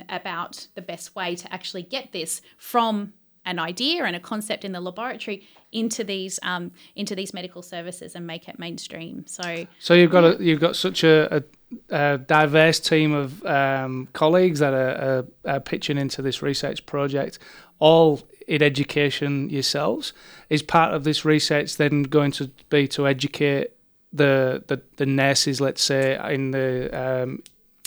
about 0.08 0.68
the 0.76 0.80
best 0.82 1.14
way 1.14 1.34
to 1.34 1.52
actually 1.52 1.82
get 1.82 2.12
this 2.12 2.40
from 2.56 3.12
an 3.50 3.58
idea 3.58 4.04
and 4.04 4.14
a 4.14 4.20
concept 4.20 4.64
in 4.64 4.72
the 4.72 4.80
laboratory 4.80 5.42
into 5.72 6.04
these 6.04 6.38
um, 6.42 6.70
into 6.94 7.14
these 7.14 7.34
medical 7.34 7.62
services 7.62 8.14
and 8.14 8.26
make 8.26 8.48
it 8.48 8.58
mainstream. 8.58 9.24
So 9.26 9.66
So 9.78 9.94
you've 9.94 10.12
got 10.12 10.24
a, 10.24 10.42
you've 10.42 10.60
got 10.60 10.76
such 10.76 11.04
a, 11.04 11.16
a, 11.36 11.42
a 11.90 12.18
diverse 12.18 12.78
team 12.80 13.12
of 13.12 13.44
um, 13.44 14.08
colleagues 14.12 14.60
that 14.60 14.72
are, 14.72 15.26
are, 15.46 15.52
are 15.52 15.60
pitching 15.60 15.98
into 15.98 16.22
this 16.22 16.42
research 16.42 16.86
project, 16.86 17.38
all 17.80 18.20
in 18.46 18.62
education 18.62 19.50
yourselves. 19.50 20.12
Is 20.48 20.62
part 20.62 20.94
of 20.94 21.04
this 21.04 21.24
research 21.24 21.76
then 21.76 22.04
going 22.04 22.32
to 22.32 22.50
be 22.68 22.86
to 22.88 23.06
educate 23.06 23.72
the 24.12 24.62
the, 24.68 24.80
the 24.96 25.06
nurses, 25.06 25.60
let's 25.60 25.82
say, 25.82 26.18
in 26.32 26.52
the 26.52 26.68
um, 26.92 27.42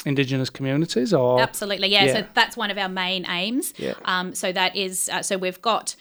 indigenous 0.05 0.49
communities, 0.49 1.13
or 1.13 1.39
Absolutely, 1.41 1.87
yeah. 1.89 2.05
Yeah. 2.05 2.13
So 2.13 2.27
that's 2.33 2.57
one 2.57 2.71
of 2.71 2.77
our 2.77 2.89
main 2.89 3.25
aims. 3.27 3.73
Yeah. 3.77 3.93
Um, 4.05 4.35
so 4.35 4.51
that 4.51 4.75
is, 4.75 5.09
uh, 5.09 5.21
so 5.21 5.37
we've 5.37 5.61
got 5.61 5.95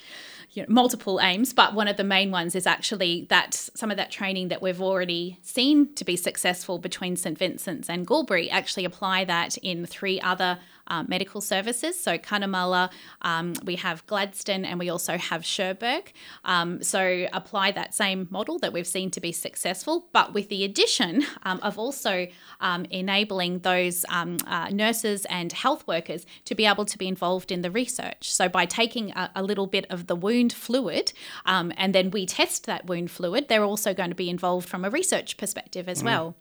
you 0.53 0.63
know, 0.63 0.67
multiple 0.69 1.21
aims, 1.21 1.53
but 1.53 1.75
one 1.75 1.89
of 1.89 1.97
the 1.97 2.05
main 2.05 2.31
ones 2.31 2.55
is 2.55 2.67
actually 2.67 3.27
that 3.31 3.55
some 3.55 3.91
of 3.91 3.97
that 3.97 4.11
training 4.11 4.49
that 4.49 4.61
we've 4.61 4.83
already 4.83 5.39
seen 5.43 5.95
to 5.95 6.05
be 6.05 6.17
successful 6.17 6.79
between 6.79 7.17
St 7.17 7.39
Vincent's 7.39 7.89
and 7.89 8.07
Galbury, 8.07 8.51
actually 8.51 8.85
apply 8.85 9.25
that 9.25 9.57
in 9.59 9.87
three 9.87 10.21
other 10.21 10.59
uh, 10.89 11.05
medical 11.07 11.41
services. 11.41 11.99
So 11.99 12.19
Cunnamulla, 12.19 12.91
um, 13.23 13.55
we 13.65 13.77
have 13.77 14.07
Gladstone, 14.07 14.65
and 14.65 14.79
we 14.79 14.89
also 14.91 15.17
have 15.19 15.45
Cherbourg. 15.45 16.13
Um, 16.45 16.83
so 16.83 17.27
apply 17.33 17.73
that 17.73 17.95
same 17.95 18.29
model 18.31 18.59
that 18.61 18.73
we've 18.73 18.87
seen 18.87 19.11
to 19.13 19.21
be 19.21 19.33
successful, 19.33 20.09
but 20.13 20.35
with 20.35 20.49
the 20.49 20.65
addition 20.65 21.25
um, 21.45 21.61
of 21.63 21.79
also 21.79 22.27
um, 22.61 22.85
enabling 22.91 23.61
those 23.61 24.05
um, 24.09 24.37
uh, 24.47 24.69
nurses 24.71 25.25
and 25.27 25.53
health 25.53 25.87
workers 25.87 26.27
to 26.45 26.55
be 26.55 26.67
able 26.67 26.85
to 26.85 26.99
be 26.99 27.09
involved 27.09 27.51
in 27.51 27.63
the 27.63 27.71
research. 27.71 28.33
So 28.33 28.49
by 28.49 28.67
taking 28.67 29.11
a, 29.13 29.31
a 29.35 29.43
little 29.43 29.67
bit 29.67 29.87
of 29.91 30.07
the 30.07 30.17
wound 30.17 30.53
fluid 30.53 31.13
um, 31.47 31.73
and 31.77 31.95
then 31.95 32.11
we 32.11 32.27
test 32.27 32.67
that 32.67 32.87
wound 32.87 33.11
fluid, 33.11 33.49
they're 33.49 33.65
also 33.65 33.95
going 33.95 34.11
to 34.11 34.17
be 34.17 34.29
involved 34.29 34.69
from 34.69 34.85
a 34.85 34.91
research 34.91 35.37
perspective 35.37 35.89
as 35.89 36.03
well. 36.03 36.35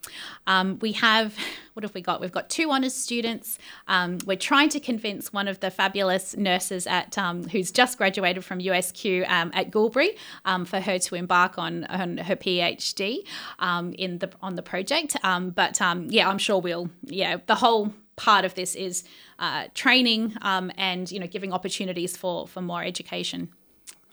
Um, 0.47 0.79
we 0.81 0.93
have, 0.93 1.35
what 1.73 1.83
have 1.83 1.93
we 1.93 2.01
got? 2.01 2.21
We've 2.21 2.31
got 2.31 2.49
two 2.49 2.71
honours 2.71 2.93
students. 2.93 3.57
Um, 3.87 4.17
we're 4.32 4.38
trying 4.38 4.69
to 4.69 4.79
convince 4.79 5.34
one 5.34 5.49
of 5.49 5.59
the 5.59 5.69
fabulous 5.69 6.38
nurses 6.38 6.88
at 6.88 7.17
um, 7.17 7.43
who's 7.49 7.69
just 7.69 7.97
graduated 7.97 8.45
from 8.45 8.59
USQ 8.59 9.29
um, 9.29 9.51
at 9.53 9.71
Galbury 9.71 10.15
um, 10.45 10.63
for 10.63 10.79
her 10.79 10.97
to 10.99 11.15
embark 11.15 11.57
on, 11.57 11.84
on 11.84 12.17
her 12.17 12.38
PhD 12.38 13.27
um, 13.59 13.91
in 13.91 14.19
the 14.19 14.32
on 14.41 14.55
the 14.55 14.61
project. 14.61 15.17
Um, 15.23 15.49
but 15.49 15.82
um, 15.82 16.07
yeah, 16.09 16.29
I'm 16.29 16.38
sure 16.38 16.61
we'll 16.61 16.89
yeah 17.03 17.39
the 17.45 17.55
whole 17.55 17.93
part 18.15 18.45
of 18.45 18.55
this 18.55 18.73
is 18.73 19.03
uh, 19.39 19.65
training 19.73 20.38
um, 20.43 20.71
and 20.77 21.11
you 21.11 21.19
know 21.19 21.27
giving 21.27 21.51
opportunities 21.51 22.15
for 22.15 22.47
for 22.47 22.61
more 22.61 22.86
education. 22.86 23.49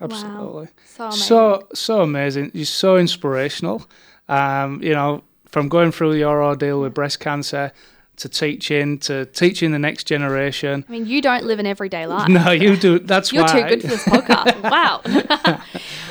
absolutely. 0.00 0.66
So 0.84 1.04
amazing. 1.04 1.22
so 1.22 1.68
so 1.74 2.02
amazing. 2.02 2.50
You're 2.54 2.64
so 2.64 2.96
inspirational. 2.96 3.86
Um, 4.28 4.82
you 4.82 4.94
know, 4.94 5.22
from 5.46 5.68
going 5.68 5.92
through 5.92 6.14
your 6.14 6.42
ordeal 6.42 6.80
with 6.80 6.92
breast 6.92 7.20
cancer 7.20 7.72
to 8.18 8.28
teaching 8.28 8.98
to 8.98 9.26
teaching 9.26 9.72
the 9.72 9.78
next 9.78 10.04
generation. 10.04 10.84
I 10.88 10.92
mean, 10.92 11.06
you 11.06 11.22
don't 11.22 11.44
live 11.44 11.58
an 11.58 11.66
everyday 11.66 12.06
life. 12.14 12.28
No, 12.28 12.50
you 12.50 12.76
do. 12.76 12.98
That's 12.98 13.32
why. 13.32 13.38
You're 13.38 13.48
too 13.48 13.68
good 13.68 13.82
for 13.82 13.88
this 13.88 14.04
podcast. 14.04 14.62
wow. 15.50 15.62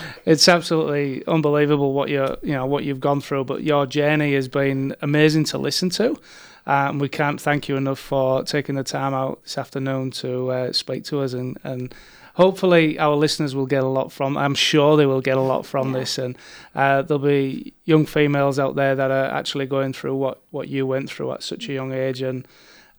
it's 0.26 0.48
absolutely 0.48 1.26
unbelievable 1.28 1.94
what 1.94 2.10
you 2.10 2.36
you 2.42 2.54
know 2.54 2.66
what 2.66 2.84
you've 2.84 3.00
gone 3.00 3.22
through. 3.22 3.46
But 3.46 3.64
your 3.64 3.86
journey 3.86 4.34
has 4.34 4.48
been 4.48 4.96
amazing 5.02 5.46
to 5.46 5.58
listen 5.58 5.90
to. 5.92 6.18
Um, 6.66 7.00
we 7.00 7.08
can't 7.08 7.40
thank 7.40 7.70
you 7.70 7.78
enough 7.78 8.00
for 8.00 8.44
taking 8.44 8.76
the 8.76 8.84
time 8.84 9.14
out 9.14 9.42
this 9.44 9.58
afternoon 9.58 10.12
to 10.12 10.52
uh, 10.52 10.74
speak 10.74 11.06
to 11.06 11.22
us 11.22 11.32
and, 11.32 11.58
and 11.64 11.96
hopefully 12.38 13.00
our 13.00 13.16
listeners 13.16 13.56
will 13.56 13.66
get 13.66 13.84
a 13.84 13.88
lot 13.88 14.12
from 14.12 14.38
I'm 14.38 14.54
sure 14.54 14.96
they 14.96 15.08
will 15.08 15.22
get 15.22 15.38
a 15.38 15.42
lot 15.42 15.66
from 15.66 15.92
this 15.92 16.20
and 16.20 16.38
uh, 16.76 17.02
there'll 17.02 17.24
be 17.24 17.74
young 17.84 18.06
females 18.06 18.60
out 18.60 18.76
there 18.76 18.96
that 18.96 19.10
are 19.10 19.26
actually 19.26 19.66
going 19.66 19.92
through 19.92 20.16
what, 20.16 20.40
what 20.52 20.68
you 20.68 20.86
went 20.86 21.10
through 21.10 21.34
at 21.34 21.42
such 21.42 21.68
a 21.68 21.74
young 21.74 21.92
age 21.92 22.22
and 22.22 22.48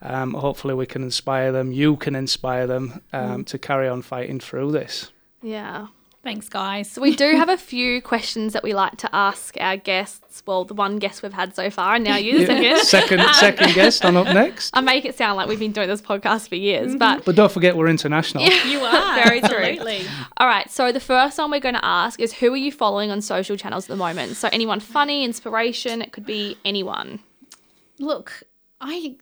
um, 0.02 0.34
hopefully 0.34 0.74
we 0.74 0.86
can 0.86 1.04
inspire 1.04 1.52
them 1.52 1.70
you 1.70 1.94
can 1.96 2.16
inspire 2.16 2.66
them 2.66 3.00
um, 3.12 3.44
to 3.44 3.58
carry 3.58 3.88
on 3.88 4.02
fighting 4.02 4.40
through 4.40 4.72
this. 4.72 5.12
Yeah. 5.40 5.86
Thanks, 6.24 6.48
guys. 6.48 6.90
So 6.90 7.00
we 7.00 7.14
do 7.14 7.36
have 7.36 7.48
a 7.48 7.56
few 7.56 8.02
questions 8.02 8.52
that 8.52 8.64
we 8.64 8.74
like 8.74 8.96
to 8.98 9.14
ask 9.14 9.56
our 9.60 9.76
guests. 9.76 10.42
Well, 10.46 10.64
the 10.64 10.74
one 10.74 10.98
guest 10.98 11.22
we've 11.22 11.32
had 11.32 11.54
so 11.54 11.70
far, 11.70 11.94
and 11.94 12.04
now 12.04 12.16
you, 12.16 12.40
the 12.40 12.46
second. 12.46 12.84
second 12.84 13.20
um, 13.20 13.34
second 13.34 13.74
guest 13.74 14.04
on 14.04 14.16
up 14.16 14.26
next 14.34 14.76
I 14.76 14.80
make 14.80 15.04
it 15.04 15.16
sound 15.16 15.36
like 15.36 15.48
we've 15.48 15.58
been 15.58 15.72
doing 15.72 15.88
this 15.88 16.02
podcast 16.02 16.48
for 16.48 16.56
years, 16.56 16.88
mm-hmm. 16.88 16.98
but 16.98 17.24
but 17.24 17.36
don't 17.36 17.52
forget 17.52 17.76
we're 17.76 17.88
international 17.88 18.44
You 18.44 18.80
are 18.80 19.14
Very 19.22 19.40
true. 19.40 19.58
absolutely. 19.58 20.02
all 20.36 20.48
right. 20.48 20.68
So 20.70 20.90
the 20.90 21.00
first 21.00 21.38
one 21.38 21.50
we're 21.52 21.60
going 21.60 21.76
to 21.76 21.84
ask 21.84 22.20
is 22.20 22.32
who 22.32 22.52
are 22.52 22.56
you 22.56 22.72
following 22.72 23.10
on 23.10 23.22
social 23.22 23.56
channels 23.56 23.84
at 23.84 23.88
the 23.88 23.96
moment? 23.96 24.36
So 24.36 24.48
anyone 24.52 24.80
funny, 24.80 25.24
inspiration, 25.24 26.02
it 26.02 26.12
could 26.12 26.26
be 26.26 26.56
anyone. 26.64 27.20
Look, 28.00 28.42
I 28.80 29.16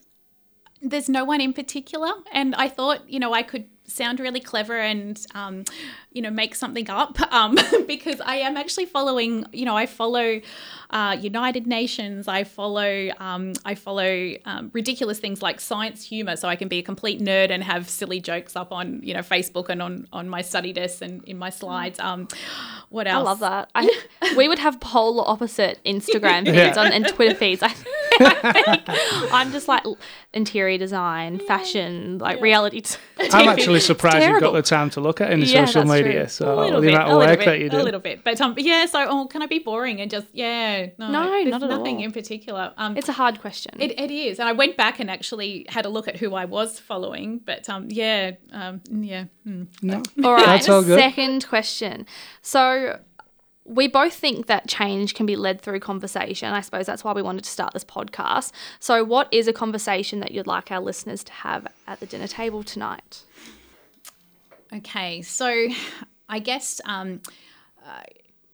there's 0.81 1.09
no 1.09 1.25
one 1.25 1.41
in 1.41 1.53
particular, 1.53 2.11
and 2.33 2.55
I 2.55 2.69
thought 2.69 3.09
you 3.09 3.19
know 3.19 3.35
I 3.35 3.43
could 3.43 3.67
sound 3.87 4.21
really 4.21 4.41
clever 4.41 4.79
and 4.79 5.25
um, 5.35 5.65
you 6.13 6.23
know 6.23 6.31
make 6.31 6.55
something 6.55 6.89
up 6.91 7.21
um, 7.33 7.57
because 7.87 8.21
I 8.21 8.37
am 8.37 8.57
actually 8.57 8.87
following 8.87 9.45
you 9.53 9.65
know 9.65 9.77
I 9.77 9.87
follow 9.87 10.41
uh, 10.91 11.17
United 11.21 11.67
Nations. 11.67 12.29
I 12.29 12.45
follow 12.45 13.11
um, 13.19 13.53
I 13.65 13.75
follow 13.75 14.35
um, 14.45 14.71
ridiculous 14.73 15.19
things 15.19 15.43
like 15.43 15.61
science 15.61 16.05
humor 16.05 16.37
so 16.37 16.49
I 16.49 16.57
can 16.57 16.69
be 16.69 16.79
a 16.79 16.83
complete 16.83 17.21
nerd 17.21 17.51
and 17.51 17.63
have 17.63 17.89
silly 17.89 18.21
jokes 18.21 18.57
up 18.57 18.73
on 18.73 19.01
you 19.03 19.15
know 19.15 19.21
Facebook 19.21 19.69
and 19.69 19.83
on 19.83 20.07
on 20.13 20.29
my 20.29 20.43
study 20.43 20.73
desk 20.73 21.03
and 21.03 21.23
in 21.25 21.39
my 21.39 21.51
slides. 21.51 21.99
Um, 21.99 22.29
what 22.89 23.07
else 23.07 23.21
I 23.21 23.31
love 23.31 23.41
that. 23.41 23.71
I, 23.75 24.35
we 24.37 24.49
would 24.49 24.59
have 24.59 24.81
polar 24.81 25.25
opposite 25.27 25.81
Instagram 25.85 26.45
feeds 26.45 26.57
yeah. 26.57 26.79
on, 26.79 26.93
and 26.93 27.07
Twitter 27.09 27.35
feeds. 27.35 27.63
I 27.63 27.75
I'm 29.33 29.53
just 29.53 29.69
like 29.69 29.85
interior 30.33 30.79
design, 30.79 31.39
fashion, 31.41 32.19
like 32.19 32.37
yeah. 32.37 32.43
reality. 32.43 32.81
T- 32.81 32.97
I'm 33.21 33.49
actually 33.49 33.81
surprised 33.81 34.27
you've 34.27 34.41
got 34.41 34.53
the 34.53 34.63
time 34.63 34.91
to 34.91 35.01
look 35.01 35.21
at 35.21 35.33
in 35.33 35.41
yeah, 35.41 35.65
social 35.65 35.85
media. 35.85 36.21
True. 36.21 36.29
So 36.29 36.71
the 36.71 36.81
bit, 36.81 36.95
amount 36.95 37.11
of 37.11 37.19
work 37.19 37.39
bit, 37.39 37.45
that 37.45 37.61
you 37.61 37.69
do, 37.69 37.81
a 37.81 37.83
little 37.83 38.01
bit. 38.01 38.25
But 38.25 38.41
um, 38.41 38.55
yeah. 38.59 38.87
So 38.87 39.07
oh, 39.09 39.27
can 39.27 39.43
I 39.43 39.47
be 39.47 39.59
boring 39.59 40.01
and 40.01 40.11
just 40.11 40.27
yeah? 40.33 40.87
No, 40.99 41.11
no 41.11 41.43
not 41.45 41.63
at 41.63 41.69
nothing 41.69 41.97
all. 41.97 42.05
in 42.05 42.13
particular. 42.13 42.73
Um, 42.77 42.97
it's 42.97 43.09
a 43.09 43.13
hard 43.13 43.41
question. 43.41 43.75
It, 43.81 43.99
it 43.99 44.11
is, 44.11 44.39
and 44.39 44.49
I 44.49 44.53
went 44.53 44.77
back 44.77 45.01
and 45.01 45.11
actually 45.11 45.67
had 45.69 45.87
a 45.87 45.89
look 45.89 46.09
at 46.09 46.17
who 46.17 46.35
I 46.35 46.45
was 46.45 46.79
following. 46.79 47.39
But 47.39 47.69
um, 47.69 47.89
yeah, 47.91 48.33
um, 48.53 48.81
yeah. 48.91 49.25
Hmm. 49.45 49.65
No. 49.83 50.03
All 50.25 50.35
right. 50.35 50.47
That's 50.47 50.69
all 50.69 50.83
good. 50.83 50.99
Second 50.99 51.47
question. 51.49 52.07
So 52.43 52.99
we 53.67 53.89
both 53.89 54.15
think 54.15 54.47
that 54.47 54.69
change 54.69 55.15
can 55.15 55.27
be 55.27 55.37
led 55.37 55.61
through 55.61 55.81
conversation. 55.81 56.53
I 56.53 56.61
suppose 56.61 56.87
that's 56.87 57.03
why 57.03 57.13
we 57.13 57.23
wanted 57.23 57.45
to 57.45 57.51
start 57.51 57.73
this 57.73 57.85
podcast. 57.85 58.53
So, 58.79 59.03
what 59.05 59.29
is 59.33 59.49
a 59.49 59.53
conversation 59.53 60.21
that 60.21 60.31
you'd 60.31 60.47
like 60.47 60.71
our 60.71 60.81
listeners 60.81 61.25
to 61.25 61.33
have 61.33 61.67
at 61.87 62.01
the 62.01 62.07
dinner 62.07 62.29
table 62.29 62.63
tonight? 62.63 63.23
Okay, 64.73 65.23
so 65.23 65.69
I 66.29 66.39
guess 66.39 66.81
um, 66.85 67.21
uh, 67.85 68.03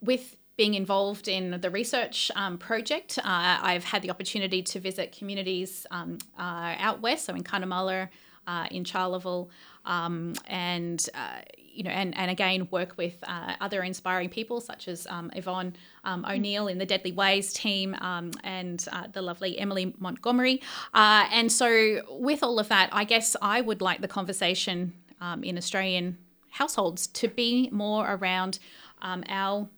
with 0.00 0.36
being 0.56 0.74
involved 0.74 1.28
in 1.28 1.58
the 1.60 1.70
research 1.70 2.30
um, 2.36 2.58
project, 2.58 3.18
uh, 3.18 3.22
I've 3.24 3.84
had 3.84 4.02
the 4.02 4.10
opportunity 4.10 4.62
to 4.62 4.80
visit 4.80 5.16
communities 5.16 5.86
um, 5.90 6.18
uh, 6.38 6.74
out 6.78 7.00
west, 7.00 7.26
so 7.26 7.34
in 7.34 7.42
Cunnamulla, 7.42 8.08
uh, 8.46 8.66
in 8.70 8.84
Charleville, 8.84 9.48
um, 9.84 10.34
and 10.46 11.08
uh, 11.14 11.40
you 11.72 11.82
know, 11.82 11.90
and, 11.90 12.16
and 12.16 12.30
again 12.30 12.68
work 12.70 12.96
with 12.96 13.16
uh, 13.26 13.54
other 13.60 13.82
inspiring 13.82 14.28
people 14.28 14.60
such 14.60 14.88
as 14.88 15.06
um, 15.08 15.30
Yvonne 15.34 15.74
um, 16.04 16.24
O'Neill 16.24 16.68
in 16.68 16.78
the 16.78 16.86
Deadly 16.86 17.12
Ways 17.12 17.52
team 17.52 17.94
um, 18.00 18.30
and 18.44 18.86
uh, 18.92 19.06
the 19.12 19.22
lovely 19.22 19.58
Emily 19.58 19.94
Montgomery. 19.98 20.60
Uh, 20.94 21.26
and 21.32 21.50
so, 21.50 22.02
with 22.10 22.42
all 22.42 22.58
of 22.58 22.68
that, 22.68 22.90
I 22.92 23.04
guess 23.04 23.36
I 23.40 23.60
would 23.60 23.80
like 23.80 24.00
the 24.00 24.08
conversation 24.08 24.92
um, 25.20 25.42
in 25.42 25.56
Australian 25.56 26.18
households 26.50 27.06
to 27.08 27.28
be 27.28 27.68
more 27.72 28.06
around 28.12 28.58
um, 29.00 29.24
our, 29.28 29.68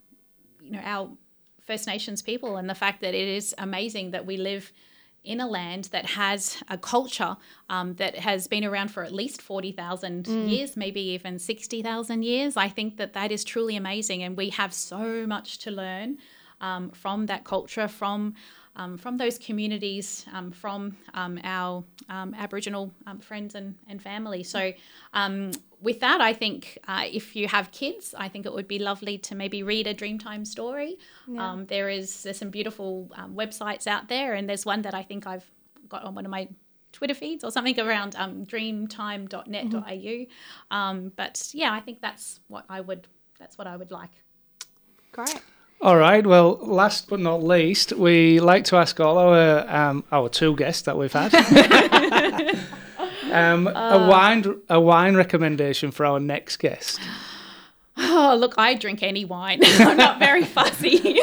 you 0.60 0.72
know, 0.72 0.80
our 0.84 1.10
First 1.66 1.86
Nations 1.86 2.20
people 2.20 2.56
and 2.56 2.68
the 2.68 2.74
fact 2.74 3.00
that 3.00 3.14
it 3.14 3.28
is 3.28 3.54
amazing 3.58 4.10
that 4.10 4.26
we 4.26 4.36
live 4.36 4.72
in 5.24 5.40
a 5.40 5.46
land 5.46 5.84
that 5.84 6.06
has 6.06 6.62
a 6.68 6.76
culture 6.76 7.36
um, 7.70 7.94
that 7.94 8.16
has 8.16 8.46
been 8.46 8.64
around 8.64 8.88
for 8.88 9.02
at 9.02 9.12
least 9.12 9.40
40,000 9.40 10.24
mm. 10.24 10.50
years, 10.50 10.76
maybe 10.76 11.00
even 11.00 11.38
60,000 11.38 12.22
years. 12.22 12.56
I 12.56 12.68
think 12.68 12.98
that 12.98 13.14
that 13.14 13.32
is 13.32 13.42
truly 13.42 13.76
amazing. 13.76 14.22
And 14.22 14.36
we 14.36 14.50
have 14.50 14.74
so 14.74 15.26
much 15.26 15.58
to 15.58 15.70
learn 15.70 16.18
um, 16.60 16.90
from 16.90 17.26
that 17.26 17.44
culture, 17.44 17.88
from 17.88 18.34
um, 18.76 18.98
from 18.98 19.16
those 19.16 19.38
communities, 19.38 20.26
um, 20.32 20.50
from 20.50 20.96
um, 21.14 21.38
our 21.44 21.84
um, 22.08 22.34
Aboriginal 22.34 22.90
um, 23.06 23.18
friends 23.20 23.54
and, 23.54 23.74
and 23.88 24.02
family. 24.02 24.42
So, 24.42 24.72
um, 25.12 25.52
with 25.80 26.00
that, 26.00 26.20
I 26.20 26.32
think 26.32 26.78
uh, 26.88 27.04
if 27.10 27.36
you 27.36 27.46
have 27.46 27.70
kids, 27.70 28.14
I 28.16 28.28
think 28.28 28.46
it 28.46 28.52
would 28.52 28.66
be 28.66 28.78
lovely 28.78 29.18
to 29.18 29.34
maybe 29.34 29.62
read 29.62 29.86
a 29.86 29.94
Dreamtime 29.94 30.46
story. 30.46 30.98
Yeah. 31.28 31.62
there 31.66 31.90
is 31.90 32.22
there's 32.22 32.38
some 32.38 32.50
beautiful 32.50 33.10
websites 33.34 33.86
out 33.86 34.08
there, 34.08 34.32
and 34.32 34.48
there's 34.48 34.64
one 34.64 34.82
that 34.82 34.94
I 34.94 35.02
think 35.02 35.26
I've 35.26 35.44
got 35.88 36.04
on 36.04 36.14
one 36.14 36.24
of 36.24 36.30
my 36.30 36.48
Twitter 36.94 37.14
feeds 37.14 37.44
or 37.44 37.50
something 37.50 37.78
around 37.78 38.14
um, 38.16 38.46
dreamtime.net.au. 38.46 39.80
Mm-hmm. 39.82 40.74
Um, 40.74 41.12
but 41.16 41.50
yeah, 41.52 41.72
I 41.72 41.80
think 41.80 42.00
that's 42.00 42.40
what 42.48 42.64
I 42.70 42.80
would 42.80 43.08
that's 43.38 43.58
what 43.58 43.66
I 43.66 43.76
would 43.76 43.90
like. 43.90 44.12
Great. 45.12 45.42
All 45.80 45.96
right. 45.98 46.26
Well, 46.26 46.58
last 46.62 47.08
but 47.08 47.20
not 47.20 47.42
least, 47.42 47.92
we 47.92 48.40
like 48.40 48.64
to 48.64 48.76
ask 48.76 48.98
all 49.00 49.18
our 49.18 49.68
um, 49.68 50.04
our 50.10 50.28
two 50.28 50.56
guests 50.56 50.82
that 50.82 50.96
we've 50.96 51.12
had 51.12 51.34
um, 53.30 53.66
uh, 53.66 53.70
a 53.72 54.08
wine 54.08 54.60
a 54.70 54.80
wine 54.80 55.14
recommendation 55.14 55.90
for 55.90 56.06
our 56.06 56.20
next 56.20 56.56
guest. 56.58 57.00
Oh, 57.96 58.34
look, 58.36 58.54
I 58.58 58.74
drink 58.74 59.04
any 59.04 59.24
wine. 59.24 59.60
I'm 59.64 59.96
not 59.96 60.18
very 60.18 60.44
fussy. 60.56 61.20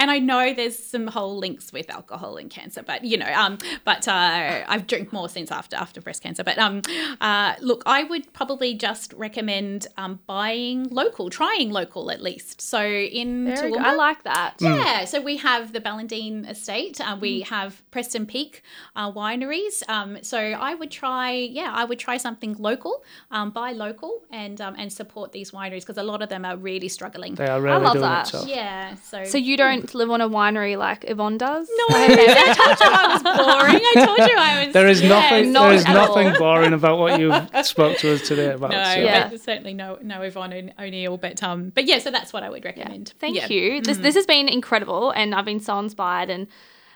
And 0.00 0.10
I 0.10 0.18
know 0.18 0.54
there's 0.54 0.78
some 0.78 1.06
whole 1.06 1.36
links 1.36 1.74
with 1.74 1.90
alcohol 1.90 2.38
and 2.38 2.50
cancer, 2.50 2.82
but 2.82 3.04
you 3.04 3.18
know, 3.18 3.30
um, 3.34 3.58
but 3.84 4.08
uh, 4.08 4.64
I've 4.66 4.86
drank 4.86 5.12
more 5.12 5.28
since 5.28 5.52
after 5.52 5.76
after 5.76 6.00
breast 6.00 6.22
cancer. 6.22 6.42
But 6.42 6.58
um, 6.58 6.80
uh, 7.20 7.54
look, 7.60 7.82
I 7.84 8.04
would 8.04 8.32
probably 8.32 8.72
just 8.74 9.12
recommend 9.12 9.86
um, 9.98 10.20
buying 10.26 10.88
local, 10.88 11.28
trying 11.28 11.70
local 11.70 12.10
at 12.10 12.22
least. 12.22 12.62
So 12.62 12.82
in 12.82 13.44
Very 13.44 13.72
Toowoomba, 13.72 13.84
I 13.84 13.94
like 13.94 14.22
that. 14.24 14.54
Yeah, 14.58 15.02
mm. 15.02 15.08
so 15.08 15.20
we 15.20 15.36
have 15.36 15.74
the 15.74 15.80
Ballandean 15.80 16.48
Estate. 16.48 16.98
Uh, 16.98 17.18
we 17.20 17.42
mm. 17.42 17.48
have 17.48 17.82
Preston 17.90 18.24
Peak 18.24 18.62
uh, 18.96 19.12
wineries. 19.12 19.86
Um, 19.86 20.18
so 20.22 20.38
I 20.38 20.74
would 20.74 20.90
try, 20.90 21.32
yeah, 21.32 21.72
I 21.74 21.84
would 21.84 21.98
try 21.98 22.16
something 22.16 22.56
local, 22.58 23.04
um, 23.30 23.50
buy 23.50 23.72
local, 23.72 24.22
and 24.30 24.62
um, 24.62 24.76
and 24.78 24.90
support 24.90 25.32
these 25.32 25.50
wineries 25.50 25.80
because 25.80 25.98
a 25.98 26.02
lot 26.02 26.22
of 26.22 26.30
them 26.30 26.46
are 26.46 26.56
really 26.56 26.88
struggling. 26.88 27.34
They 27.34 27.48
are 27.48 27.60
really 27.60 27.76
I 27.76 27.78
love 27.78 27.92
doing 27.92 28.02
that. 28.02 28.32
it 28.32 28.48
Yeah. 28.48 28.94
So 28.94 29.24
so 29.24 29.36
you 29.36 29.58
don't 29.58 29.89
live 29.94 30.10
on 30.10 30.20
a 30.20 30.28
winery 30.28 30.78
like 30.78 31.04
Yvonne 31.08 31.38
does? 31.38 31.68
No, 31.68 31.96
I, 31.96 32.04
I 32.04 32.54
told 32.54 32.80
you 32.80 32.86
I 32.86 33.12
was 33.12 33.22
boring. 33.22 33.82
I 33.84 34.06
told 34.06 34.18
you 34.18 34.36
I 34.36 34.64
was. 34.64 34.74
There 34.74 34.88
is 34.88 35.02
yeah, 35.02 35.08
nothing. 35.08 35.52
Not 35.52 35.68
there 35.68 35.74
is 35.74 35.84
nothing 35.84 36.28
all. 36.28 36.38
boring 36.38 36.72
about 36.72 36.98
what 36.98 37.20
you 37.20 37.32
spoke 37.62 37.98
to 37.98 38.14
us 38.14 38.26
today 38.26 38.52
about. 38.52 38.70
No, 38.70 38.84
so. 38.84 39.00
yeah. 39.00 39.28
certainly 39.36 39.74
no, 39.74 39.98
no 40.02 40.22
Yvonne 40.22 40.72
O'Neill, 40.78 41.16
but 41.16 41.42
um, 41.42 41.70
but 41.70 41.84
yeah. 41.84 41.98
So 41.98 42.10
that's 42.10 42.32
what 42.32 42.42
I 42.42 42.50
would 42.50 42.64
recommend. 42.64 43.08
Yeah. 43.08 43.20
Thank 43.20 43.36
yeah. 43.36 43.48
you. 43.48 43.80
This 43.80 43.98
mm. 43.98 44.02
this 44.02 44.14
has 44.14 44.26
been 44.26 44.48
incredible, 44.48 45.10
and 45.10 45.34
I've 45.34 45.44
been 45.44 45.60
so 45.60 45.78
inspired 45.78 46.30
and. 46.30 46.46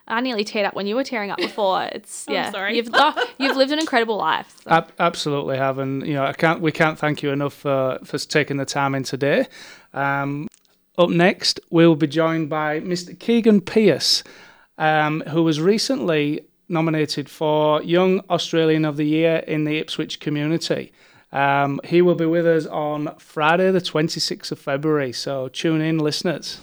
I 0.07 0.21
nearly 0.21 0.45
teared 0.45 0.67
up 0.67 0.75
when 0.75 0.87
you 0.87 0.97
were 0.97 1.03
tearing 1.03 1.31
up 1.31 1.39
before. 1.39 1.85
It's 1.85 2.27
yeah. 2.29 2.51
sorry. 2.51 2.77
You've 2.77 2.91
oh, 2.93 3.27
you've 3.39 3.57
lived 3.57 3.73
an 3.73 3.79
incredible 3.79 4.19
life. 4.19 4.55
So. 4.63 4.71
Ab- 4.71 4.93
absolutely 4.99 5.57
have, 5.57 5.79
and 5.79 6.07
you 6.07 6.13
know 6.13 6.27
I 6.27 6.35
can't 6.35 6.61
we 6.61 6.73
can't 6.73 6.99
thank 6.99 7.23
you 7.23 7.31
enough 7.31 7.55
for 7.55 7.99
for 8.05 8.19
taking 8.19 8.59
the 8.59 8.67
time 8.67 8.95
in 8.95 9.03
today. 9.03 9.47
Um, 9.95 10.49
up 10.97 11.11
next, 11.11 11.61
we'll 11.71 11.97
be 11.97 12.07
joined 12.07 12.49
by 12.49 12.81
Mr. 12.81 13.19
Keegan 13.19 13.61
Pierce, 13.61 14.23
um, 14.79 15.23
who 15.29 15.43
was 15.43 15.61
recently 15.61 16.45
nominated 16.69 17.29
for 17.29 17.83
Young 17.83 18.21
Australian 18.31 18.85
of 18.85 18.97
the 18.97 19.05
Year 19.05 19.37
in 19.47 19.65
the 19.65 19.79
Ipswich 19.79 20.21
community. 20.21 20.93
Um, 21.33 21.81
he 21.85 22.01
will 22.01 22.15
be 22.15 22.27
with 22.27 22.47
us 22.47 22.67
on 22.67 23.13
Friday, 23.19 23.73
the 23.73 23.81
26th 23.81 24.53
of 24.53 24.59
February, 24.59 25.13
so 25.13 25.49
tune 25.49 25.81
in, 25.81 25.99
listeners. 25.99 26.61